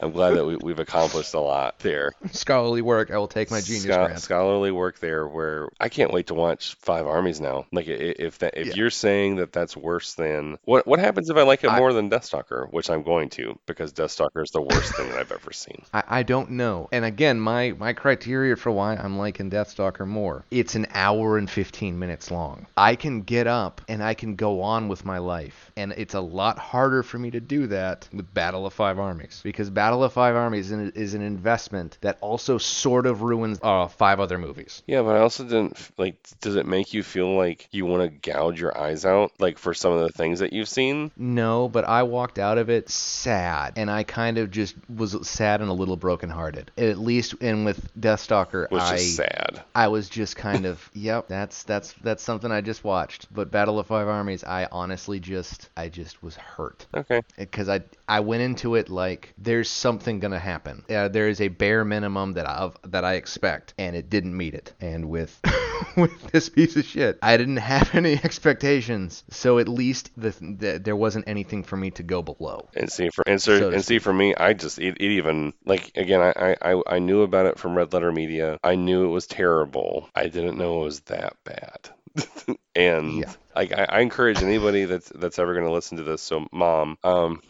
I'm 0.00 0.12
glad 0.12 0.32
that 0.34 0.44
we, 0.46 0.56
we've 0.56 0.78
accomplished 0.78 1.34
a 1.34 1.40
lot 1.40 1.78
there. 1.80 2.12
Scholarly 2.32 2.82
work. 2.82 3.10
I 3.10 3.18
will 3.18 3.28
take 3.28 3.50
my 3.50 3.60
genius 3.60 3.84
Scho- 3.84 4.06
grant. 4.06 4.20
scholarly 4.20 4.70
work 4.70 4.98
there 5.00 5.26
where 5.26 5.68
I 5.80 5.88
can't 5.88 6.12
wait 6.12 6.28
to 6.28 6.34
watch 6.34 6.74
Five 6.80 7.06
Armies 7.06 7.40
now. 7.40 7.66
Like 7.72 7.88
if 7.88 8.38
that 8.38 8.56
if 8.56 8.68
Yeah. 8.68 8.72
you're 8.74 8.90
saying 8.90 9.36
that 9.36 9.52
that's 9.52 9.76
worse 9.76 10.14
than 10.14 10.58
what 10.64 10.86
what 10.86 10.98
happens 11.00 11.30
if 11.30 11.36
I 11.36 11.42
like 11.42 11.64
it 11.64 11.70
I- 11.70 11.78
more 11.78 11.92
than 11.92 12.10
Deathstalker, 12.10 12.72
which 12.72 12.90
I'm 12.90 13.02
going 13.02 13.30
to 13.30 13.58
because 13.66 13.92
Deathstalker 13.92 14.42
is 14.42 14.50
the 14.50 14.62
worst 14.62 14.94
thing 14.96 15.08
that 15.10 15.18
I've 15.18 15.32
ever 15.32 15.52
seen. 15.52 15.82
I, 15.92 16.02
I 16.08 16.22
don't 16.22 16.50
know. 16.52 16.88
And 16.92 17.04
again, 17.04 17.40
my, 17.40 17.72
my 17.72 17.92
criteria 17.92 18.56
for 18.56 18.70
why 18.70 18.94
I'm 18.96 19.18
liking 19.18 19.50
Deathstalker 19.50 20.06
more, 20.06 20.44
it's 20.50 20.74
an 20.74 20.86
hour 20.92 21.38
and 21.38 21.50
15 21.50 21.98
minutes 21.98 22.30
long. 22.30 22.66
I 22.76 22.96
can 22.96 23.22
get 23.22 23.46
up 23.46 23.80
and 23.88 24.02
I 24.02 24.14
can 24.14 24.36
go 24.36 24.60
on 24.60 24.88
with 24.88 25.04
my 25.04 25.18
life. 25.18 25.67
And 25.78 25.92
it's 25.92 26.14
a 26.14 26.20
lot 26.20 26.58
harder 26.58 27.04
for 27.04 27.20
me 27.20 27.30
to 27.30 27.40
do 27.40 27.68
that 27.68 28.08
with 28.12 28.34
Battle 28.34 28.66
of 28.66 28.74
Five 28.74 28.98
Armies. 28.98 29.40
Because 29.44 29.70
Battle 29.70 30.02
of 30.02 30.12
Five 30.12 30.34
Armies 30.34 30.72
is 30.72 31.14
an, 31.14 31.22
investment 31.22 31.98
that 32.00 32.18
also 32.20 32.58
sort 32.58 33.06
of 33.06 33.22
ruins 33.22 33.60
uh, 33.62 33.86
five 33.86 34.18
other 34.18 34.38
movies. 34.38 34.82
Yeah, 34.88 35.02
but 35.02 35.14
I 35.14 35.20
also 35.20 35.44
didn't 35.44 35.78
like. 35.96 36.16
Does 36.40 36.56
it 36.56 36.66
make 36.66 36.94
you 36.94 37.04
feel 37.04 37.36
like 37.36 37.68
you 37.70 37.86
want 37.86 38.02
to 38.02 38.30
gouge 38.30 38.60
your 38.60 38.76
eyes 38.76 39.04
out, 39.04 39.30
like 39.38 39.56
for 39.56 39.72
some 39.72 39.92
of 39.92 40.00
the 40.00 40.08
things 40.08 40.40
that 40.40 40.52
you've 40.52 40.68
seen? 40.68 41.12
No, 41.16 41.68
but 41.68 41.84
I 41.84 42.02
walked 42.02 42.40
out 42.40 42.58
of 42.58 42.70
it 42.70 42.88
sad, 42.88 43.74
and 43.76 43.88
I 43.88 44.02
kind 44.02 44.38
of 44.38 44.50
just 44.50 44.74
was 44.88 45.16
sad 45.28 45.60
and 45.60 45.70
a 45.70 45.74
little 45.74 45.96
brokenhearted. 45.96 46.72
At 46.76 46.98
least, 46.98 47.36
and 47.40 47.64
with 47.64 47.88
Deathstalker, 48.00 48.68
Which 48.68 48.82
I 48.82 48.96
is 48.96 49.14
sad. 49.14 49.62
I 49.76 49.88
was 49.88 50.08
just 50.08 50.34
kind 50.34 50.66
of, 50.66 50.90
yep, 50.94 51.28
that's 51.28 51.62
that's 51.62 51.92
that's 52.02 52.22
something 52.22 52.50
I 52.50 52.62
just 52.62 52.82
watched. 52.82 53.32
But 53.32 53.52
Battle 53.52 53.78
of 53.78 53.86
Five 53.86 54.08
Armies, 54.08 54.42
I 54.42 54.66
honestly 54.72 55.20
just, 55.20 55.67
I 55.76 55.88
just 55.88 56.22
was 56.22 56.36
hurt 56.36 56.86
Okay. 56.94 57.22
because 57.36 57.68
I 57.68 57.80
I 58.08 58.20
went 58.20 58.42
into 58.42 58.74
it 58.74 58.88
like 58.88 59.34
there's 59.38 59.68
something 59.70 60.20
gonna 60.20 60.38
happen. 60.38 60.84
Uh, 60.88 61.08
there 61.08 61.28
is 61.28 61.40
a 61.40 61.48
bare 61.48 61.84
minimum 61.84 62.34
that 62.34 62.46
I 62.46 62.70
that 62.84 63.04
I 63.04 63.14
expect, 63.14 63.74
and 63.78 63.94
it 63.96 64.10
didn't 64.10 64.36
meet 64.36 64.54
it. 64.54 64.72
And 64.80 65.08
with 65.08 65.38
with 65.96 66.30
this 66.32 66.48
piece 66.48 66.76
of 66.76 66.84
shit, 66.84 67.18
I 67.22 67.36
didn't 67.36 67.58
have 67.58 67.94
any 67.94 68.14
expectations, 68.24 69.24
so 69.30 69.58
at 69.58 69.68
least 69.68 70.10
the, 70.16 70.30
the 70.30 70.80
there 70.82 70.96
wasn't 70.96 71.28
anything 71.28 71.62
for 71.62 71.76
me 71.76 71.90
to 71.92 72.02
go 72.02 72.22
below. 72.22 72.68
And 72.74 72.90
see 72.90 73.10
for 73.10 73.22
and, 73.26 73.40
so, 73.40 73.58
So 73.58 73.70
and 73.70 73.84
see 73.84 73.98
for 73.98 74.12
me, 74.12 74.34
I 74.34 74.52
just 74.54 74.78
it, 74.78 74.96
it 75.00 75.10
even 75.10 75.52
like 75.64 75.92
again, 75.96 76.20
I, 76.20 76.56
I 76.62 76.82
I 76.86 76.98
knew 76.98 77.22
about 77.22 77.46
it 77.46 77.58
from 77.58 77.76
Red 77.76 77.92
Letter 77.92 78.12
Media. 78.12 78.58
I 78.64 78.74
knew 78.74 79.04
it 79.04 79.08
was 79.08 79.26
terrible. 79.26 80.08
I 80.14 80.28
didn't 80.28 80.58
know 80.58 80.80
it 80.82 80.84
was 80.84 81.00
that 81.00 81.36
bad. 81.44 81.90
and 82.74 83.18
Yeah. 83.18 83.32
Like 83.56 83.72
I, 83.72 83.86
I 83.88 84.00
encourage 84.00 84.42
anybody 84.42 84.84
that's 84.84 85.10
that's 85.14 85.38
ever 85.38 85.54
going 85.54 85.66
to 85.66 85.72
listen 85.72 85.98
to 85.98 86.04
this. 86.04 86.22
So 86.22 86.46
mom, 86.52 86.98
um, 87.04 87.42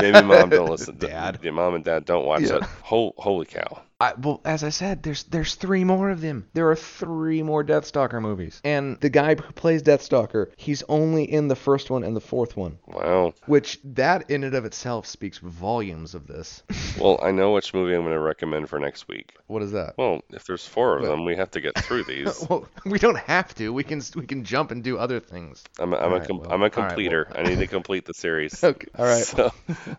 maybe 0.00 0.22
mom 0.22 0.50
don't 0.50 0.70
listen. 0.70 0.96
Dad. 0.98 1.38
yeah, 1.42 1.50
mom 1.50 1.74
and 1.74 1.84
dad 1.84 2.04
don't 2.04 2.24
watch 2.26 2.42
Yeah. 2.42 2.56
it. 2.56 2.62
Hol- 2.82 3.14
holy 3.18 3.46
cow! 3.46 3.82
I, 4.00 4.12
well, 4.14 4.40
as 4.44 4.64
I 4.64 4.70
said, 4.70 5.02
there's 5.02 5.24
there's 5.24 5.54
three 5.54 5.84
more 5.84 6.10
of 6.10 6.20
them. 6.20 6.46
There 6.52 6.68
are 6.70 6.76
three 6.76 7.42
more 7.42 7.62
Deathstalker 7.64 8.20
movies, 8.20 8.60
and 8.64 8.98
the 9.00 9.08
guy 9.08 9.34
who 9.36 9.52
plays 9.52 9.82
Deathstalker, 9.82 10.50
he's 10.56 10.82
only 10.88 11.24
in 11.24 11.48
the 11.48 11.56
first 11.56 11.90
one 11.90 12.02
and 12.04 12.14
the 12.16 12.20
fourth 12.20 12.56
one, 12.56 12.78
Wow. 12.86 13.34
which 13.46 13.78
that 13.84 14.30
in 14.30 14.42
and 14.44 14.54
of 14.54 14.64
itself 14.64 15.06
speaks 15.06 15.38
volumes 15.38 16.14
of 16.14 16.26
this. 16.26 16.62
Well, 17.00 17.18
I 17.20 17.32
know 17.32 17.52
which 17.52 17.74
movie 17.74 17.92
I'm 17.92 18.02
going 18.02 18.12
to 18.12 18.20
recommend 18.20 18.68
for 18.68 18.78
next 18.78 19.08
week. 19.08 19.34
what 19.48 19.62
is 19.62 19.72
that? 19.72 19.94
Well, 19.98 20.20
if 20.30 20.44
there's 20.46 20.64
four 20.64 20.96
of 20.96 21.04
them, 21.04 21.24
we 21.24 21.34
have 21.34 21.50
to 21.50 21.60
get 21.60 21.76
through 21.76 22.04
these. 22.08 22.46
Well, 22.48 22.68
we 22.86 23.00
don't 23.00 23.18
have 23.18 23.52
to. 23.56 23.72
We 23.72 23.82
can 23.82 24.00
we 24.14 24.26
can 24.26 24.44
jump 24.44 24.70
and 24.70 24.82
do 24.84 24.96
other 24.96 25.18
things. 25.28 25.68
I'm 25.78 25.92
a, 25.92 25.96
I'm 25.96 26.12
All 26.12 26.14
a, 26.14 26.20
right, 26.20 26.28
com- 26.28 26.40
well, 26.40 26.50
I'm 26.50 26.62
a 26.62 26.70
right, 26.76 27.00
well. 27.00 27.00
completer. 27.00 27.26
I 27.34 27.42
need 27.42 27.58
to 27.58 27.66
complete 27.66 28.06
the 28.06 28.14
series. 28.14 28.64
Okay. 28.64 28.88
All 28.98 29.06
right. 29.06 29.26
So, 29.26 29.46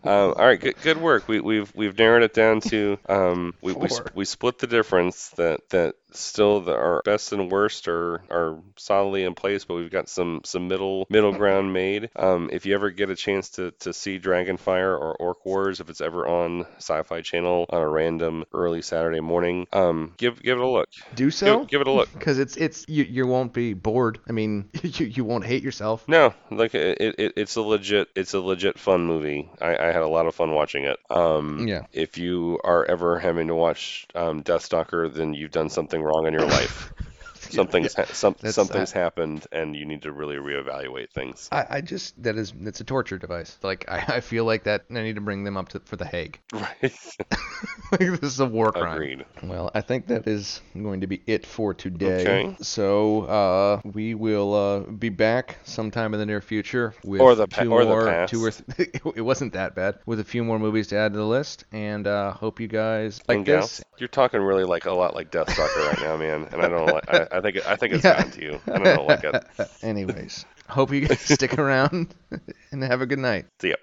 um, 0.04 0.34
all 0.36 0.46
right. 0.46 0.60
Good, 0.60 0.80
good 0.80 0.98
work. 0.98 1.28
We, 1.28 1.40
we've 1.40 1.72
we've 1.74 1.96
narrowed 1.98 2.22
it 2.22 2.34
down 2.34 2.60
to 2.62 2.98
um, 3.08 3.54
we, 3.62 3.72
we, 3.74 3.88
we 4.14 4.24
split 4.24 4.58
the 4.58 4.66
difference 4.66 5.30
that 5.36 5.60
that 5.70 5.94
still 6.18 6.60
the, 6.60 6.72
our 6.74 7.02
best 7.04 7.32
and 7.32 7.50
worst 7.50 7.88
are 7.88 8.22
are 8.30 8.58
solidly 8.76 9.24
in 9.24 9.34
place, 9.34 9.64
but 9.64 9.74
we've 9.74 9.90
got 9.90 10.08
some 10.08 10.40
some 10.44 10.68
middle 10.68 11.06
middle 11.08 11.32
ground 11.32 11.72
made. 11.72 12.10
Um, 12.16 12.50
if 12.52 12.66
you 12.66 12.74
ever 12.74 12.90
get 12.90 13.10
a 13.10 13.16
chance 13.16 13.50
to 13.50 13.72
to 13.80 13.92
see 13.92 14.18
Dragonfire 14.18 14.98
or 14.98 15.14
Orc 15.16 15.44
Wars, 15.44 15.80
if 15.80 15.90
it's 15.90 16.00
ever 16.00 16.26
on 16.26 16.66
Sci-Fi 16.78 17.20
Channel 17.22 17.66
on 17.70 17.82
a 17.82 17.88
random 17.88 18.44
early 18.52 18.82
Saturday 18.82 19.20
morning, 19.20 19.66
um, 19.72 20.14
give 20.16 20.42
give 20.42 20.58
it 20.58 20.62
a 20.64 20.68
look. 20.68 20.88
Do 21.14 21.30
so. 21.30 21.60
Give, 21.60 21.68
give 21.68 21.80
it 21.82 21.86
a 21.86 21.92
look. 21.92 22.08
Because 22.26 22.38
it's 22.38 22.56
it's 22.56 22.84
you 22.88 23.04
you 23.04 23.26
won't 23.26 23.52
be 23.52 23.72
bored. 23.74 24.18
I 24.28 24.32
mean, 24.32 24.70
you 24.82 25.06
you 25.06 25.24
won't 25.24 25.44
hate 25.44 25.62
yourself. 25.62 26.08
No, 26.08 26.34
like 26.50 26.74
it, 26.74 27.14
it, 27.18 27.32
it's 27.36 27.56
a 27.56 27.62
legit, 27.62 28.08
it's 28.16 28.34
a 28.34 28.40
legit 28.40 28.78
fun 28.78 29.06
movie. 29.06 29.48
I, 29.60 29.76
I 29.76 29.86
had 29.86 30.02
a 30.02 30.08
lot 30.08 30.26
of 30.26 30.34
fun 30.34 30.52
watching 30.54 30.84
it. 30.84 30.98
Um, 31.10 31.66
Yeah. 31.68 31.86
If 31.92 32.18
you 32.18 32.58
are 32.64 32.84
ever 32.84 33.18
having 33.18 33.48
to 33.48 33.54
watch 33.54 34.06
um, 34.14 34.42
Deathstalker, 34.42 35.12
then 35.12 35.34
you've 35.34 35.50
done 35.50 35.68
something 35.68 36.02
wrong 36.06 36.26
in 36.26 36.32
your 36.34 36.46
life. 36.46 36.92
Something's 37.50 37.94
ha- 37.94 38.04
some, 38.12 38.34
That's- 38.34 38.54
something's 38.54 38.92
happened, 38.92 39.46
and 39.52 39.74
you 39.76 39.84
need 39.84 40.02
to 40.02 40.12
really 40.12 40.36
reevaluate 40.36 41.10
things. 41.10 41.48
I, 41.52 41.66
I 41.70 41.80
just 41.80 42.20
that 42.22 42.36
is 42.36 42.52
it's 42.62 42.80
a 42.80 42.84
torture 42.84 43.18
device. 43.18 43.58
Like 43.62 43.84
I, 43.90 44.16
I 44.16 44.20
feel 44.20 44.44
like 44.44 44.64
that 44.64 44.84
I 44.90 44.94
need 45.02 45.14
to 45.16 45.20
bring 45.20 45.44
them 45.44 45.56
up 45.56 45.68
to 45.70 45.80
for 45.80 45.96
the 45.96 46.06
Hague. 46.06 46.38
Right. 46.52 46.78
like 47.92 48.00
this 48.20 48.22
is 48.32 48.40
a 48.40 48.46
war 48.46 48.72
crime. 48.72 48.94
Agreed. 48.94 49.24
Well, 49.42 49.70
I 49.74 49.80
think 49.80 50.06
that 50.08 50.26
is 50.26 50.60
going 50.74 51.00
to 51.02 51.06
be 51.06 51.22
it 51.26 51.46
for 51.46 51.74
today. 51.74 52.20
Okay. 52.22 52.56
So 52.60 53.22
uh, 53.22 53.80
we 53.84 54.14
will 54.14 54.54
uh, 54.54 54.80
be 54.90 55.08
back 55.08 55.58
sometime 55.64 56.14
in 56.14 56.20
the 56.20 56.26
near 56.26 56.40
future 56.40 56.94
with 57.04 57.20
Or 57.20 57.34
the 57.34 57.46
pa- 57.46 57.62
two 57.62 57.72
or 57.72 57.84
the 57.84 57.90
more, 57.90 58.06
past. 58.06 58.32
two 58.32 58.44
or 58.44 58.50
th- 58.50 58.90
it 59.14 59.22
wasn't 59.22 59.52
that 59.54 59.74
bad 59.74 59.98
with 60.06 60.20
a 60.20 60.24
few 60.24 60.44
more 60.44 60.58
movies 60.58 60.88
to 60.88 60.96
add 60.96 61.12
to 61.12 61.18
the 61.18 61.26
list, 61.26 61.64
and 61.72 62.06
uh, 62.06 62.32
hope 62.32 62.60
you 62.60 62.68
guys 62.68 63.20
like 63.28 63.38
and 63.38 63.46
this. 63.46 63.78
gals, 63.78 63.84
you're 63.98 64.08
talking 64.08 64.40
really 64.40 64.64
like 64.64 64.86
a 64.86 64.92
lot 64.92 65.14
like 65.14 65.30
Deathstalker 65.30 65.86
right 65.88 66.00
now, 66.00 66.16
man. 66.16 66.48
And 66.52 66.62
I 66.62 66.68
don't 66.68 66.86
like. 66.86 67.08
I, 67.12 67.35
I 67.36 67.40
think 67.40 67.66
I 67.66 67.76
think 67.76 67.94
it's 67.94 68.04
Yeah. 68.04 68.14
gotten 68.16 68.30
to 68.32 68.42
you. 68.42 68.60
I 68.66 68.78
don't 68.78 69.06
like 69.06 69.24
it. 69.24 69.44
Anyways, 69.82 70.44
hope 70.68 70.92
you 70.92 71.02
guys 71.06 71.20
stick 71.36 71.58
around 71.58 72.14
and 72.72 72.82
have 72.82 73.00
a 73.00 73.06
good 73.06 73.18
night. 73.18 73.46
See 73.60 73.70
ya. 73.70 73.76